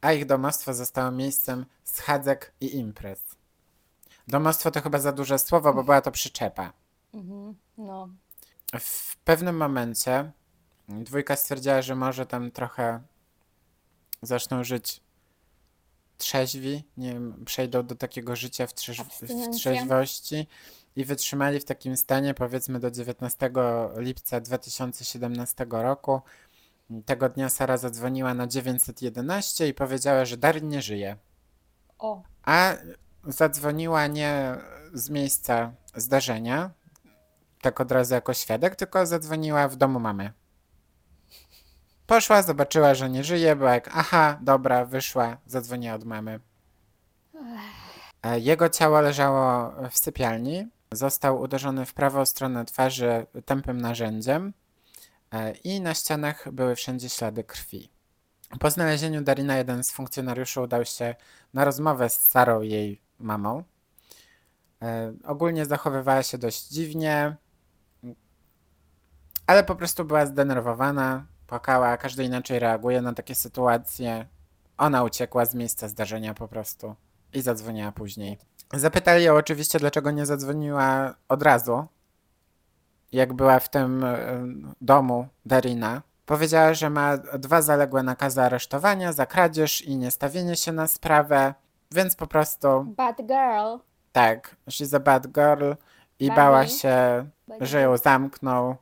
a 0.00 0.12
ich 0.12 0.26
domostwo 0.26 0.74
zostało 0.74 1.10
miejscem 1.10 1.66
schadzek 1.84 2.52
i 2.60 2.76
imprez. 2.76 3.20
Domostwo 4.28 4.70
to 4.70 4.80
chyba 4.80 4.98
za 4.98 5.12
duże 5.12 5.38
słowo, 5.38 5.74
bo 5.74 5.84
była 5.84 6.00
to 6.00 6.10
przyczepa. 6.10 6.72
Mhm. 7.14 7.54
No. 7.78 8.08
W 8.80 9.16
pewnym 9.16 9.56
momencie 9.56 10.32
dwójka 10.88 11.36
stwierdziła, 11.36 11.82
że 11.82 11.94
może 11.94 12.26
tam 12.26 12.50
trochę 12.50 13.00
zaczną 14.22 14.64
żyć 14.64 15.00
trzeźwi, 16.18 16.84
nie 16.96 17.12
wiem, 17.12 17.44
przejdą 17.44 17.86
do 17.86 17.94
takiego 17.94 18.36
życia 18.36 18.66
w, 18.66 18.74
trzeź- 18.74 19.04
w 19.26 19.56
trzeźwości 19.56 20.46
i 20.96 21.04
wytrzymali 21.04 21.60
w 21.60 21.64
takim 21.64 21.96
stanie 21.96 22.34
powiedzmy 22.34 22.80
do 22.80 22.90
19 22.90 23.50
lipca 23.96 24.40
2017 24.40 25.66
roku. 25.70 26.20
Tego 27.06 27.28
dnia 27.28 27.48
Sara 27.48 27.76
zadzwoniła 27.76 28.34
na 28.34 28.46
911 28.46 29.68
i 29.68 29.74
powiedziała, 29.74 30.24
że 30.24 30.36
Darin 30.36 30.68
nie 30.68 30.82
żyje. 30.82 31.16
O, 31.98 32.22
A 32.42 32.74
zadzwoniła 33.24 34.06
nie 34.06 34.56
z 34.94 35.10
miejsca 35.10 35.72
zdarzenia, 35.94 36.70
tak 37.60 37.80
od 37.80 37.92
razu 37.92 38.14
jako 38.14 38.34
świadek, 38.34 38.76
tylko 38.76 39.06
zadzwoniła 39.06 39.68
w 39.68 39.76
domu 39.76 40.00
mamy. 40.00 40.32
Poszła, 42.06 42.42
zobaczyła, 42.42 42.94
że 42.94 43.10
nie 43.10 43.24
żyje, 43.24 43.56
była 43.56 43.74
jak, 43.74 43.90
aha, 43.94 44.38
dobra, 44.40 44.84
wyszła, 44.84 45.36
zadzwoniła 45.46 45.94
od 45.94 46.04
mamy. 46.04 46.40
E, 48.22 48.40
Jego 48.40 48.68
ciało 48.68 49.00
leżało 49.00 49.72
w 49.90 49.98
sypialni. 49.98 50.68
Został 50.92 51.40
uderzony 51.40 51.86
w 51.86 51.94
prawą 51.94 52.26
stronę 52.26 52.64
twarzy 52.64 53.26
tępym 53.44 53.80
narzędziem 53.80 54.52
e, 55.32 55.52
i 55.52 55.80
na 55.80 55.94
ścianach 55.94 56.52
były 56.52 56.76
wszędzie 56.76 57.08
ślady 57.08 57.44
krwi. 57.44 57.90
Po 58.60 58.70
znalezieniu 58.70 59.22
Darina 59.22 59.56
jeden 59.56 59.84
z 59.84 59.92
funkcjonariuszy 59.92 60.60
udał 60.60 60.84
się 60.84 61.14
na 61.54 61.64
rozmowę 61.64 62.10
z 62.10 62.20
Sarą 62.20 62.60
jej 62.62 63.02
mamą. 63.18 63.62
E, 64.82 65.12
ogólnie 65.24 65.66
zachowywała 65.66 66.22
się 66.22 66.38
dość 66.38 66.68
dziwnie, 66.68 67.36
ale 69.46 69.64
po 69.64 69.76
prostu 69.76 70.04
była 70.04 70.26
zdenerwowana, 70.26 71.26
płakała, 71.46 71.96
każdy 71.96 72.24
inaczej 72.24 72.58
reaguje 72.58 73.02
na 73.02 73.12
takie 73.12 73.34
sytuacje. 73.34 74.26
Ona 74.78 75.02
uciekła 75.02 75.44
z 75.44 75.54
miejsca 75.54 75.88
zdarzenia 75.88 76.34
po 76.34 76.48
prostu 76.48 76.94
i 77.32 77.42
zadzwoniła 77.42 77.92
później. 77.92 78.38
Zapytali 78.74 79.24
ją 79.24 79.34
oczywiście, 79.34 79.78
dlaczego 79.78 80.10
nie 80.10 80.26
zadzwoniła 80.26 81.14
od 81.28 81.42
razu, 81.42 81.86
jak 83.12 83.32
była 83.32 83.58
w 83.58 83.68
tym 83.68 84.04
e, 84.04 84.16
domu 84.80 85.28
Darina. 85.46 86.02
Powiedziała, 86.26 86.74
że 86.74 86.90
ma 86.90 87.16
dwa 87.16 87.62
zaległe 87.62 88.02
nakazy 88.02 88.42
aresztowania 88.42 89.12
za 89.12 89.26
kradzież 89.26 89.82
i 89.82 89.96
niestawienie 89.96 90.56
się 90.56 90.72
na 90.72 90.86
sprawę, 90.86 91.54
więc 91.92 92.16
po 92.16 92.26
prostu 92.26 92.84
bad 92.84 93.16
girl. 93.16 93.78
tak, 94.12 94.56
she's 94.68 94.96
a 94.96 95.00
bad 95.00 95.26
girl 95.26 95.72
i 96.20 96.30
bała 96.30 96.66
się, 96.66 97.26
że 97.60 97.80
ją 97.80 97.96
zamknął, 97.96 98.76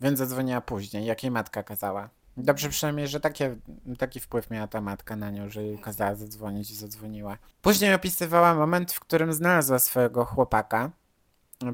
więc 0.00 0.18
zadzwoniła 0.18 0.60
później, 0.60 1.04
jak 1.06 1.22
jej 1.22 1.30
matka 1.30 1.62
kazała. 1.62 2.08
Dobrze 2.36 2.68
przynajmniej, 2.68 3.08
że 3.08 3.20
takie, 3.20 3.56
taki 3.98 4.20
wpływ 4.20 4.50
miała 4.50 4.66
ta 4.66 4.80
matka 4.80 5.16
na 5.16 5.30
nią, 5.30 5.48
że 5.48 5.62
jej 5.62 5.78
kazała 5.78 6.14
zadzwonić 6.14 6.70
i 6.70 6.74
zadzwoniła. 6.76 7.38
Później 7.62 7.94
opisywała 7.94 8.54
moment, 8.54 8.92
w 8.92 9.00
którym 9.00 9.32
znalazła 9.32 9.78
swojego 9.78 10.24
chłopaka. 10.24 10.90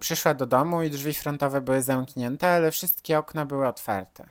Przyszła 0.01 0.35
do 0.35 0.47
domu 0.47 0.83
i 0.83 0.91
drzwi 0.91 1.15
frontowe 1.15 1.61
były 1.61 1.83
zamknięte, 1.83 2.49
ale 2.49 2.71
wszystkie 2.71 3.19
okna 3.19 3.47
były 3.47 3.69
otwarte. 3.69 4.27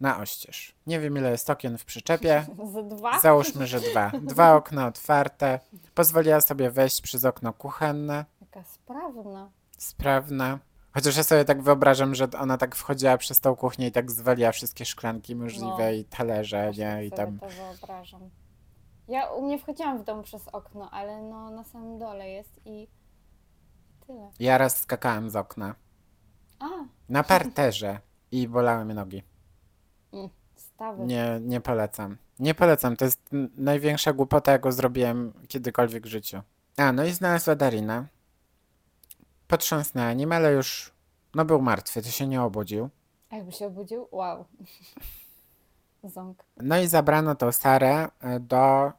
Na 0.00 0.18
oścież. 0.18 0.74
Nie 0.86 1.00
wiem 1.00 1.16
ile 1.16 1.30
jest 1.30 1.50
okien 1.50 1.78
w 1.78 1.84
przyczepie. 1.84 2.46
Z 2.74 2.88
dwa? 2.88 3.20
Załóżmy, 3.20 3.66
że 3.66 3.80
dwa. 3.80 4.12
Dwa 4.22 4.54
okna 4.54 4.86
otwarte. 4.86 5.60
Pozwoliła 5.94 6.40
sobie 6.40 6.70
wejść 6.70 7.00
przez 7.00 7.24
okno 7.24 7.52
kuchenne 7.52 8.24
Jaka 8.40 8.64
sprawna. 8.64 9.50
sprawna. 9.78 10.58
Chociaż 10.98 11.16
ja 11.16 11.22
sobie 11.22 11.44
tak 11.44 11.62
wyobrażam, 11.62 12.14
że 12.14 12.28
ona 12.38 12.58
tak 12.58 12.74
wchodziła 12.76 13.18
przez 13.18 13.40
tą 13.40 13.56
kuchnię 13.56 13.86
i 13.86 13.92
tak 13.92 14.10
zwaliła 14.10 14.52
wszystkie 14.52 14.84
szklanki 14.84 15.36
możliwe 15.36 15.76
No. 15.78 15.90
i 15.90 16.04
talerze, 16.04 16.70
nie? 16.78 17.04
I 17.04 17.10
sobie 17.10 17.16
tam. 17.16 17.38
to 17.38 17.46
wyobrażam. 17.48 18.30
Ja 19.08 19.30
u 19.30 19.46
mnie 19.46 19.58
wchodziłam 19.58 19.98
w 19.98 20.04
dom 20.04 20.22
przez 20.22 20.48
okno, 20.48 20.90
ale 20.90 21.22
no 21.22 21.50
na 21.50 21.64
samym 21.64 21.98
dole 21.98 22.28
jest 22.30 22.60
i 22.64 22.88
tyle. 24.06 24.30
Ja 24.40 24.58
raz 24.58 24.76
skakałem 24.80 25.30
z 25.30 25.36
okna. 25.36 25.74
A, 26.60 26.66
Na 27.08 27.22
parterze 27.22 27.98
i 28.32 28.48
bolały 28.48 28.84
mnie 28.84 28.94
nogi. 28.94 29.22
stawy. 30.56 31.06
Nie, 31.06 31.38
nie 31.42 31.60
polecam. 31.60 32.16
Nie 32.38 32.54
polecam. 32.54 32.96
To 32.96 33.04
jest 33.04 33.20
n- 33.32 33.48
największa 33.56 34.12
głupota, 34.12 34.52
jaką 34.52 34.72
zrobiłem 34.72 35.32
kiedykolwiek 35.48 36.04
w 36.06 36.10
życiu. 36.10 36.40
A, 36.76 36.92
no 36.92 37.04
i 37.04 37.10
znalazła 37.12 37.54
Darina. 37.54 38.06
Potrząsnęła 39.48 40.12
nim, 40.12 40.32
ale 40.32 40.52
już, 40.52 40.92
no 41.34 41.44
był 41.44 41.62
martwy, 41.62 42.02
to 42.02 42.08
się 42.08 42.26
nie 42.26 42.42
obudził. 42.42 42.88
A 43.30 43.36
jakby 43.36 43.52
się 43.52 43.66
obudził? 43.66 44.08
Wow. 44.10 44.44
Ząg. 46.04 46.44
No 46.56 46.78
i 46.78 46.86
zabrano 46.86 47.34
tą 47.34 47.52
Sarę 47.52 48.08
e, 48.20 48.40
do 48.40 48.92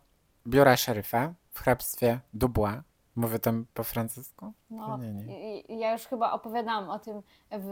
biura 0.48 0.78
szeryfa 0.78 1.34
w 1.52 1.60
hrabstwie 1.60 2.20
Dubois. 2.34 2.76
Mówię 3.16 3.40
tam 3.40 3.66
po 3.74 3.84
francusku? 3.84 4.54
No, 4.70 4.98
Nie, 4.98 5.14
nie. 5.14 5.62
ja 5.80 5.92
już 5.94 6.06
chyba 6.08 6.32
opowiadałam 6.32 6.90
o 6.90 7.00
tym 7.00 7.22
w 7.52 7.72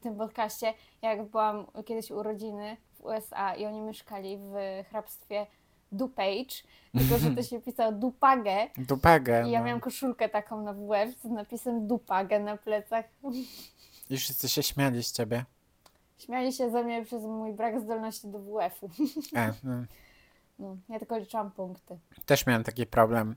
tym 0.00 0.16
podcaście, 0.16 0.74
jak 1.02 1.24
byłam 1.24 1.66
kiedyś 1.84 2.10
u 2.10 2.22
rodziny 2.22 2.76
w 2.94 3.04
USA 3.04 3.54
i 3.54 3.66
oni 3.66 3.80
mieszkali 3.80 4.38
w 4.38 4.52
hrabstwie 4.90 5.46
DuPage, 5.92 6.54
tylko 6.98 7.18
że 7.18 7.30
to 7.30 7.42
się 7.50 7.60
pisało 7.60 7.92
Dupage 7.92 8.68
Dupagę. 8.78 9.48
i 9.48 9.50
ja 9.50 9.58
no. 9.58 9.66
miałam 9.66 9.80
koszulkę 9.80 10.28
taką 10.28 10.62
na 10.62 10.72
WF 10.72 11.18
z 11.22 11.24
napisem 11.24 11.86
Dupage 11.86 12.40
na 12.40 12.56
plecach. 12.56 13.04
I 14.10 14.16
wszyscy 14.16 14.48
się 14.48 14.62
śmiali 14.62 15.02
z 15.04 15.12
ciebie. 15.12 15.44
Śmiali 16.18 16.52
się 16.52 16.70
ze 16.70 16.84
mnie 16.84 17.04
przez 17.04 17.22
mój 17.22 17.52
brak 17.52 17.80
zdolności 17.80 18.28
do 18.28 18.38
WF-u. 18.38 18.90
E, 19.36 19.52
no. 19.64 19.84
No, 20.58 20.76
ja 20.88 20.98
tylko 20.98 21.18
liczyłam 21.18 21.50
punkty. 21.50 21.98
Też 22.26 22.46
miałem 22.46 22.64
taki 22.64 22.86
problem. 22.86 23.34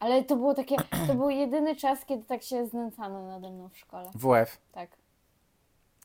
Ale 0.00 0.24
to 0.24 0.36
było 0.36 0.54
takie, 0.54 0.76
to 1.06 1.14
był 1.14 1.30
jedyny 1.30 1.76
czas, 1.76 2.04
kiedy 2.04 2.24
tak 2.24 2.42
się 2.42 2.66
znęcano 2.66 3.26
nade 3.26 3.50
mną 3.50 3.68
w 3.68 3.78
szkole. 3.78 4.10
WF. 4.14 4.58
Tak. 4.72 4.90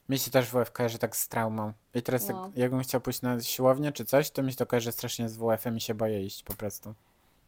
Mi 0.10 0.20
się 0.20 0.32
też 0.32 0.50
WF 0.50 0.72
kojarzy 0.72 0.98
tak 1.00 1.16
z 1.16 1.28
traumą. 1.28 1.74
I 1.94 2.02
teraz 2.02 2.30
No. 2.30 2.46
jak, 2.46 2.58
jakbym 2.58 2.80
chciał 2.84 3.02
pójść 3.02 3.22
na 3.22 3.42
siłownię 3.42 3.92
czy 3.92 4.06
coś, 4.06 4.32
to 4.32 4.44
mi 4.44 4.52
się 4.52 4.58
to 4.58 4.66
kojarzy 4.66 4.92
strasznie 4.92 5.30
z 5.30 5.38
WF-em 5.38 5.78
i 5.78 5.82
się 5.82 5.94
boję 5.94 6.24
iść 6.26 6.44
po 6.44 6.54
prostu. 6.54 6.94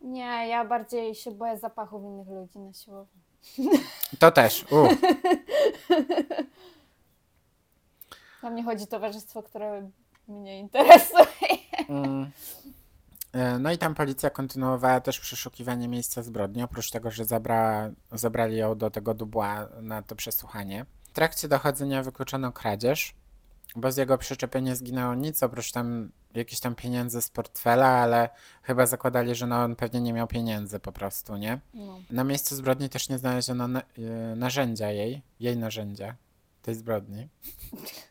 Nie, 0.01 0.47
ja 0.47 0.65
bardziej 0.65 1.15
się 1.15 1.31
boję 1.31 1.57
zapachów 1.57 2.03
innych 2.03 2.27
ludzi 2.27 2.59
na 2.59 2.73
siłowni. 2.73 3.21
To 4.19 4.31
też. 4.31 4.65
U. 4.71 4.75
Dla 8.41 8.49
mnie 8.49 8.63
chodzi 8.63 8.87
towarzystwo, 8.87 9.43
które 9.43 9.89
mnie 10.27 10.59
interesuje. 10.59 11.25
Mm. 11.89 12.31
E, 13.33 13.59
No 13.59 13.71
i 13.71 13.77
tam 13.77 13.95
policja 13.95 14.29
kontynuowała 14.29 15.01
też 15.01 15.19
przeszukiwanie 15.19 15.87
miejsca 15.87 16.23
zbrodni, 16.23 16.63
oprócz 16.63 16.91
tego, 16.91 17.11
że 17.11 17.23
zabrali 18.11 18.57
ją 18.57 18.77
do 18.77 18.89
tego 18.89 19.13
Dubois 19.13 19.67
na 19.81 20.01
to 20.01 20.15
przesłuchanie. 20.15 20.85
W 21.15 21.17
trakcie 21.17 21.47
dochodzenia 21.47 22.03
wykluczono 22.03 22.51
kradzież, 22.51 23.15
bo 23.75 23.91
z 23.91 23.97
jego 23.97 24.17
przyczepy 24.17 24.61
nie 24.61 24.75
zginęło 24.75 25.15
nic, 25.15 25.43
oprócz 25.43 25.71
tam 25.71 26.11
jakichś 26.33 26.61
tam 26.61 26.75
pieniędzy 26.75 27.21
z 27.21 27.29
portfela, 27.29 27.87
ale 27.87 28.29
chyba 28.63 28.85
zakładali, 28.85 29.35
że 29.35 29.47
no 29.47 29.63
on 29.63 29.75
pewnie 29.75 30.01
nie 30.01 30.13
miał 30.13 30.27
pieniędzy 30.27 30.79
po 30.79 30.91
prostu, 30.91 31.37
nie? 31.37 31.59
No. 31.73 31.99
Na 32.09 32.23
miejscu 32.23 32.55
zbrodni 32.55 32.89
też 32.89 33.09
nie 33.09 33.17
znaleziono 33.17 33.67
na, 33.67 33.81
e, 33.81 34.35
narzędzia 34.35 34.91
jej, 34.91 35.21
jej 35.39 35.57
narzędzia 35.57 36.15
tej 36.61 36.75
zbrodni. 36.75 37.27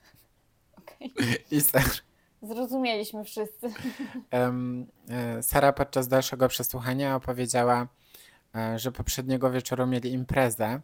Okej. 0.79 1.13
I 1.51 1.61
Sara, 1.61 1.85
Zrozumieliśmy 2.43 3.25
wszyscy. 3.25 3.73
em, 4.31 4.87
e, 5.09 5.43
Sara 5.43 5.73
podczas 5.73 6.09
dalszego 6.09 6.49
przesłuchania 6.49 7.17
opowiedziała, 7.17 7.89
e, 8.55 8.79
że 8.79 8.93
poprzedniego 8.93 9.51
wieczoru 9.51 9.87
mieli 9.87 10.13
imprezę 10.13 10.81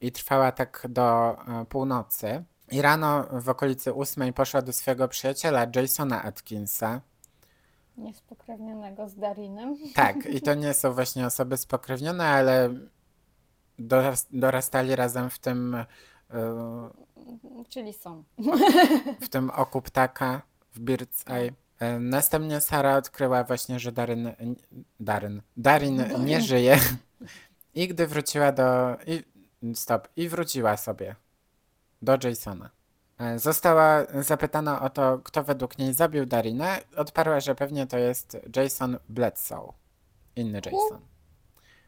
i 0.00 0.12
trwała 0.12 0.52
tak 0.52 0.86
do 0.88 1.36
e, 1.60 1.64
północy. 1.64 2.44
I 2.70 2.82
rano 2.82 3.24
w 3.32 3.48
okolicy 3.48 3.92
ósmej 3.92 4.32
poszła 4.32 4.62
do 4.62 4.72
swojego 4.72 5.08
przyjaciela 5.08 5.66
Jasona 5.76 6.22
Atkinsa. 6.22 7.00
Niespokrewnionego 7.96 9.08
z 9.08 9.14
Darinem. 9.14 9.76
Tak, 9.94 10.26
i 10.26 10.40
to 10.40 10.54
nie 10.64 10.74
są 10.74 10.92
właśnie 10.92 11.26
osoby 11.26 11.56
spokrewnione, 11.56 12.26
ale 12.26 12.70
doras, 13.78 14.26
dorastali 14.30 14.96
razem 14.96 15.30
w 15.30 15.38
tym, 15.38 15.74
e, 15.74 15.84
Czyli 17.68 17.92
są. 17.92 18.24
w 19.20 19.28
tym 19.28 19.50
oku 19.50 19.82
ptaka 19.82 20.42
w 20.72 20.80
Bird's 20.80 21.32
Eye. 21.32 21.52
E, 21.78 21.98
Następnie 21.98 22.60
Sara 22.60 22.96
odkryła 22.96 23.44
właśnie, 23.44 23.78
że 23.78 23.92
Daryn, 23.92 24.34
Daryn, 25.00 25.42
Darin 25.56 26.04
nie 26.24 26.40
żyje. 26.40 26.78
I 27.74 27.88
gdy 27.88 28.06
wróciła 28.06 28.52
do. 28.52 28.96
I, 29.06 29.24
stop. 29.74 30.08
I 30.16 30.28
wróciła 30.28 30.76
sobie 30.76 31.16
do 32.02 32.18
Jasona. 32.24 32.70
E, 33.18 33.38
Została 33.38 34.04
zapytana 34.20 34.82
o 34.82 34.90
to, 34.90 35.18
kto 35.18 35.42
według 35.44 35.78
niej 35.78 35.94
zabił 35.94 36.26
Darina. 36.26 36.76
Odparła, 36.96 37.40
że 37.40 37.54
pewnie 37.54 37.86
to 37.86 37.98
jest 37.98 38.36
Jason 38.56 38.98
Bledsoe. 39.08 39.72
Inny 40.36 40.60
Jason. 40.64 41.00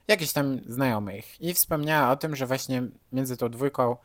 Jakiś 0.08 0.32
tam 0.32 0.60
znajomy 0.66 1.18
ich. 1.18 1.40
I 1.40 1.54
wspomniała 1.54 2.10
o 2.10 2.16
tym, 2.16 2.36
że 2.36 2.46
właśnie 2.46 2.82
między 3.12 3.36
tą 3.36 3.48
dwójką 3.48 3.96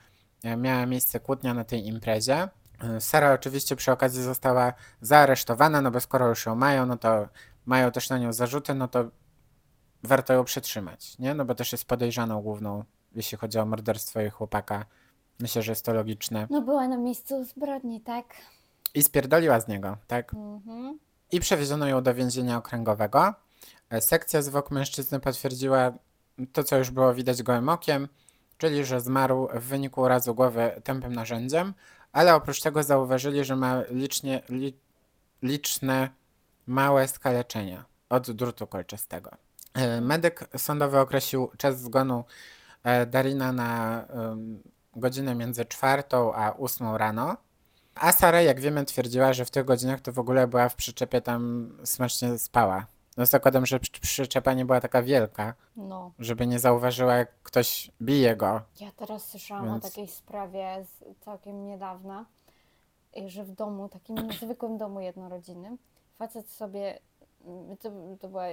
e, 0.44 0.58
miała 0.58 0.86
miejsce 0.86 1.20
kłótnia 1.20 1.54
na 1.54 1.64
tej 1.64 1.88
imprezie. 1.88 2.50
E, 2.80 3.02
Sara 3.02 3.34
oczywiście 3.34 3.76
przy 3.76 3.92
okazji 3.92 4.24
została 4.24 4.74
zaaresztowana, 5.02 5.82
no 5.82 5.92
bo 5.92 6.00
skoro 6.00 6.30
już 6.30 6.46
ją 6.46 6.56
mają, 6.56 6.86
no 6.86 6.98
to 6.98 7.28
mają 7.66 7.92
też 7.92 8.10
na 8.10 8.18
nią 8.18 8.34
zarzuty, 8.34 8.74
no 8.74 8.88
to 8.88 9.06
warto 10.04 10.34
ją 10.34 10.44
przetrzymać, 10.44 11.18
nie? 11.20 11.34
No 11.34 11.46
bo 11.46 11.56
też 11.56 11.72
jest 11.72 11.86
podejrzaną 11.86 12.42
główną, 12.42 12.84
jeśli 13.16 13.38
chodzi 13.38 13.60
o 13.60 13.66
morderstwo 13.66 14.20
jej 14.20 14.30
chłopaka. 14.30 14.86
Myślę, 15.40 15.62
że 15.62 15.72
jest 15.72 15.86
to 15.86 15.94
logiczne. 15.94 16.48
No 16.50 16.62
była 16.62 16.88
na 16.88 16.98
miejscu 16.98 17.44
zbrodni, 17.44 18.02
tak? 18.02 18.26
I 18.94 19.04
spierdoliła 19.04 19.60
z 19.60 19.68
niego, 19.68 19.98
tak? 20.08 20.34
Mhm. 20.34 21.00
I 21.32 21.40
przewieziono 21.40 21.88
ją 21.88 22.04
do 22.04 22.14
więzienia 22.14 22.58
okręgowego. 22.58 23.34
E, 23.90 24.02
Sekcja 24.02 24.42
zwłok 24.42 24.72
mężczyzny 24.72 25.20
potwierdziła 25.20 25.92
to, 26.54 26.64
co 26.64 26.78
już 26.78 26.92
było 26.92 27.14
widać 27.14 27.44
gołym 27.44 27.70
okiem, 27.70 28.08
czyli 28.58 28.86
że 28.86 29.02
zmarł 29.02 29.48
w 29.54 29.64
wyniku 29.64 30.02
urazu 30.02 30.36
głowy 30.36 30.82
tępym 30.84 31.14
narzędziem, 31.14 31.74
ale 32.12 32.36
oprócz 32.36 32.62
tego 32.62 32.84
zauważyli, 32.84 33.46
że 33.46 33.56
ma 33.56 33.82
licznie, 33.90 34.42
li, 34.50 34.74
liczne 35.42 36.10
małe 36.68 37.08
skaleczenia 37.08 37.86
od 38.10 38.32
drutu 38.32 38.68
kolczastego. 38.68 39.32
E, 39.74 40.02
Medyk 40.02 40.50
sądowy 40.58 41.00
określił 41.00 41.52
czas 41.58 41.82
zgonu 41.82 42.24
Darina 43.08 43.52
na 43.52 44.02
godzinę 44.96 45.36
między 45.36 45.66
czwartą 45.66 46.34
a 46.34 46.52
ósmą 46.52 46.98
rano. 46.98 47.38
A 47.96 48.12
Sara, 48.12 48.42
jak 48.42 48.60
wiemy, 48.60 48.86
twierdziła, 48.86 49.34
że 49.34 49.46
w 49.46 49.52
tych 49.52 49.66
godzinach 49.66 50.02
to 50.02 50.12
w 50.12 50.20
ogóle 50.20 50.48
była 50.48 50.70
w 50.70 50.76
przyczepie 50.76 51.22
tam 51.22 51.72
smacznie 51.84 52.38
spała. 52.38 52.86
No 53.18 53.26
zakładam, 53.26 53.66
że 53.66 53.80
przy- 53.80 53.92
przyczepa 54.02 54.54
nie 54.54 54.66
była 54.66 54.82
taka 54.82 55.04
wielka, 55.04 55.54
No. 55.76 56.12
żeby 56.20 56.48
nie 56.48 56.60
zauważyła, 56.60 57.14
jak 57.16 57.44
ktoś 57.44 57.92
bije 58.02 58.36
go. 58.36 58.62
Ja 58.82 58.92
teraz 58.96 59.30
słyszałam 59.30 59.66
Więc- 59.66 59.86
o 59.86 59.90
takiej 59.90 60.08
sprawie 60.08 60.86
całkiem 61.22 61.66
niedawna, 61.66 62.26
i 63.14 63.30
że 63.30 63.44
w 63.44 63.52
domu, 63.52 63.90
takim 63.90 64.16
zwykłym 64.44 64.78
domu 64.78 65.02
jednorodzinnym, 65.02 65.78
facet 66.18 66.50
sobie, 66.50 67.00
to, 67.80 67.92
to 68.20 68.28
była 68.28 68.44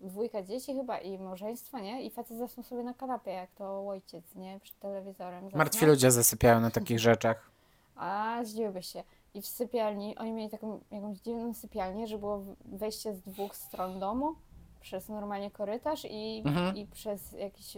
dwójka 0.00 0.42
dzieci 0.42 0.74
chyba 0.74 0.98
i 0.98 1.18
małżeństwo, 1.18 1.78
nie? 1.78 2.02
I 2.02 2.10
facet 2.10 2.38
zasnął 2.38 2.64
sobie 2.64 2.82
na 2.82 2.94
kanapie, 2.94 3.30
jak 3.30 3.50
to 3.50 3.88
ojciec, 3.88 4.34
nie? 4.34 4.60
Przed 4.60 4.78
telewizorem. 4.78 5.44
zasnął. 5.44 5.58
Martwi 5.58 5.86
ludzie 5.86 6.10
zasypiają 6.10 6.60
na 6.60 6.70
takich 6.70 6.98
rzeczach. 7.08 7.50
A, 7.96 8.38
zdziwiłbyś 8.44 8.86
się. 8.86 9.02
I 9.34 9.42
w 9.42 9.46
sypialni, 9.46 10.18
oni 10.18 10.32
mieli 10.32 10.50
taką 10.50 10.80
jakąś 10.90 11.18
dziwną 11.18 11.54
sypialnię, 11.54 12.06
że 12.06 12.18
było 12.18 12.42
wejście 12.64 13.14
z 13.14 13.20
dwóch 13.20 13.56
stron 13.56 14.00
domu, 14.00 14.34
przez 14.80 15.08
normalnie 15.08 15.50
korytarz 15.50 16.06
i, 16.10 16.42
Mhm. 16.46 16.76
i 16.76 16.86
przez 16.86 17.32
jakieś 17.32 17.76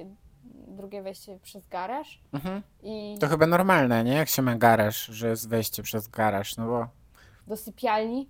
drugie 0.69 1.03
wejście 1.03 1.39
przez 1.43 1.69
garaż. 1.69 2.21
Mhm. 2.33 2.63
I 2.83 3.17
To 3.21 3.29
chyba 3.29 3.47
normalne, 3.47 4.05
nie? 4.05 4.13
Jak 4.13 4.29
się 4.29 4.43
ma 4.43 4.57
garaż, 4.57 5.07
że 5.07 5.29
jest 5.29 5.49
wejście 5.49 5.83
przez 5.83 6.09
garaż, 6.09 6.57
no 6.57 6.67
bo 6.67 6.87
do 7.47 7.57
sypialni. 7.57 8.29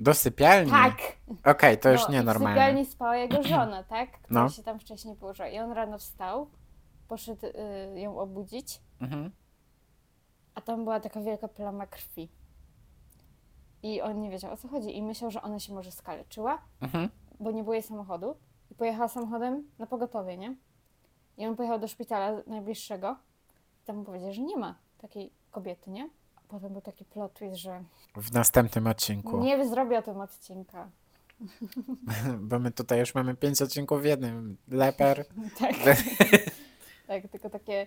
Do 0.00 0.14
sypialni? 0.14 0.70
Tak! 0.70 0.94
Okej, 1.44 1.78
to 1.78 1.90
już 1.90 2.00
no, 2.00 2.06
i 2.08 2.10
W 2.10 2.12
nienormalne. 2.14 2.60
sypialni 2.60 2.86
spała 2.86 3.16
jego 3.16 3.42
żona, 3.54 3.82
tak? 3.84 4.10
Która 4.22 4.42
No. 4.42 4.48
się 4.48 4.62
tam 4.62 4.78
wcześniej 4.78 5.16
położyła. 5.16 5.48
I 5.48 5.58
on 5.58 5.72
rano 5.72 5.98
wstał, 5.98 6.50
poszedł 7.08 7.46
y, 7.96 8.00
ją 8.00 8.18
obudzić, 8.18 8.80
Mhm. 9.00 9.30
a 10.54 10.60
tam 10.60 10.84
była 10.84 11.00
taka 11.00 11.20
wielka 11.20 11.48
plama 11.48 11.86
krwi. 11.86 12.28
I 13.82 14.00
on 14.02 14.20
nie 14.20 14.30
wiedział 14.30 14.52
o 14.52 14.56
co 14.56 14.68
chodzi 14.68 14.96
i 14.96 15.02
myślał, 15.02 15.30
że 15.30 15.42
ona 15.42 15.58
się 15.60 15.74
może 15.74 15.90
skaleczyła, 15.92 16.58
Mhm. 16.80 17.08
bo 17.40 17.50
nie 17.50 17.62
było 17.62 17.74
jej 17.74 17.82
samochodu. 17.82 18.36
I 18.70 18.74
pojechała 18.74 19.08
samochodem 19.08 19.70
na 19.78 19.86
pogotowie, 19.86 20.36
nie? 20.36 20.56
I 21.36 21.46
on 21.46 21.56
pojechał 21.56 21.78
do 21.78 21.88
szpitala 21.88 22.42
najbliższego. 22.46 23.16
I 23.82 23.84
tam 23.86 23.96
mu 23.96 24.04
powiedział, 24.04 24.32
że 24.32 24.42
nie 24.42 24.56
ma 24.56 24.74
takiej 24.98 25.32
kobiety, 25.50 25.90
nie? 25.90 26.08
Potem 26.48 26.72
był 26.72 26.80
taki 26.82 27.04
plot 27.04 27.34
twist, 27.34 27.56
że 27.56 27.84
W 28.16 28.32
następnym 28.32 28.86
odcinku. 28.86 29.38
nie 29.44 29.68
zrobię 29.68 29.98
o 29.98 30.02
tym 30.02 30.20
odcinka. 30.20 30.88
Bo 32.40 32.58
my 32.58 32.70
tutaj 32.70 32.98
już 32.98 33.14
mamy 33.14 33.34
pięć 33.36 33.62
odcinków 33.62 34.02
w 34.02 34.04
jednym. 34.04 34.56
Leper. 34.68 35.24
Tak. 35.58 35.74
tak, 37.06 37.28
tylko 37.32 37.50
takie 37.50 37.86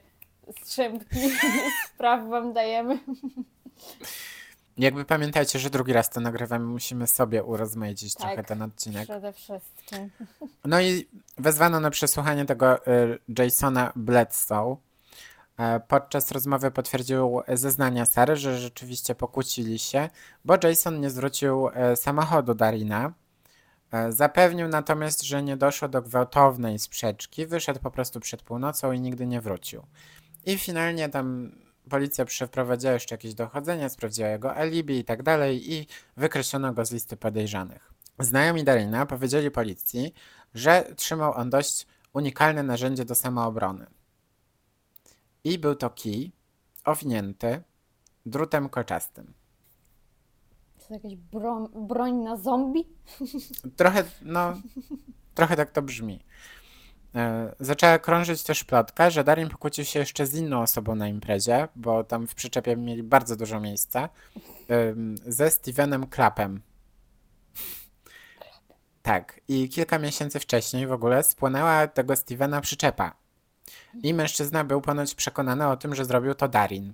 strzępki 0.64 1.20
spraw 1.96 2.30
wam 2.30 2.54
dajemy. 2.54 3.00
Jakby 4.78 5.06
pamiętajcie, 5.06 5.60
że 5.60 5.70
drugi 5.70 5.94
raz 5.94 6.10
to 6.10 6.20
nagrywamy, 6.22 6.66
musimy 6.66 7.08
sobie 7.08 7.44
urozmaicić 7.44 8.16
Tak. 8.16 8.28
trochę 8.28 8.44
ten 8.44 8.62
odcinek. 8.62 9.04
Przede 9.04 9.34
wszystkim. 9.34 10.10
No 10.66 10.82
i 10.82 11.08
wezwano 11.38 11.80
na 11.80 11.90
przesłuchanie 11.90 12.46
tego 12.46 12.88
y, 12.88 13.20
Jasona 13.38 13.92
Bledsoe. 13.96 14.78
E, 15.62 15.80
Podczas 15.80 16.32
rozmowy 16.32 16.72
potwierdził 16.72 17.42
zeznania 17.48 18.06
Sary, 18.06 18.36
że 18.36 18.58
rzeczywiście 18.58 19.16
pokłócili 19.16 19.80
się, 19.80 20.10
bo 20.46 20.58
Jason 20.64 21.00
nie 21.00 21.10
zwrócił 21.10 21.70
e, 21.74 21.96
samochodu 21.96 22.56
Darina. 22.56 23.14
E, 23.92 24.12
Zapewnił 24.12 24.68
natomiast, 24.68 25.22
że 25.22 25.44
nie 25.44 25.58
doszło 25.58 25.88
do 25.88 26.02
gwałtownej 26.02 26.80
sprzeczki, 26.80 27.46
wyszedł 27.48 27.80
po 27.80 27.92
prostu 27.92 28.20
przed 28.20 28.42
północą 28.42 28.92
i 28.92 29.02
nigdy 29.02 29.28
nie 29.28 29.42
wrócił. 29.42 29.84
I 30.46 30.58
finalnie 30.58 31.10
tam 31.10 31.52
policja 31.90 32.26
przeprowadziła 32.26 32.94
jeszcze 32.94 33.16
jakieś 33.16 33.34
dochodzenia, 33.34 33.90
sprawdziła 33.90 34.28
jego 34.28 34.56
alibi 34.56 34.98
i 34.98 35.04
tak 35.04 35.24
dalej 35.24 35.74
i 35.74 35.88
wykreślono 36.18 36.74
go 36.74 36.86
z 36.86 36.92
listy 36.92 37.18
podejrzanych. 37.18 37.94
Znajomi 38.20 38.64
Darina 38.64 39.06
powiedzieli 39.06 39.52
policji, 39.52 40.14
że 40.54 40.84
trzymał 40.96 41.34
on 41.34 41.50
dość 41.50 41.88
unikalne 42.14 42.64
narzędzie 42.64 43.06
do 43.06 43.16
samoobrony. 43.16 44.01
I 45.44 45.60
był 45.60 45.76
to 45.76 45.90
kij 45.90 46.32
owinięty 46.86 47.64
drutem 48.26 48.70
kolczastym. 48.70 49.34
Czy 50.80 50.88
to 50.88 50.94
jakaś 50.94 51.16
broń, 51.16 51.68
broń 51.76 52.14
na 52.14 52.38
zombie? 52.38 52.88
Trochę, 53.78 54.04
no, 54.22 54.54
trochę 55.36 55.56
tak 55.56 55.72
to 55.72 55.82
brzmi. 55.82 56.20
E, 57.16 57.56
zaczęła 57.60 58.00
krążyć 58.00 58.44
też 58.44 58.64
plotka, 58.64 59.10
że 59.10 59.24
Darin 59.24 59.50
pokłócił 59.50 59.86
się 59.86 60.00
jeszcze 60.00 60.28
z 60.28 60.36
inną 60.36 60.62
osobą 60.62 60.96
na 60.96 61.08
imprezie, 61.08 61.68
bo 61.76 62.04
tam 62.04 62.28
w 62.28 62.36
przyczepie 62.36 62.78
mieli 62.78 63.04
bardzo 63.04 63.36
dużo 63.36 63.60
miejsca, 63.60 64.10
ze 65.26 65.52
Stevenem 65.52 66.10
Clapem. 66.10 66.62
Tak, 69.02 69.42
i 69.48 69.70
kilka 69.70 70.00
miesięcy 70.00 70.40
wcześniej 70.40 70.88
w 70.88 70.92
ogóle 70.92 71.24
spłonęła 71.24 71.88
tego 71.88 72.16
Stevena 72.16 72.62
przyczepa. 72.62 73.21
I 74.04 74.14
mężczyzna 74.14 74.64
był 74.64 74.82
ponoć 74.82 75.16
przekonany 75.16 75.68
o 75.68 75.78
tym, 75.78 75.96
że 75.96 76.06
zrobił 76.06 76.36
to 76.36 76.48
Darin. 76.48 76.94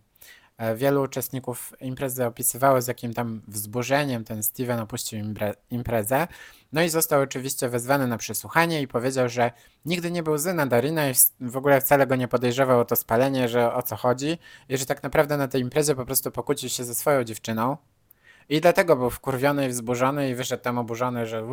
E, 0.58 0.76
Wielu 0.76 1.04
uczestników 1.04 1.74
imprezy 1.82 2.26
opisywało, 2.26 2.82
z 2.82 2.88
jakim 2.88 3.14
tam 3.14 3.42
wzburzeniem 3.48 4.24
ten 4.24 4.44
Steven 4.44 4.80
opuścił 4.80 5.20
imprezę. 5.70 6.28
No 6.74 6.82
i 6.84 6.90
został 6.90 7.22
oczywiście 7.22 7.70
wezwany 7.70 8.08
na 8.08 8.18
przesłuchanie 8.18 8.82
i 8.82 8.88
powiedział, 8.88 9.30
że 9.30 9.52
nigdy 9.86 10.12
nie 10.12 10.24
był 10.24 10.38
zły 10.38 10.54
na 10.54 10.66
Darina 10.66 11.10
i 11.10 11.14
w 11.42 11.58
ogóle 11.58 11.82
wcale 11.82 12.08
go 12.08 12.16
nie 12.16 12.28
podejrzewał 12.28 12.80
o 12.80 12.86
to 12.86 12.96
spalenie, 12.96 13.50
że 13.50 13.74
o 13.74 13.84
co 13.84 13.96
chodzi 13.96 14.38
i 14.70 14.78
że 14.78 14.86
tak 14.86 15.04
naprawdę 15.04 15.38
na 15.38 15.48
tej 15.48 15.62
imprezie 15.62 15.96
po 15.96 16.06
prostu 16.06 16.32
pokłócił 16.32 16.70
się 16.70 16.84
ze 16.84 16.96
swoją 16.96 17.24
dziewczyną. 17.24 17.78
I 18.50 18.62
dlatego 18.62 18.96
był 18.96 19.10
wkurwiony 19.10 19.66
i 19.66 19.70
wzburzony 19.70 20.30
i 20.30 20.36
wyszedł 20.36 20.64
tam 20.64 20.78
oburzony, 20.78 21.26
że 21.26 21.48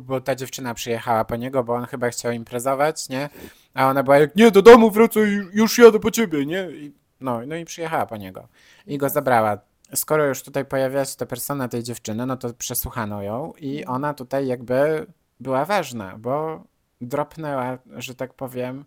bo 0.00 0.20
ta 0.20 0.34
dziewczyna 0.34 0.74
przyjechała 0.74 1.24
po 1.24 1.36
niego, 1.36 1.64
bo 1.64 1.74
on 1.74 1.84
chyba 1.84 2.08
chciał 2.08 2.32
imprezować, 2.32 3.08
nie? 3.08 3.28
A 3.74 3.88
ona 3.88 4.02
była 4.02 4.18
jak, 4.18 4.36
nie, 4.36 4.50
do 4.50 4.62
domu 4.62 4.90
wracaj, 4.90 5.48
już 5.52 5.78
jadę 5.78 6.00
po 6.00 6.10
ciebie, 6.10 6.46
nie? 6.46 6.70
I, 6.70 6.94
no, 7.20 7.40
no 7.46 7.56
i 7.56 7.64
przyjechała 7.64 8.06
po 8.06 8.16
niego. 8.16 8.48
I 8.86 8.98
go 8.98 9.08
zabrała. 9.08 9.58
Skoro 9.94 10.26
już 10.26 10.42
tutaj 10.42 10.64
pojawiła 10.64 11.04
się 11.04 11.16
ta 11.16 11.26
persona 11.26 11.68
tej 11.68 11.82
dziewczyny, 11.82 12.26
no 12.26 12.36
to 12.36 12.54
przesłuchano 12.54 13.22
ją 13.22 13.52
i 13.58 13.84
ona 13.84 14.14
tutaj 14.14 14.46
jakby 14.46 15.06
była 15.40 15.64
ważna, 15.64 16.18
bo 16.18 16.64
dropnęła, 17.00 17.78
że 17.96 18.14
tak 18.14 18.34
powiem, 18.34 18.84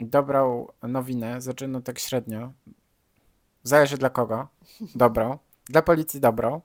dobrą 0.00 0.66
nowinę, 0.82 1.40
znaczy 1.40 1.68
no 1.68 1.80
tak 1.80 1.98
średnio, 1.98 2.52
zależy 3.62 3.98
dla 3.98 4.10
kogo, 4.10 4.48
dobrą, 4.94 5.38
dla 5.64 5.82
policji 5.82 6.20
dobrą, 6.20 6.60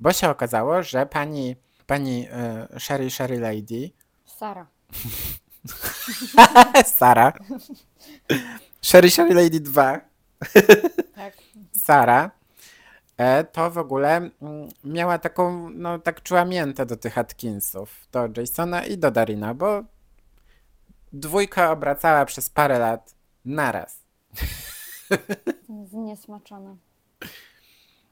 bo 0.00 0.12
się 0.12 0.28
okazało, 0.28 0.82
że 0.82 1.06
pani, 1.06 1.56
pani 1.86 2.28
e, 2.30 2.66
Sherry 2.78 3.10
Sherry 3.10 3.40
Lady, 3.40 3.90
Sara. 4.26 4.66
Sara, 6.98 7.32
Sherry 8.82 9.10
Sherry 9.10 9.34
Lady 9.34 9.60
2, 9.60 10.00
Tak. 11.14 11.34
Sara, 11.76 12.30
e, 13.16 13.44
to 13.44 13.70
w 13.70 13.78
ogóle 13.78 14.16
mm, 14.16 14.30
miała 14.84 15.18
taką, 15.18 15.70
no 15.70 15.98
tak 15.98 16.22
czuła 16.22 16.44
miętę 16.44 16.86
do 16.86 16.96
tych 16.96 17.18
Atkinsów, 17.18 18.08
do 18.12 18.28
Jasona 18.36 18.86
i 18.86 18.98
do 18.98 19.10
Darina, 19.10 19.54
bo 19.54 19.84
dwójka 21.12 21.70
obracała 21.70 22.24
przez 22.24 22.50
parę 22.50 22.78
lat 22.78 23.14
naraz. 23.44 24.00
Zniesmaczona. 25.90 26.76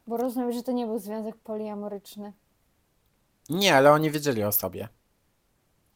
Bo 0.08 0.16
rozumiem, 0.16 0.52
że 0.52 0.62
to 0.62 0.72
nie 0.72 0.86
był 0.86 0.98
związek 0.98 1.36
poliamoryczny. 1.36 2.32
Nie, 3.48 3.76
ale 3.76 3.92
oni 3.92 4.10
wiedzieli 4.10 4.44
o 4.44 4.52
sobie. 4.52 4.88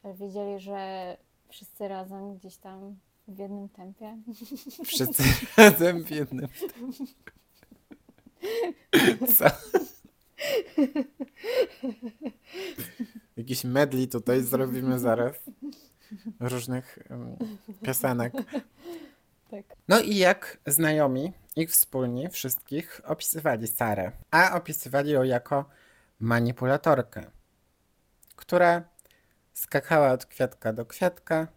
Ale 0.03 0.15
wiedzieli, 0.15 0.61
że 0.61 1.17
wszyscy 1.49 1.89
razem 1.89 2.35
gdzieś 2.35 2.57
tam 2.57 2.97
w 3.29 3.39
jednym 3.39 3.69
tempie. 3.69 4.19
Wszyscy 4.85 5.23
razem 5.57 6.05
w 6.05 6.11
jednym. 6.11 6.49
Co? 9.37 9.45
Jakiś 13.37 13.65
medley 13.65 14.09
tutaj 14.09 14.43
zrobimy 14.43 14.99
zaraz. 14.99 15.37
Różnych 16.41 16.99
em, 17.11 17.37
piosenek. 17.83 18.33
Tak. 19.53 19.77
No 19.89 20.01
i 20.01 20.17
jak 20.17 20.59
znajomi, 20.67 21.33
ich 21.57 21.71
wspólni, 21.71 22.29
wszystkich 22.29 23.01
opisywali 23.05 23.69
Sarę. 23.69 24.13
A 24.31 24.57
opisywali 24.57 25.11
ją 25.11 25.23
jako 25.23 25.65
manipulatorkę, 26.21 27.31
która 28.37 28.83
skakała 29.53 30.13
od 30.13 30.27
kwiatka 30.27 30.73
do 30.73 30.87
kwiatka, 30.87 31.49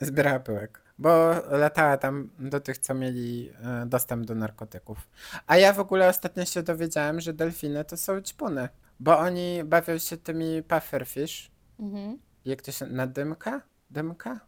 zbierała 0.00 0.40
pyłek. 0.40 0.82
Bo 0.98 1.34
latała 1.50 1.96
tam 1.96 2.30
do 2.38 2.60
tych, 2.60 2.78
co 2.78 2.94
mieli 2.94 3.50
e, 3.50 3.86
dostęp 3.86 4.26
do 4.26 4.34
narkotyków. 4.34 5.08
A 5.46 5.56
ja 5.56 5.72
w 5.72 5.80
ogóle 5.80 6.08
ostatnio 6.08 6.44
się 6.44 6.62
dowiedziałem, 6.62 7.20
że 7.20 7.32
delfiny 7.32 7.84
to 7.84 7.96
są 7.96 8.20
ćpuny. 8.20 8.68
Bo 9.00 9.18
oni 9.18 9.64
bawią 9.64 9.98
się 9.98 10.16
tymi 10.16 10.62
pufferfish. 10.62 11.50
Mhm. 11.80 12.18
Jak 12.44 12.62
to 12.62 12.72
się... 12.72 12.86
Na 12.86 13.06
dymka? 13.06 13.60
Dymka? 13.90 14.47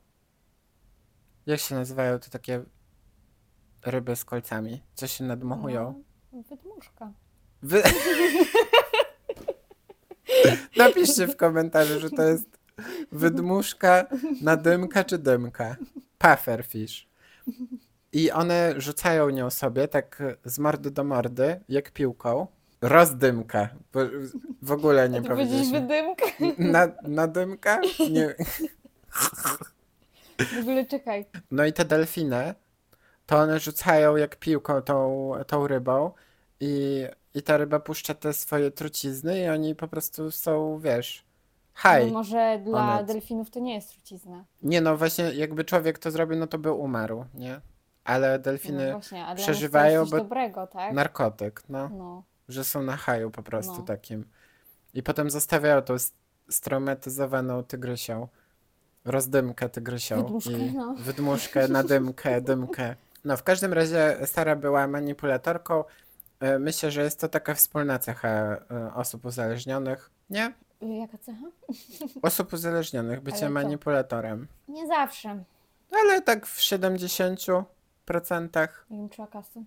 Jak 1.51 1.61
się 1.61 1.75
nazywają 1.75 2.19
te 2.19 2.31
takie 2.31 2.63
ryby 3.87 4.17
z 4.17 4.25
kolcami? 4.25 4.83
Co 4.95 5.07
się 5.07 5.25
nadmuchują? 5.25 6.03
No, 6.33 6.43
wydmuszka. 6.43 7.13
Wy... 7.63 7.83
Napiszcie 10.77 11.27
w 11.27 11.37
komentarzu, 11.37 12.01
że 12.01 12.11
to 12.11 12.23
jest 12.23 12.59
wydmuszka, 13.13 14.07
nadymka 14.43 15.05
czy 15.05 15.19
dymka. 15.19 15.77
Pufferfish. 16.19 17.09
I 18.13 18.31
one 18.31 18.75
rzucają 18.77 19.31
nią 19.31 19.51
sobie 19.51 19.89
tak 19.89 20.23
z 20.45 20.59
mordy 20.59 20.91
do 20.91 21.05
mordy, 21.05 21.61
jak 21.69 21.91
piłką. 21.91 22.47
Rozdymka. 22.81 23.69
Bo 23.93 24.01
w 24.63 24.73
ogóle 24.73 25.09
nie 25.09 25.23
powiedzieliśmy. 25.23 25.81
wydymka? 25.81 26.27
Na, 26.59 26.89
nadymka? 27.03 27.81
Nie. 28.11 28.35
W 30.46 30.59
ogóle 30.61 30.87
czekaj. 30.87 31.26
No 31.50 31.64
i 31.64 31.72
te 31.72 31.85
delfiny, 31.85 32.55
to 33.26 33.37
one 33.38 33.61
rzucają 33.61 34.16
jak 34.16 34.37
piłką 34.37 34.83
tą, 34.83 35.31
tą 35.46 35.66
rybą 35.66 36.11
i, 36.61 37.05
i 37.35 37.42
ta 37.42 37.57
ryba 37.57 37.81
puszcza 37.81 38.14
te 38.14 38.33
swoje 38.33 38.70
trucizny 38.70 39.40
i 39.40 39.48
oni 39.48 39.74
po 39.74 39.88
prostu 39.88 40.31
są, 40.31 40.79
wiesz, 40.79 41.24
No 41.74 41.83
haj. 41.83 42.11
może 42.11 42.61
dla 42.64 43.03
delfinów 43.03 43.50
to 43.50 43.61
nie 43.61 43.74
jest 43.74 43.90
trucizna. 43.92 44.44
Nie 44.62 44.81
no, 44.81 44.96
właśnie 44.96 45.24
jakby 45.24 45.64
człowiek 45.64 45.98
to 45.98 46.11
zrobił, 46.11 46.38
no 46.38 46.46
to 46.46 46.59
by 46.59 46.72
umarł, 46.72 47.24
nie? 47.35 47.61
Ale 48.05 48.33
No 48.33 48.38
delfiny, 48.38 48.92
właśnie, 48.92 49.24
a 49.26 49.35
dla 49.35 49.44
przeżywają, 49.44 50.00
nas 50.00 50.11
to 50.11 50.16
jest 50.16 50.24
bo- 50.29 50.29
dobrego, 50.31 50.66
tak? 50.66 50.94
narkotyk, 50.94 51.62
no, 51.68 51.88
No. 51.88 52.22
że 52.48 52.64
są 52.64 52.83
na 52.83 52.96
haju 52.96 53.31
po 53.31 53.42
prostu 53.42 53.72
No. 53.76 53.83
takim. 53.83 54.24
I 54.94 55.03
potem 55.03 55.31
zostawiają 55.31 55.83
tą 55.83 55.94
s- 55.94 56.14
straumatyzowaną 56.50 57.64
tygrysią, 57.64 58.29
rozdymkę 59.05 59.69
tygrysią 59.69 60.17
Wydmuszkę, 60.23 60.51
i 60.53 60.73
no. 60.75 60.95
wydmuszkę, 60.99 61.69
nadymkę, 61.69 62.41
dymkę. 62.41 62.97
No 63.25 63.37
w 63.37 63.43
każdym 63.43 63.73
razie 63.73 64.17
Sara 64.27 64.57
była 64.57 64.87
manipulatorką. 64.87 65.85
E, 66.41 66.59
Myślę, 66.59 66.91
że 66.91 67.03
jest 67.03 67.21
to 67.21 67.29
taka 67.29 67.55
wspólna 67.55 67.99
cecha 67.99 68.29
e, 68.29 68.59
osób 68.95 69.25
uzależnionych. 69.25 70.11
Nie? 70.31 70.53
Jaka 70.81 71.19
cecha? 71.19 71.47
Osób 72.23 72.53
uzależnionych, 72.53 73.21
bycie 73.21 73.39
Ale 73.39 73.51
manipulatorem. 73.51 74.47
Nie 74.69 74.87
zawsze. 74.87 75.45
Ale 75.93 76.23
tak 76.23 76.47
w 76.47 76.59
70%, 76.59 77.65
Nie 78.91 78.99
wiem, 78.99 79.09
trzeba 79.09 79.29
kasy. 79.29 79.61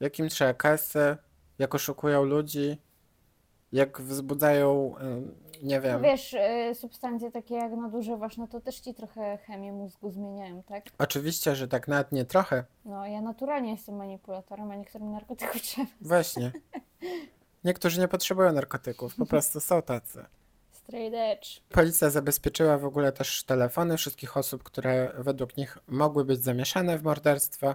jakim 0.00 0.28
trzeba 0.28 0.54
kasy, 0.54 1.16
jak 1.58 1.74
oszukują 1.74 2.24
ludzi, 2.24 2.78
jak 3.72 4.00
wzbudzają, 4.00 4.94
nie 5.62 5.80
wiem. 5.80 6.02
wiesz, 6.02 6.34
y, 6.34 6.74
substancje 6.74 7.30
takie 7.30 7.54
jak 7.54 7.72
nadużywasz, 7.72 8.36
no 8.36 8.46
to 8.46 8.60
też 8.60 8.80
ci 8.80 8.94
trochę 8.94 9.38
chemię 9.38 9.72
mózgu 9.72 10.10
zmieniają, 10.10 10.62
tak? 10.62 10.84
Oczywiście, 10.98 11.56
że 11.56 11.68
tak 11.68 11.88
nawet 11.88 12.12
nie 12.12 12.24
trochę. 12.24 12.64
No 12.84 13.06
ja 13.06 13.20
naturalnie 13.20 13.70
jestem 13.70 13.96
manipulatorem, 13.96 14.70
a 14.70 14.76
niektórym 14.76 15.12
narkotyków 15.12 15.62
trzeba. 15.62 15.86
Właśnie. 16.00 16.52
Niektórzy 17.64 18.00
nie 18.00 18.08
potrzebują 18.08 18.52
narkotyków, 18.52 19.16
po 19.16 19.26
prostu 19.26 19.60
są 19.60 19.82
tacy. 19.82 20.24
Straight 20.72 21.14
edge. 21.14 21.60
Policja 21.68 22.10
zabezpieczyła 22.10 22.78
w 22.78 22.84
ogóle 22.84 23.12
też 23.12 23.44
telefony 23.44 23.96
wszystkich 23.96 24.36
osób, 24.36 24.62
które 24.62 25.12
według 25.18 25.56
nich 25.56 25.78
mogły 25.88 26.24
być 26.24 26.42
zamieszane 26.42 26.98
w 26.98 27.02
morderstwo. 27.02 27.74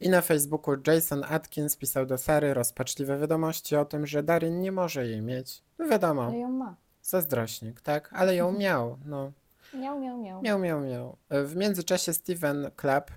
I 0.00 0.08
na 0.08 0.20
Facebooku 0.20 0.74
Jason 0.86 1.24
Atkins 1.28 1.76
pisał 1.76 2.06
do 2.06 2.18
Sary 2.18 2.54
rozpaczliwe 2.54 3.18
wiadomości 3.18 3.76
o 3.76 3.84
tym, 3.84 4.06
że 4.06 4.22
Darin 4.22 4.60
nie 4.60 4.72
może 4.72 5.06
jej 5.06 5.22
mieć. 5.22 5.62
No 5.78 5.88
wiadomo, 5.88 6.24
Ale 6.24 6.38
ją 6.38 6.48
ma. 6.48 6.76
zazdrośnik, 7.02 7.80
tak? 7.80 8.10
Ale 8.12 8.36
ją 8.36 8.52
miał, 8.52 8.98
no. 9.04 9.32
Miał, 9.74 10.00
miał, 10.00 10.18
miał. 10.18 10.42
Miał, 10.42 10.58
miał, 10.58 10.80
miał. 10.80 11.16
W 11.30 11.56
międzyczasie 11.56 12.12
Steven 12.14 12.70
Clapp 12.80 13.10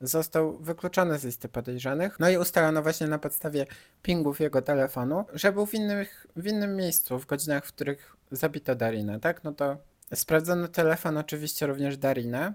został 0.00 0.58
wykluczony 0.58 1.18
z 1.18 1.24
listy 1.24 1.48
podejrzanych. 1.48 2.20
No 2.20 2.30
i 2.30 2.36
ustalono 2.36 2.82
właśnie 2.82 3.06
na 3.06 3.18
podstawie 3.18 3.66
pingów 4.02 4.40
jego 4.40 4.62
telefonu, 4.62 5.24
że 5.32 5.52
był 5.52 5.66
w, 5.66 5.74
innych, 5.74 6.26
w 6.36 6.46
innym 6.46 6.76
miejscu, 6.76 7.18
w 7.18 7.26
godzinach, 7.26 7.66
w 7.66 7.72
których 7.72 8.16
zabito 8.30 8.74
Darinę, 8.74 9.20
tak? 9.20 9.44
No 9.44 9.52
to 9.52 9.76
sprawdzono 10.14 10.68
telefon 10.68 11.16
oczywiście 11.18 11.66
również 11.66 11.96
Darina. 11.98 12.52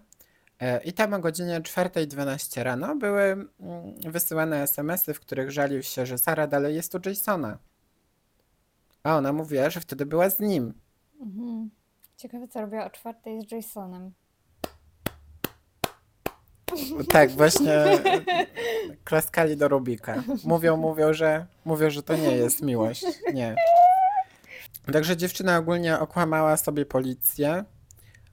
E, 0.62 0.84
I 0.84 0.93
tam 0.93 1.13
o 1.13 1.19
godzinie 1.19 1.62
4.12 1.62 2.63
rano 2.63 2.95
były 2.95 3.24
mm, 3.24 3.50
wysyłane 4.06 4.63
SMS-y, 4.63 5.13
w 5.13 5.19
których 5.19 5.52
żalił 5.52 5.84
się, 5.84 6.06
że 6.06 6.17
Sara 6.17 6.47
dalej 6.47 6.76
jest 6.76 6.95
u 6.95 7.00
Jasona. 7.06 7.58
A 9.04 9.17
ona 9.17 9.34
mówiła, 9.34 9.69
że 9.69 9.80
wtedy 9.80 10.06
była 10.06 10.30
z 10.30 10.39
nim. 10.39 10.74
Mhm. 11.21 11.69
Ciekawe, 12.17 12.47
co 12.47 12.62
robiła 12.62 12.86
o 12.86 12.89
czwartej 12.89 13.41
z 13.41 13.52
Jasonem. 13.52 14.12
Tak, 17.10 17.32
właśnie 17.32 17.74
e, 17.74 18.00
klaskali 19.04 19.58
do 19.58 19.67
Rubika. 19.67 20.24
Mówią, 20.43 20.78
mówią, 20.78 21.13
że 21.13 21.45
mówią, 21.65 21.89
że 21.89 22.04
to 22.04 22.15
nie 22.17 22.36
jest 22.36 22.62
miłość. 22.62 23.06
Nie. 23.34 23.56
Także 24.93 25.17
dziewczyna 25.17 25.58
ogólnie 25.58 26.00
okłamała 26.00 26.58
sobie 26.58 26.86
policję 26.86 27.63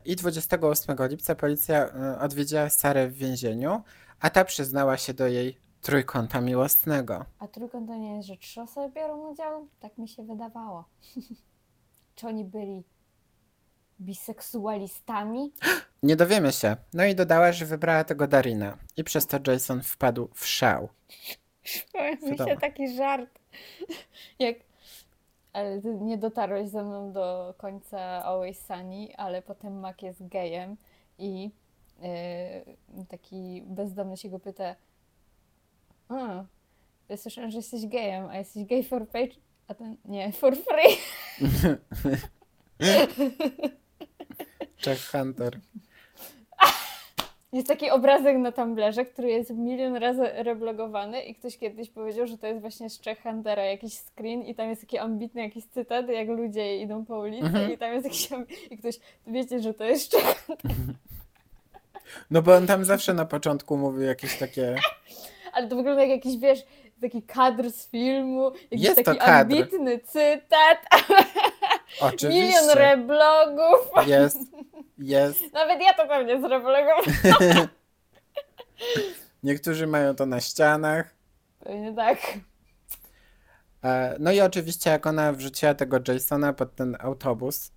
i 0.09 0.17
28 0.17 0.97
lipca 1.09 1.35
policja 1.35 1.89
e, 1.89 2.19
odwiedziła 2.21 2.71
Sarę 2.71 3.09
w 3.09 3.15
więzieniu, 3.15 3.83
a 4.21 4.31
ta 4.31 4.45
przyznała 4.45 4.97
się 4.97 5.15
do 5.15 5.27
jej 5.27 5.59
trójkąta 5.81 6.41
miłosnego. 6.41 7.25
A 7.39 7.49
trójkąt 7.49 7.89
to 7.89 7.95
nie 7.95 8.17
jest, 8.17 8.29
że 8.29 8.37
trzy 8.37 8.61
osoby 8.61 8.95
biorą 8.95 9.31
udział? 9.31 9.69
Tak 9.81 9.99
mi 9.99 10.09
się 10.09 10.23
wydawało. 10.23 10.85
Czy 12.15 12.27
oni 12.27 12.45
byli 12.45 12.85
biseksualistami? 14.01 15.53
Nie 16.03 16.17
dowiemy 16.17 16.53
się. 16.53 16.77
No 16.95 17.05
i 17.05 17.15
dodała, 17.15 17.53
że 17.53 17.67
wybrała 17.67 18.05
tego 18.05 18.27
Darina 18.27 18.79
i 18.97 19.05
przez 19.05 19.27
to 19.27 19.39
Jason 19.47 19.83
wpadł 19.83 20.29
w 20.35 20.47
szał. 20.47 20.89
mi 22.23 22.31
Wiadomo. 22.31 22.51
się 22.51 22.57
taki 22.57 22.97
żart. 22.97 23.39
Jak... 24.39 24.57
Ale 25.53 25.83
ty 25.83 25.95
nie 25.95 26.19
dotarłeś 26.19 26.69
ze 26.69 26.85
mną 26.85 27.13
do 27.13 27.55
końca 27.59 28.01
Always 28.01 28.67
Sunny, 28.67 29.17
ale 29.17 29.43
potem 29.43 29.81
Mac 29.81 30.03
jest 30.03 30.29
gejem 30.29 30.77
i 31.19 31.51
yy, 32.03 33.07
taki 33.09 33.63
bezdomny 33.67 34.17
się 34.17 34.29
go 34.29 34.39
pyta 34.39 34.75
a, 36.09 36.45
ja 37.09 37.17
słyszałem, 37.17 37.51
że 37.51 37.57
jesteś 37.57 37.87
gejem, 37.87 38.27
a 38.27 38.39
jesteś 38.39 38.65
gay 38.65 38.83
for 38.83 39.09
page? 39.09 39.35
A 39.69 39.75
ten, 39.75 39.97
nie, 40.05 40.33
for 40.33 40.57
free. 40.57 40.97
Jack 44.87 45.01
Hunter. 45.01 45.61
Jest 47.53 47.69
taki 47.69 47.91
obrazek 47.91 48.37
na 48.37 48.53
Tumblerze, 48.53 49.05
który 49.05 49.29
jest 49.29 49.51
milion 49.51 49.97
razy 49.97 50.23
reblogowany 50.33 51.23
i 51.23 51.35
ktoś 51.35 51.59
kiedyś 51.59 51.91
powiedział, 51.91 52.27
że 52.27 52.39
to 52.39 52.47
jest 52.47 52.61
właśnie 52.61 52.91
z 52.91 53.01
Czech 53.01 53.23
Huntera 53.23 53.65
jakiś 53.65 53.95
screen 53.95 54.43
i 54.43 54.55
tam 54.55 54.69
jest 54.69 54.81
taki 54.81 54.99
ambitny 54.99 55.43
jakiś 55.43 55.65
cytat, 55.65 56.09
jak 56.09 56.29
ludzie 56.29 56.77
idą 56.77 57.05
po 57.05 57.19
ulicy 57.19 57.47
Mhm. 57.47 57.73
i 57.73 57.79
tam 57.79 57.93
jest 57.93 58.05
jakiś 58.05 58.29
i 58.71 58.79
ktoś, 58.79 58.99
wiecie, 59.27 59.61
że 59.61 59.75
to 59.75 59.85
jest 59.85 60.11
Czech 60.11 60.47
No 62.31 62.43
bo 62.43 62.55
on 62.55 62.67
tam 62.67 62.85
zawsze 62.85 63.15
na 63.15 63.25
początku 63.25 63.77
mówił 63.77 64.03
jakieś 64.03 64.39
takie... 64.39 64.77
ale 65.53 65.69
to 65.69 65.77
wygląda 65.77 66.03
jak 66.03 66.11
jakiś, 66.11 66.37
wiesz, 66.37 66.67
taki 67.01 67.23
kadr 67.23 67.71
z 67.71 67.91
filmu, 67.91 68.53
jakiś 68.71 68.87
Jest 68.87 69.05
taki 69.05 69.19
ambitny 69.19 69.99
cytat, 69.99 70.79
Oczywiście. 72.01 72.43
milion 72.43 72.71
reblogów. 72.79 74.07
Jest, 74.07 74.39
jest. 74.99 75.53
Nawet 75.53 75.81
ja 75.83 75.95
to 75.95 76.07
pewnie 76.09 76.41
zreblogowałam. 76.41 77.03
Niektórzy 79.43 79.87
mają 79.87 80.15
to 80.15 80.27
na 80.27 80.41
ścianach. 80.41 81.15
Pewnie 81.61 81.95
tak. 81.95 82.19
E, 83.85 84.17
No 84.19 84.33
i 84.33 84.41
oczywiście 84.41 84.91
jak 84.91 85.07
ona 85.07 85.33
wrzuciła 85.33 85.75
tego 85.75 85.99
Jasona 86.09 86.53
pod 86.53 86.75
ten 86.75 86.97
autobus, 87.01 87.71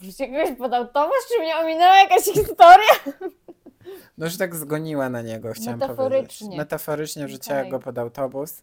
Wrzucie 0.00 0.26
kogoś 0.26 0.58
pod 0.58 0.74
autobus, 0.74 1.16
czy 1.28 1.42
mnie 1.42 1.56
ominęła 1.56 1.96
jakaś 1.96 2.24
historia? 2.24 3.14
no 4.18 4.28
że 4.28 4.38
tak 4.38 4.56
zgoniła 4.56 5.08
na 5.08 5.22
niego, 5.22 5.52
chciałam 5.52 5.78
Metaforycznie. 5.78 6.38
powiedzieć. 6.46 6.58
Metaforycznie 6.58 7.26
wrzuciła 7.26 7.58
Okej. 7.58 7.70
go 7.70 7.78
pod 7.78 7.98
autobus, 7.98 8.62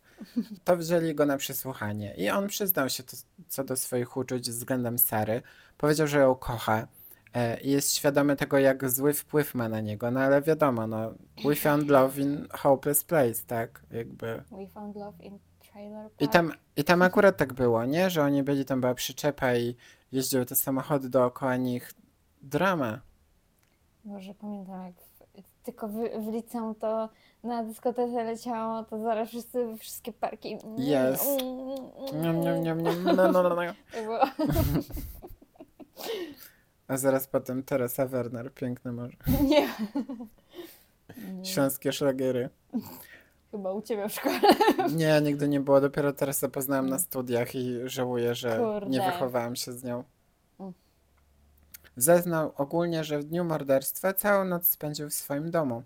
to 0.64 0.78
wzięli 0.78 1.16
go 1.16 1.26
na 1.26 1.38
przesłuchanie 1.38 2.14
i 2.18 2.30
on 2.30 2.48
przyznał 2.48 2.90
się 2.90 3.04
to, 3.04 3.18
co 3.48 3.64
do 3.64 3.76
swoich 3.76 4.18
uczuć 4.18 4.50
względem 4.50 4.98
Sary. 4.98 5.42
Powiedział, 5.78 6.08
że 6.08 6.20
ją 6.20 6.36
kocha 6.36 6.88
e, 7.34 7.62
i 7.62 7.72
jest 7.72 7.96
świadomy 7.96 8.36
tego, 8.36 8.60
jak 8.60 8.90
zły 8.90 9.14
wpływ 9.14 9.56
ma 9.56 9.70
na 9.70 9.82
niego. 9.82 10.12
No 10.12 10.20
ale 10.20 10.42
wiadomo, 10.42 10.88
no, 10.88 11.14
we 11.46 11.56
found 11.56 11.90
love 11.90 12.22
in 12.22 12.48
hopeless 12.52 13.04
place, 13.04 13.46
tak? 13.48 13.82
Jakby. 13.92 14.44
We 14.52 14.68
found 14.68 14.96
love 14.96 15.24
in 15.24 15.40
trailer 15.72 16.04
park. 16.04 16.22
I 16.22 16.28
tam, 16.28 16.52
I 16.76 16.84
tam 16.84 17.02
akurat 17.02 17.38
tak 17.38 17.54
było, 17.54 17.86
nie? 17.86 18.10
Że 18.10 18.24
oni 18.24 18.44
byli, 18.44 18.66
tam 18.66 18.82
była 18.82 18.94
przyczepa 18.94 19.56
i 19.56 19.76
jeździły 20.12 20.46
te 20.46 20.56
samochody 20.56 21.10
dookoła 21.10 21.58
nich. 21.58 21.94
Drama. 22.42 23.02
Może 24.06 24.34
pamiętam, 24.34 24.84
jak 24.84 24.96
tylko 25.66 25.88
w, 25.88 25.94
w 25.94 26.34
liceum 26.34 26.76
to 26.76 27.10
na 27.46 27.64
dyskotece 27.64 28.24
leciało, 28.24 28.84
to 28.84 29.00
zaraz 29.00 29.30
wszyscy, 29.30 29.78
wszystkie 29.80 30.14
parki. 30.14 30.58
Yes. 30.78 31.28
Niam, 32.14 32.42
niam, 32.42 32.64
niam, 32.64 32.82
niam, 32.82 33.04
no, 33.04 33.14
no, 33.14 33.32
no, 33.32 33.50
no. 33.50 33.56
Tak. 33.56 33.76
A 36.88 36.98
zaraz 36.98 37.28
potem 37.28 37.64
Teresa 37.64 38.06
Werner, 38.06 38.54
piękne 38.54 38.92
może. 38.92 39.18
Nie. 39.44 39.70
Nie, 41.34 41.46
Śląskie 41.52 41.94
szlagiery. 41.94 42.50
Chyba 43.52 43.74
u 43.74 43.82
ciebie 43.82 44.10
w 44.10 44.14
szkole. 44.14 44.40
Nie, 44.96 45.22
nigdy 45.22 45.48
nie 45.48 45.60
było. 45.60 45.82
Dopiero 45.82 46.14
to 46.14 46.50
poznałam 46.52 46.90
na 46.90 47.00
studiach 47.00 47.56
i 47.56 47.80
żałuję, 47.86 48.36
że 48.36 48.50
nie 48.50 49.00
Kurde. 49.00 49.12
wychowałam 49.12 49.56
się 49.56 49.74
z 49.74 49.84
nią. 49.84 50.04
Mm. 50.60 50.74
Zeznał 51.96 52.52
ogólnie, 52.58 53.04
że 53.04 53.20
w 53.20 53.24
dniu 53.24 53.44
morderstwa 53.44 54.14
całą 54.14 54.46
noc 54.46 54.70
spędził 54.70 55.10
w 55.10 55.14
swoim 55.14 55.52
domu. 55.52 55.84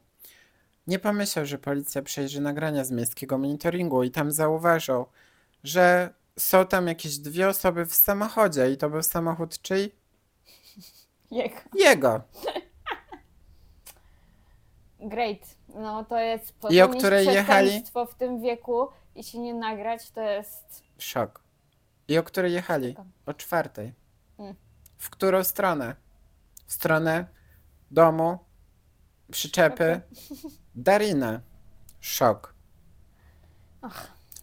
Nie 0.90 1.00
pomyślał, 1.00 1.46
że 1.46 1.58
policja 1.58 2.02
przejrzy 2.02 2.42
nagrania 2.42 2.84
z 2.84 2.92
miejskiego 2.92 3.38
monitoringu 3.38 4.04
i 4.04 4.12
tam 4.12 4.32
zauważył, 4.32 5.06
że 5.64 6.14
są 6.40 6.66
tam 6.66 6.88
jakieś 6.88 7.18
dwie 7.18 7.48
osoby 7.48 7.86
w 7.86 7.94
samochodzie 7.94 8.72
i 8.72 8.78
to 8.78 8.90
był 8.90 9.04
samochód 9.04 9.62
czyj? 9.62 9.96
Jego. 11.32 11.56
Jego. 11.76 12.22
Great. 15.00 15.40
No 15.76 16.06
to 16.06 16.18
jest 16.20 16.54
I 16.70 16.82
o 16.82 16.86
popełnić 16.86 17.04
której 17.04 17.26
jechali? 17.26 17.68
przestępstwo 17.68 18.06
w 18.06 18.16
tym 18.16 18.42
wieku 18.42 18.88
i 19.16 19.24
się 19.24 19.40
nie 19.40 19.54
nagrać, 19.54 20.12
to 20.12 20.22
jest... 20.22 20.84
Szok. 20.98 21.44
I 22.08 22.18
o 22.18 22.24
której 22.24 22.54
jechali? 22.54 22.96
O 23.26 23.34
czwartej. 23.34 23.94
Mm. 24.40 24.56
W 24.98 25.10
którą 25.10 25.44
stronę? 25.44 25.96
W 26.68 26.74
stronę 26.74 27.26
domu, 27.92 28.40
przyczepy, 29.32 30.02
Darina. 30.76 31.42
Szok. 32.00 32.54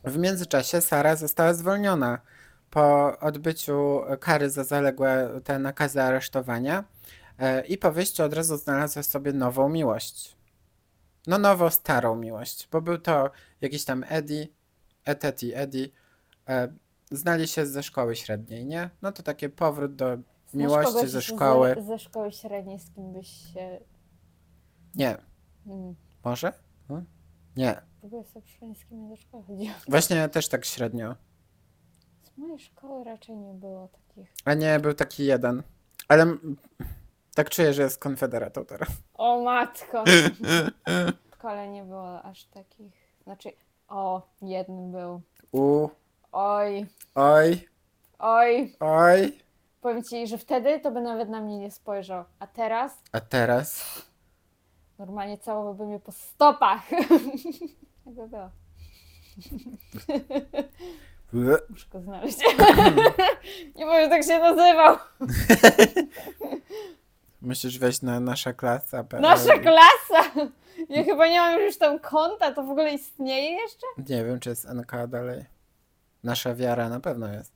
W 0.04 0.18
międzyczasie 0.18 0.80
Sara 0.80 1.16
została 1.16 1.54
zwolniona 1.54 2.18
po 2.70 3.18
odbyciu 3.20 4.00
kary 4.20 4.50
za 4.50 4.64
zaległe 4.64 5.40
te 5.44 5.58
nakazy 5.58 6.02
aresztowania 6.02 6.84
e, 7.38 7.66
i 7.66 7.78
po 7.78 7.92
wyjściu 7.92 8.22
od 8.24 8.34
razu 8.34 8.56
znalazła 8.56 9.02
sobie 9.02 9.32
nową 9.32 9.68
miłość. 9.68 10.36
No 11.26 11.38
nową, 11.38 11.70
starą 11.70 12.16
miłość, 12.16 12.68
bo 12.72 12.80
był 12.80 12.98
to 12.98 13.30
jakiś 13.60 13.84
tam 13.84 14.04
Eddie, 14.08 14.46
Eteti 15.04 15.54
Eddie, 15.54 15.88
e, 16.48 16.72
znali 17.10 17.48
się 17.48 17.66
ze 17.66 17.82
szkoły 17.82 18.16
średniej, 18.16 18.66
nie? 18.66 18.90
No 19.02 19.12
to 19.12 19.22
taki 19.22 19.48
powrót 19.48 19.94
do 19.94 20.18
miłości 20.54 21.08
ze 21.08 21.22
szkoły. 21.22 21.74
Ze, 21.78 21.82
ze 21.82 21.98
szkoły 21.98 22.32
średniej, 22.32 22.78
z 22.78 22.90
kim 22.90 23.12
byś 23.12 23.28
się... 23.28 23.80
Nie, 24.94 25.18
Mm, 25.66 25.94
może? 26.26 26.52
Hmm? 26.88 27.06
Nie. 27.56 27.82
sobie 28.24 28.46
kim 28.88 29.08
ja 29.08 29.08
do 29.08 29.16
szkoły 29.16 29.42
chodziłam. 29.46 29.74
Właśnie 29.88 30.28
też 30.28 30.48
tak 30.48 30.64
średnio. 30.64 31.14
Z 32.22 32.38
mojej 32.38 32.58
szkoły 32.58 33.04
raczej 33.04 33.36
nie 33.36 33.54
było 33.54 33.88
takich... 33.88 34.32
A 34.44 34.54
nie, 34.54 34.80
był 34.80 34.94
taki 34.94 35.24
jeden. 35.26 35.62
Ale 36.08 36.22
m- 36.22 36.56
tak 37.34 37.50
czuję, 37.50 37.72
że 37.72 37.82
jest 37.82 37.98
konfederatą 37.98 38.64
teraz. 38.64 38.88
O 39.14 39.42
matko! 39.42 40.04
W 41.30 41.34
szkole 41.34 41.68
nie 41.68 41.82
było 41.84 42.22
aż 42.22 42.44
takich... 42.44 42.92
Znaczy, 43.24 43.52
o, 43.88 44.22
jeden 44.42 44.92
był. 44.92 45.20
U, 45.52 45.88
Oj, 46.32 46.86
oj, 47.14 47.68
oj. 48.18 48.76
oj. 48.80 49.38
Powiem 49.80 50.02
ci, 50.04 50.26
że 50.26 50.38
wtedy 50.38 50.80
to 50.80 50.90
by 50.90 51.00
nawet 51.00 51.28
na 51.28 51.40
mnie 51.40 51.58
nie 51.58 51.70
spojrzał. 51.70 52.24
A 52.38 52.46
teraz 52.46 52.98
A 53.12 53.20
teraz? 53.20 53.84
Normalnie 54.98 55.38
całowałby 55.38 55.86
mnie 55.86 56.00
po 56.00 56.12
stopach. 56.12 56.82
Tak 58.04 58.14
by 58.14 58.28
było. 58.28 58.50
Muszę 61.70 61.86
go 61.92 62.00
znaleźć. 62.00 62.38
nie 63.76 63.86
powiem, 63.86 64.10
tak 64.10 64.24
się 64.24 64.38
nazywał. 64.38 64.96
Musisz 67.42 67.78
wejść 67.78 68.02
na 68.02 68.20
nasza 68.20 68.52
klasa. 68.52 69.04
PL. 69.04 69.22
Nasza 69.22 69.58
klasa! 69.58 70.30
Ja 70.88 71.04
chyba 71.04 71.26
nie 71.26 71.40
mam 71.40 71.60
już 71.60 71.78
tam 71.78 71.98
konta, 71.98 72.52
to 72.52 72.62
w 72.62 72.70
ogóle 72.70 72.94
istnieje 72.94 73.50
jeszcze? 73.50 73.86
Nie 73.98 74.24
wiem, 74.24 74.40
czy 74.40 74.50
jest 74.50 74.68
NK 74.74 74.92
dalej. 75.08 75.44
Nasza 76.24 76.54
wiara 76.54 76.88
na 76.88 77.00
pewno 77.00 77.32
jest. 77.32 77.52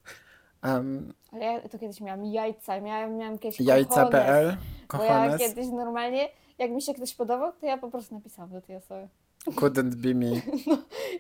Um, 0.65 1.15
Ale 1.33 1.45
ja 1.45 1.69
to 1.69 1.79
kiedyś 1.79 2.01
miałam 2.01 2.25
jajca, 2.25 2.81
miałam 2.81 3.39
kiedyś 3.39 3.61
Jajca.pl. 3.61 4.57
Bo 4.97 5.05
ja 5.05 5.39
kiedyś 5.39 5.67
normalnie, 5.67 6.29
jak 6.61 6.71
mi 6.71 6.83
się 6.83 6.95
ktoś 6.95 7.15
podobał, 7.15 7.53
to 7.61 7.67
ja 7.67 7.79
po 7.79 7.91
prostu 7.91 8.15
napisałam 8.15 8.51
do 8.51 8.61
tej 8.61 8.77
osoby. 8.77 9.09
Couldn't 9.47 9.95
be 9.95 10.15
me. 10.15 10.27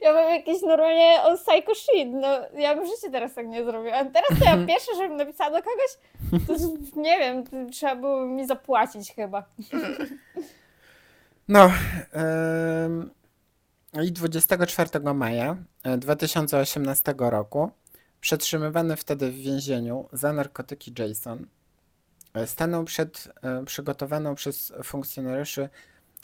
Ja 0.02 0.12
mam 0.12 0.30
jakieś 0.30 0.62
normalnie 0.62 1.22
on 1.22 1.36
psycho 1.36 1.74
shit, 1.74 2.08
no 2.12 2.28
ja 2.58 2.74
bym 2.74 2.84
w 2.84 2.88
życiu 2.88 3.12
teraz 3.12 3.34
tak 3.34 3.46
nie 3.46 3.64
zrobiła. 3.64 3.94
A 3.94 4.04
teraz 4.04 4.38
to 4.38 4.44
ja 4.44 4.66
pierwsze, 4.66 4.92
żebym 4.96 5.16
napisała 5.16 5.50
do 5.50 5.62
kogoś, 5.62 5.98
to 6.46 7.00
nie 7.00 7.18
wiem, 7.18 7.70
trzeba 7.70 7.96
było 7.96 8.26
mi 8.26 8.46
zapłacić 8.46 9.12
chyba. 9.12 9.44
No. 11.48 11.70
em, 12.12 13.10
I 14.02 14.12
24 14.12 15.14
maja 15.14 15.56
e, 15.82 15.98
2018 15.98 17.14
roku 17.18 17.70
przetrzymywany 18.20 18.96
wtedy 18.96 19.30
w 19.30 19.34
więzieniu 19.34 20.08
za 20.12 20.32
narkotyki 20.32 20.94
Jason 20.98 21.38
e, 21.38 21.59
stanął 22.46 22.84
przed 22.84 23.28
e, 23.42 23.64
przygotowaną 23.64 24.34
przez 24.34 24.72
funkcjonariuszy, 24.84 25.68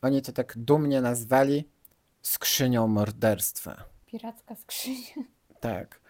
oni 0.02 0.22
to 0.22 0.32
tak 0.32 0.52
dumnie 0.56 1.00
nazwali, 1.00 1.68
skrzynią 2.22 2.86
morderstwa. 2.86 3.84
Piracka 4.06 4.56
skrzynia. 4.56 5.14
Tak. 5.60 6.00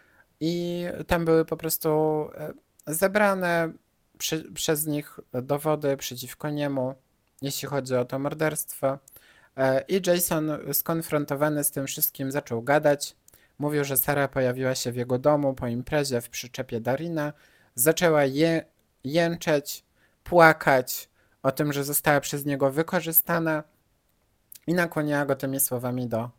I 0.41 0.85
tam 1.07 1.25
były 1.25 1.45
po 1.45 1.57
prostu 1.57 1.89
e, 2.35 2.53
zebrane 2.87 3.73
przy, 4.19 4.53
przez 4.53 4.87
nich 4.87 5.21
dowody 5.43 5.97
przeciwko 5.97 6.51
niemu, 6.51 6.95
jeśli 7.43 7.69
chodzi 7.69 7.95
o 7.95 8.05
to 8.05 8.19
morderstwo. 8.19 8.99
E, 9.57 9.85
I 9.89 10.01
Jason, 10.07 10.51
skonfrontowany 10.73 11.65
z 11.65 11.71
tym 11.71 11.87
wszystkim, 11.87 12.33
zaczął 12.33 12.63
gadać. 12.63 13.17
Mówił, 13.59 13.85
że 13.85 13.97
Sara 13.97 14.29
pojawiła 14.29 14.75
się 14.75 14.93
w 14.93 14.97
jego 14.97 15.19
domu 15.19 15.55
po 15.55 15.69
imprezie 15.69 16.21
w 16.21 16.29
przyczepie 16.29 16.81
Darina. 16.81 17.33
Zaczęła 17.75 18.25
je, 18.25 18.65
jęczeć, 19.05 19.85
płakać 20.29 21.09
o 21.43 21.53
tym, 21.53 21.73
że 21.73 21.85
została 21.85 22.21
przez 22.21 22.45
niego 22.45 22.71
wykorzystana 22.71 23.65
i 24.67 24.75
nakłoniła 24.75 25.27
go 25.27 25.37
tymi 25.37 25.61
słowami 25.61 26.07
do 26.07 26.31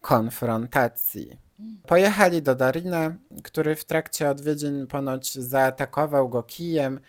konfrontacji. 0.00 1.38
Pojechali 1.86 2.42
do 2.42 2.54
Darina, 2.54 3.14
który 3.44 3.76
w 3.76 3.84
trakcie 3.84 4.30
odwiedzin 4.30 4.86
ponoć 4.86 5.34
zaatakował 5.34 6.28
go 6.28 6.42
kijem. 6.42 7.00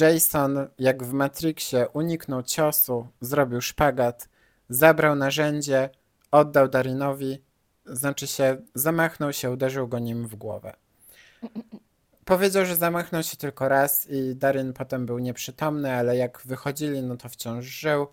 Jason, 0.00 0.68
jak 0.78 1.04
w 1.04 1.12
Matrixie, 1.12 1.88
uniknął 1.88 2.42
ciosu, 2.42 3.08
zrobił 3.20 3.60
szpagat, 3.60 4.28
zabrał 4.68 5.16
narzędzie, 5.16 5.90
oddał 6.30 6.68
Darinowi, 6.68 7.42
znaczy 7.86 8.26
się 8.26 8.56
zamachnął 8.74 9.32
się, 9.32 9.50
uderzył 9.50 9.88
go 9.88 9.98
nim 9.98 10.28
w 10.28 10.36
głowę. 10.36 10.72
Powiedział, 12.28 12.64
że 12.64 12.76
zamachnął 12.76 13.22
się 13.22 13.36
tylko 13.36 13.68
raz 13.68 14.06
i 14.10 14.36
Darin 14.36 14.72
potem 14.72 15.06
był 15.06 15.18
nieprzytomny, 15.18 15.92
ale 15.92 16.16
jak 16.16 16.42
wychodzili, 16.44 17.02
no 17.02 17.16
to 17.16 17.28
wciąż 17.28 17.64
żył. 17.64 18.06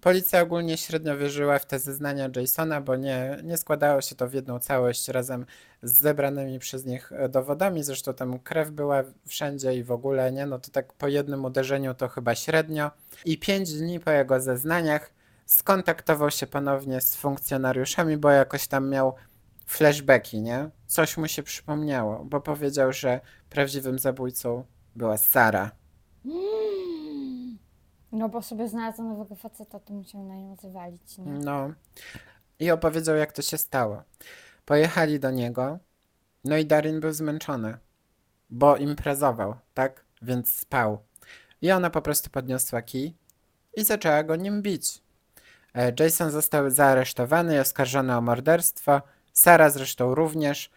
Policja 0.00 0.40
ogólnie 0.40 0.76
średnio 0.76 1.16
wierzyła 1.16 1.58
w 1.58 1.66
te 1.66 1.78
zeznania 1.78 2.28
Jasona, 2.36 2.80
bo 2.80 2.96
nie, 2.96 3.36
nie 3.44 3.56
składało 3.56 4.00
się 4.00 4.14
to 4.14 4.28
w 4.28 4.34
jedną 4.34 4.58
całość 4.58 5.08
razem 5.08 5.46
z 5.82 6.00
zebranymi 6.00 6.58
przez 6.58 6.84
nich 6.84 7.12
e, 7.12 7.28
dowodami. 7.28 7.82
Zresztą 7.82 8.14
tam 8.14 8.38
krew 8.38 8.70
była 8.70 9.02
wszędzie 9.26 9.74
i 9.74 9.84
w 9.84 9.92
ogóle, 9.92 10.32
nie? 10.32 10.46
No 10.46 10.58
to 10.58 10.70
tak 10.70 10.92
po 10.92 11.08
jednym 11.08 11.44
uderzeniu 11.44 11.94
to 11.94 12.08
chyba 12.08 12.34
średnio. 12.34 12.90
I 13.24 13.38
pięć 13.38 13.72
dni 13.72 14.00
po 14.00 14.10
jego 14.10 14.40
zeznaniach 14.40 15.10
skontaktował 15.46 16.30
się 16.30 16.46
ponownie 16.46 17.00
z 17.00 17.16
funkcjonariuszami, 17.16 18.16
bo 18.16 18.30
jakoś 18.30 18.66
tam 18.66 18.88
miał 18.88 19.14
flashbacki, 19.66 20.40
nie? 20.42 20.70
Coś 20.86 21.16
mu 21.16 21.28
się 21.28 21.42
przypomniało, 21.42 22.24
bo 22.24 22.40
powiedział, 22.40 22.92
że 22.92 23.20
prawdziwym 23.50 23.98
zabójcą 23.98 24.64
była 24.96 25.16
Sara. 25.16 25.70
No 28.12 28.28
bo 28.28 28.42
sobie 28.42 28.68
znalazł 28.68 29.02
nowego 29.02 29.34
faceta, 29.34 29.80
to 29.80 29.94
musiał 29.94 30.24
na 30.24 30.34
nią 30.34 30.56
zwalić, 30.62 31.18
nie? 31.18 31.32
No. 31.32 31.72
I 32.58 32.70
opowiedział, 32.70 33.16
jak 33.16 33.32
to 33.32 33.42
się 33.42 33.58
stało. 33.58 34.02
Pojechali 34.64 35.20
do 35.20 35.30
niego, 35.30 35.78
no 36.44 36.56
i 36.56 36.66
Darin 36.66 37.00
był 37.00 37.12
zmęczony. 37.12 37.78
bo 38.50 38.76
imprezował, 38.76 39.54
tak? 39.74 40.04
Więc 40.22 40.52
spał. 40.58 40.98
I 41.62 41.70
ona 41.72 41.90
po 41.90 42.02
prostu 42.02 42.30
podniosła 42.30 42.82
kij 42.82 43.16
i 43.76 43.84
zaczęła 43.84 44.22
go 44.24 44.36
nim 44.36 44.62
bić. 44.62 45.02
E, 45.74 45.92
Jason 46.00 46.30
został 46.30 46.70
zaaresztowany 46.70 47.56
i 47.56 47.58
oskarżony 47.58 48.16
o 48.16 48.20
morderstwo. 48.20 49.02
Sara 49.36 49.70
zresztą 49.70 50.14
również. 50.14 50.70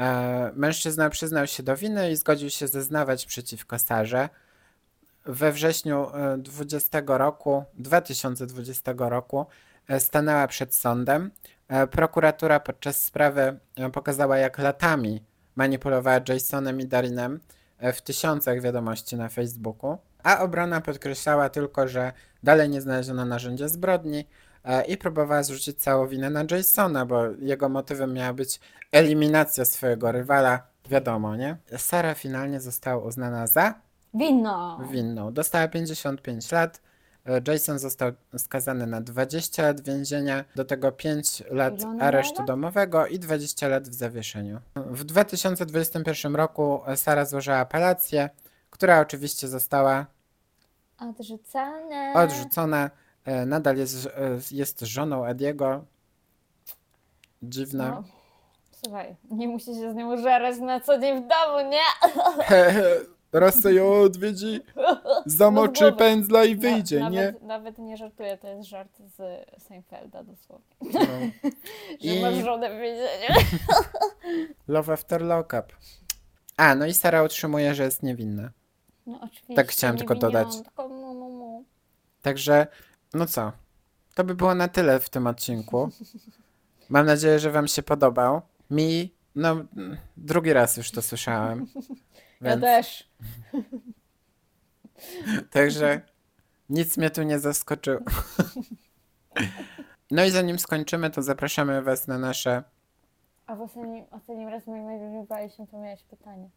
E, 0.00 0.52
Mężczyzna 0.54 1.10
przyznał 1.10 1.46
się 1.46 1.62
do 1.62 1.76
winy 1.76 2.10
i 2.10 2.16
zgodził 2.16 2.50
się 2.50 2.68
zeznawać 2.68 3.26
przeciwko 3.26 3.78
Sarze. 3.78 4.28
We 5.26 5.52
wrześniu 5.52 6.06
e, 6.14 6.38
20 6.38 7.02
roku, 7.06 7.64
2020 7.74 8.94
roku 8.96 9.46
e, 9.88 10.00
stanęła 10.00 10.46
przed 10.46 10.74
sądem. 10.74 11.30
E, 11.68 11.86
Prokuratura 11.86 12.60
podczas 12.60 13.04
sprawy 13.04 13.58
e, 13.76 13.90
pokazała, 13.90 14.38
jak 14.38 14.58
latami 14.58 15.22
manipulowała 15.56 16.20
Jasonem 16.28 16.80
i 16.80 16.86
Darinem 16.86 17.40
e, 17.78 17.92
w 17.92 18.02
tysiącach 18.02 18.60
wiadomości 18.60 19.16
na 19.16 19.28
Facebooku, 19.28 19.98
a 20.22 20.40
obrona 20.40 20.80
podkreślała 20.80 21.48
tylko, 21.48 21.88
że 21.88 22.12
dalej 22.42 22.68
nie 22.68 22.80
znaleziono 22.80 23.24
narzędzia 23.24 23.68
zbrodni 23.68 24.18
e, 24.18 24.24
i 24.88 24.96
próbowała 24.96 25.42
zrzucić 25.42 25.78
całą 25.82 26.06
winę 26.06 26.30
na 26.30 26.44
Jasona, 26.50 27.06
bo 27.06 27.22
jego 27.38 27.68
motywem 27.68 28.12
miała 28.12 28.32
być 28.32 28.60
eliminacja 28.92 29.64
swojego 29.64 30.12
rywala. 30.12 30.62
Wiadomo, 30.90 31.36
nie? 31.36 31.56
Sara 31.76 32.14
finalnie 32.14 32.60
została 32.60 33.04
uznana 33.04 33.46
za 33.46 33.74
Winno! 34.14 34.78
winną. 34.90 35.32
Dostała 35.32 35.68
55 35.68 36.52
lat. 36.52 36.80
e, 37.26 37.40
Jason 37.52 37.78
został 37.78 38.12
skazany 38.38 38.86
na 38.86 39.00
20 39.00 39.62
lat 39.62 39.80
więzienia, 39.80 40.44
do 40.56 40.64
tego 40.64 40.92
5 40.92 41.42
lat 41.50 41.74
aresztu 42.00 42.44
domowego 42.44 43.06
i 43.06 43.18
20 43.18 43.68
lat 43.68 43.88
w 43.88 43.94
zawieszeniu. 43.94 44.60
W 44.76 45.04
2021 45.04 46.36
roku 46.36 46.80
Sara 46.96 47.24
złożyła 47.24 47.56
apelację, 47.56 48.30
która 48.70 49.00
oczywiście 49.00 49.48
została 49.48 50.06
Odrzucone. 50.98 52.12
odrzucona. 52.16 52.90
E, 53.24 53.46
Nadal 53.46 53.76
jest, 53.76 54.06
e, 54.06 54.10
jest 54.50 54.80
żoną 54.80 55.24
Ediego. 55.26 55.84
Dziwne. 57.42 57.88
No. 57.90 58.02
Słuchaj, 58.84 59.16
nie 59.30 59.48
musi 59.48 59.66
się 59.66 59.92
z 59.92 59.94
nią 59.94 60.16
żerać 60.16 60.58
na 60.58 60.80
co 60.80 60.98
dzień 60.98 61.16
w 61.24 61.28
domu, 61.28 61.70
nie? 61.70 62.10
Raz 63.32 63.64
ją 63.64 63.92
odwiedzi, 63.92 64.60
zamoczy 65.26 65.80
głowy. 65.84 65.96
pędzla 65.96 66.44
i 66.44 66.54
Na- 66.54 66.60
wyjdzie, 66.60 66.96
nie? 67.00 67.10
nawet, 67.10 67.42
Nawet 67.42 67.78
nie 67.78 67.96
żartuję, 67.96 68.38
to 68.38 68.48
jest 68.48 68.68
żart 68.68 68.98
z 68.98 69.16
Seinfelda 69.62 70.22
dosłownie. 70.22 70.76
No. 70.80 70.90
Że 72.00 72.14
I- 72.14 72.22
masz 72.22 72.34
żonę 72.34 72.70
w 72.76 72.80
więzieniu. 72.80 73.48
Love 74.68 74.92
after 74.92 75.22
lockup. 75.22 75.76
A, 76.56 76.74
no 76.74 76.86
i 76.86 76.94
Sara 76.94 77.22
utrzymuje, 77.22 77.74
że 77.74 77.84
jest 77.84 78.02
niewinna. 78.02 78.50
No 79.06 79.18
oczywiście. 79.22 79.54
Tak 79.54 79.68
chciałam 79.68 79.96
tylko 79.96 80.14
dodać. 80.14 80.48
mu, 80.78 81.14
mu, 81.14 81.30
mu. 81.30 81.64
Także, 82.22 82.66
no 83.14 83.26
co? 83.26 83.52
To 84.14 84.24
by 84.24 84.34
było 84.34 84.54
na 84.54 84.68
tyle 84.68 85.00
w 85.00 85.10
tym 85.10 85.26
odcinku. 85.26 85.88
Mam 86.88 87.06
nadzieję, 87.06 87.38
że 87.38 87.50
Wam 87.50 87.68
się 87.68 87.82
podobał. 87.82 88.42
Mi, 88.70 89.14
no, 89.34 89.50
mm, 89.50 89.96
drugi 90.16 90.52
raz 90.52 90.76
już 90.76 90.90
to 90.90 91.02
słyszałem. 91.02 91.66
Ja 92.40 92.50
Więc, 92.50 92.62
też. 92.62 93.10
także 95.50 96.00
nic 96.68 96.96
mnie 96.96 97.10
tu 97.10 97.22
nie 97.22 97.38
zaskoczyło. 97.38 98.00
No 100.10 100.24
i 100.24 100.30
zanim 100.30 100.58
skończymy, 100.58 101.10
to 101.10 101.22
zapraszamy 101.22 101.82
Was 101.82 102.08
na 102.08 102.18
nasze. 102.18 102.62
A 103.46 103.56
w 103.56 103.60
ostatnim, 103.60 104.04
ostatnim 104.10 104.48
razem 104.48 104.76
jak 104.76 104.84
nagrywaliśmy, 104.84 105.66
to 105.66 105.78
miałeś 105.78 106.02
pytanie. 106.02 106.50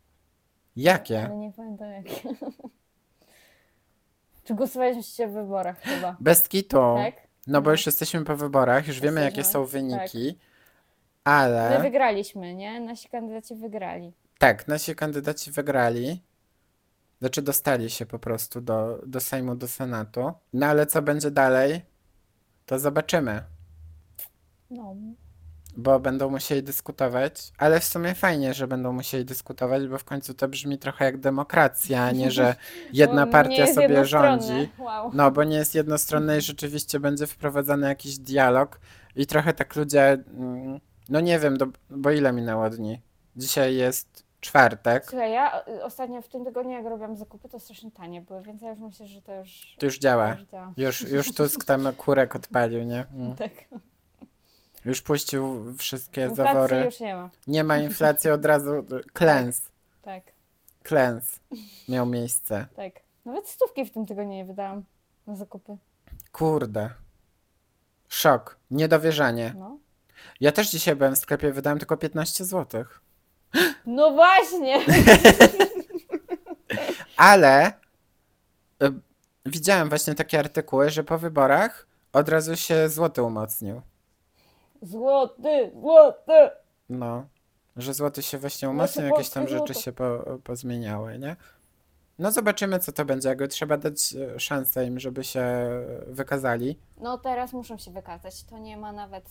Jakie? 0.75 1.25
Ale 1.25 1.35
nie 1.35 1.51
pamiętam 1.51 1.91
jakie. 1.91 2.29
Czy 4.45 4.53
głosowaliście 4.53 5.27
w 5.27 5.31
wyborach 5.31 5.81
chyba? 5.81 6.17
Bez 6.19 6.47
kitu. 6.49 6.77
Tak? 6.77 7.15
No 7.47 7.61
bo 7.61 7.71
już 7.71 7.85
jesteśmy 7.85 8.23
po 8.23 8.35
wyborach, 8.35 8.87
już 8.87 8.99
wiemy, 8.99 9.21
jakie 9.21 9.43
są 9.43 9.65
wyniki. 9.65 10.37
My 11.25 11.31
Ale. 11.31 11.79
wygraliśmy, 11.81 12.55
nie? 12.55 12.79
Nasi 12.79 13.09
kandydaci 13.09 13.55
wygrali. 13.55 14.13
Tak, 14.39 14.67
nasi 14.67 14.95
kandydaci 14.95 15.51
wygrali. 15.51 16.23
Znaczy 17.19 17.41
dostali 17.41 17.89
się 17.89 18.05
po 18.05 18.19
prostu 18.19 18.61
do, 18.61 19.01
do 19.05 19.19
Sejmu, 19.19 19.55
do 19.55 19.67
Senatu. 19.67 20.33
No 20.53 20.65
ale 20.65 20.85
co 20.85 21.01
będzie 21.01 21.31
dalej, 21.31 21.81
to 22.65 22.79
zobaczymy, 22.79 23.43
No. 24.69 24.95
Bo 25.77 25.99
będą 25.99 26.29
musieli 26.29 26.63
dyskutować. 26.63 27.51
Ale 27.57 27.79
w 27.79 27.83
sumie 27.83 28.15
fajnie, 28.15 28.53
że 28.53 28.67
będą 28.67 28.93
musieli 28.93 29.25
dyskutować, 29.25 29.87
bo 29.87 29.97
w 29.97 30.03
końcu 30.03 30.33
to 30.33 30.47
brzmi 30.47 30.77
trochę 30.77 31.05
jak 31.05 31.17
demokracja, 31.17 32.03
a 32.03 32.11
nie, 32.11 32.31
że 32.31 32.55
jedna 32.93 33.27
partia 33.27 33.67
sobie 33.67 34.05
rządzi. 34.05 34.69
Wow. 34.79 35.11
No, 35.13 35.31
bo 35.31 35.43
nie 35.43 35.57
jest 35.57 35.75
jednostronne 35.75 36.37
i 36.37 36.41
rzeczywiście 36.41 36.99
będzie 36.99 37.27
wprowadzany 37.27 37.87
jakiś 37.87 38.17
dialog 38.17 38.79
i 39.15 39.25
trochę 39.25 39.53
tak 39.53 39.75
ludzie, 39.75 40.17
mm, 40.37 40.79
no 41.09 41.19
nie 41.19 41.39
wiem, 41.39 41.57
do, 41.57 41.67
bo 41.89 42.11
ile 42.11 42.33
minęło 42.33 42.69
dni? 42.69 43.01
Dzisiaj 43.35 43.75
jest 43.75 44.25
czwartek, 44.39 45.05
Słuchaj, 45.09 45.31
ja 45.31 45.63
y, 45.67 45.83
ostatnio 45.83 46.21
w 46.21 46.27
tym 46.27 46.45
tygodniu, 46.45 46.71
jak 46.71 46.85
robiłam 46.85 47.15
zakupy, 47.15 47.49
to 47.49 47.59
strasznie 47.59 47.91
tanie 47.91 48.21
były, 48.21 48.41
więc 48.41 48.61
ja 48.61 48.69
już 48.69 48.79
myślę, 48.79 49.07
że 49.07 49.21
to 49.21 49.35
już, 49.35 49.75
to 49.79 49.85
już 49.85 49.95
to 49.95 50.01
działa. 50.01 50.29
już 50.39 50.47
działa. 50.47 50.73
Już, 50.77 51.01
już 51.01 51.33
Tusk 51.33 51.65
tam 51.65 51.93
kurek 51.97 52.35
odpalił, 52.35 52.83
nie? 52.83 53.05
Mm. 53.15 53.35
Tak. 53.35 53.51
Już 54.85 55.01
puścił 55.01 55.73
wszystkie 55.77 56.21
Inflacji 56.21 56.53
zawory. 56.53 56.85
już 56.85 56.99
nie 56.99 57.15
ma. 57.15 57.29
Nie 57.47 57.63
ma 57.63 57.77
inflacji 57.77 58.29
od 58.29 58.45
razu. 58.45 58.85
Klęs. 59.13 59.61
Tak, 60.01 60.23
Klęs 60.83 61.39
miał 61.89 62.05
miejsce. 62.05 62.67
tak. 62.75 62.93
Nawet 63.25 63.47
stówki 63.47 63.85
w 63.85 63.91
tym 63.91 64.05
tygodniu 64.05 64.33
nie 64.33 64.45
wydałam 64.45 64.83
na 65.27 65.35
zakupy. 65.35 65.77
Kurde. 66.31 66.89
Szok. 68.09 68.57
Niedowierzanie. 68.71 69.53
No. 69.57 69.77
Ja 70.39 70.51
też 70.51 70.69
dzisiaj 70.69 70.95
byłem 70.95 71.15
w 71.15 71.19
sklepie, 71.19 71.51
wydałem 71.51 71.79
tylko 71.79 71.97
15 71.97 72.45
zł. 72.45 72.85
No 73.85 74.11
właśnie! 74.11 74.79
Ale 77.17 77.73
y, 78.83 78.91
widziałem 79.45 79.89
właśnie 79.89 80.15
takie 80.15 80.39
artykuły, 80.39 80.89
że 80.89 81.03
po 81.03 81.17
wyborach 81.17 81.87
od 82.13 82.29
razu 82.29 82.55
się 82.55 82.89
złoty 82.89 83.23
umocnił. 83.23 83.81
Złoty, 84.85 85.71
złoty! 85.81 86.49
No, 86.89 87.25
że 87.75 87.93
złoty 87.93 88.23
się 88.23 88.37
właśnie 88.37 88.69
umocnił, 88.69 89.05
jakieś 89.05 89.29
tam 89.29 89.43
polskie 89.43 89.59
rzeczy 89.59 89.73
złoto. 89.73 89.81
się 89.81 89.91
po, 89.91 90.39
pozmieniały, 90.43 91.19
nie? 91.19 91.35
No 92.19 92.31
zobaczymy, 92.31 92.79
co 92.79 92.91
to 92.91 93.05
będzie. 93.05 93.29
Jakby 93.29 93.47
trzeba 93.47 93.77
dać 93.77 94.15
e, 94.15 94.39
szansę 94.39 94.85
im, 94.85 94.99
żeby 94.99 95.23
się 95.23 95.45
wykazali. 96.07 96.79
No 96.97 97.17
teraz 97.17 97.53
muszą 97.53 97.77
się 97.77 97.91
wykazać, 97.91 98.43
to 98.43 98.57
nie 98.57 98.77
ma 98.77 98.91
nawet... 98.91 99.25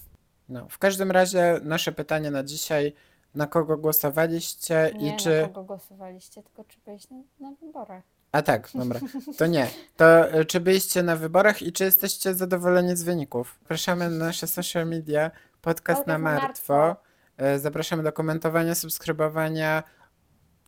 No, 0.48 0.68
w 0.68 0.78
każdym 0.78 1.10
razie 1.10 1.60
nasze 1.62 1.92
pytanie 1.92 2.30
na 2.30 2.44
dzisiaj, 2.44 2.92
na 3.34 3.46
kogo 3.46 3.76
głosowaliście 3.76 4.92
Nie 4.98 5.14
i 5.14 5.16
czy... 5.16 5.42
na 5.42 5.48
kogo 5.48 5.64
głosowaliście, 5.64 6.42
tylko 6.42 6.64
czy 6.64 6.78
byliście 6.86 7.14
na, 7.14 7.50
na 7.50 7.56
wyborach. 7.56 8.02
A 8.34 8.42
tak, 8.42 8.68
dobra, 8.74 9.00
to 9.38 9.46
nie. 9.46 9.66
To 9.96 10.30
e, 10.30 10.44
czy 10.44 10.60
byliście 10.60 11.02
na 11.02 11.16
wyborach 11.16 11.62
i 11.62 11.72
czy 11.72 11.84
jesteście 11.84 12.34
zadowoleni 12.34 12.96
z 12.96 13.02
wyników? 13.02 13.58
Zapraszamy 13.62 14.10
na 14.10 14.26
nasze 14.26 14.46
social 14.46 14.86
media, 14.86 15.30
podcast 15.30 15.60
Podcast 15.62 16.06
na 16.06 16.12
na 16.12 16.18
martwo. 16.18 16.96
E, 17.36 17.58
Zapraszamy 17.58 18.02
do 18.02 18.12
komentowania, 18.12 18.74
subskrybowania, 18.74 19.82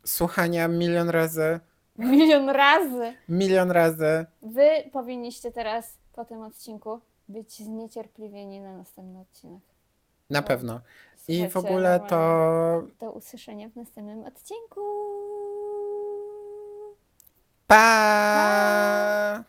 słuchania 0.04 0.68
milion 0.68 1.08
razy, 1.10 1.60
Milion 1.98 2.48
razy! 2.48 3.14
milion 3.28 3.70
razy. 3.70 4.26
Wy 4.42 4.68
powinniście 4.92 5.52
teraz 5.52 5.98
po 6.12 6.24
tym 6.24 6.42
odcinku 6.42 7.00
być 7.28 7.62
zniecierpliwieni 7.64 8.60
na 8.60 8.76
następny 8.76 9.20
odcinek. 9.20 9.62
Na 10.30 10.40
No. 10.40 10.46
pewno. 10.46 10.80
I 11.28 11.48
w 11.48 11.52
Słuchajcie, 11.52 11.68
ogóle 11.68 12.00
to. 12.08 12.82
Do 13.00 13.12
usłyszenia 13.12 13.68
w 13.68 13.76
następnym 13.76 14.24
odcinku. 14.24 14.80
吧 17.66 19.42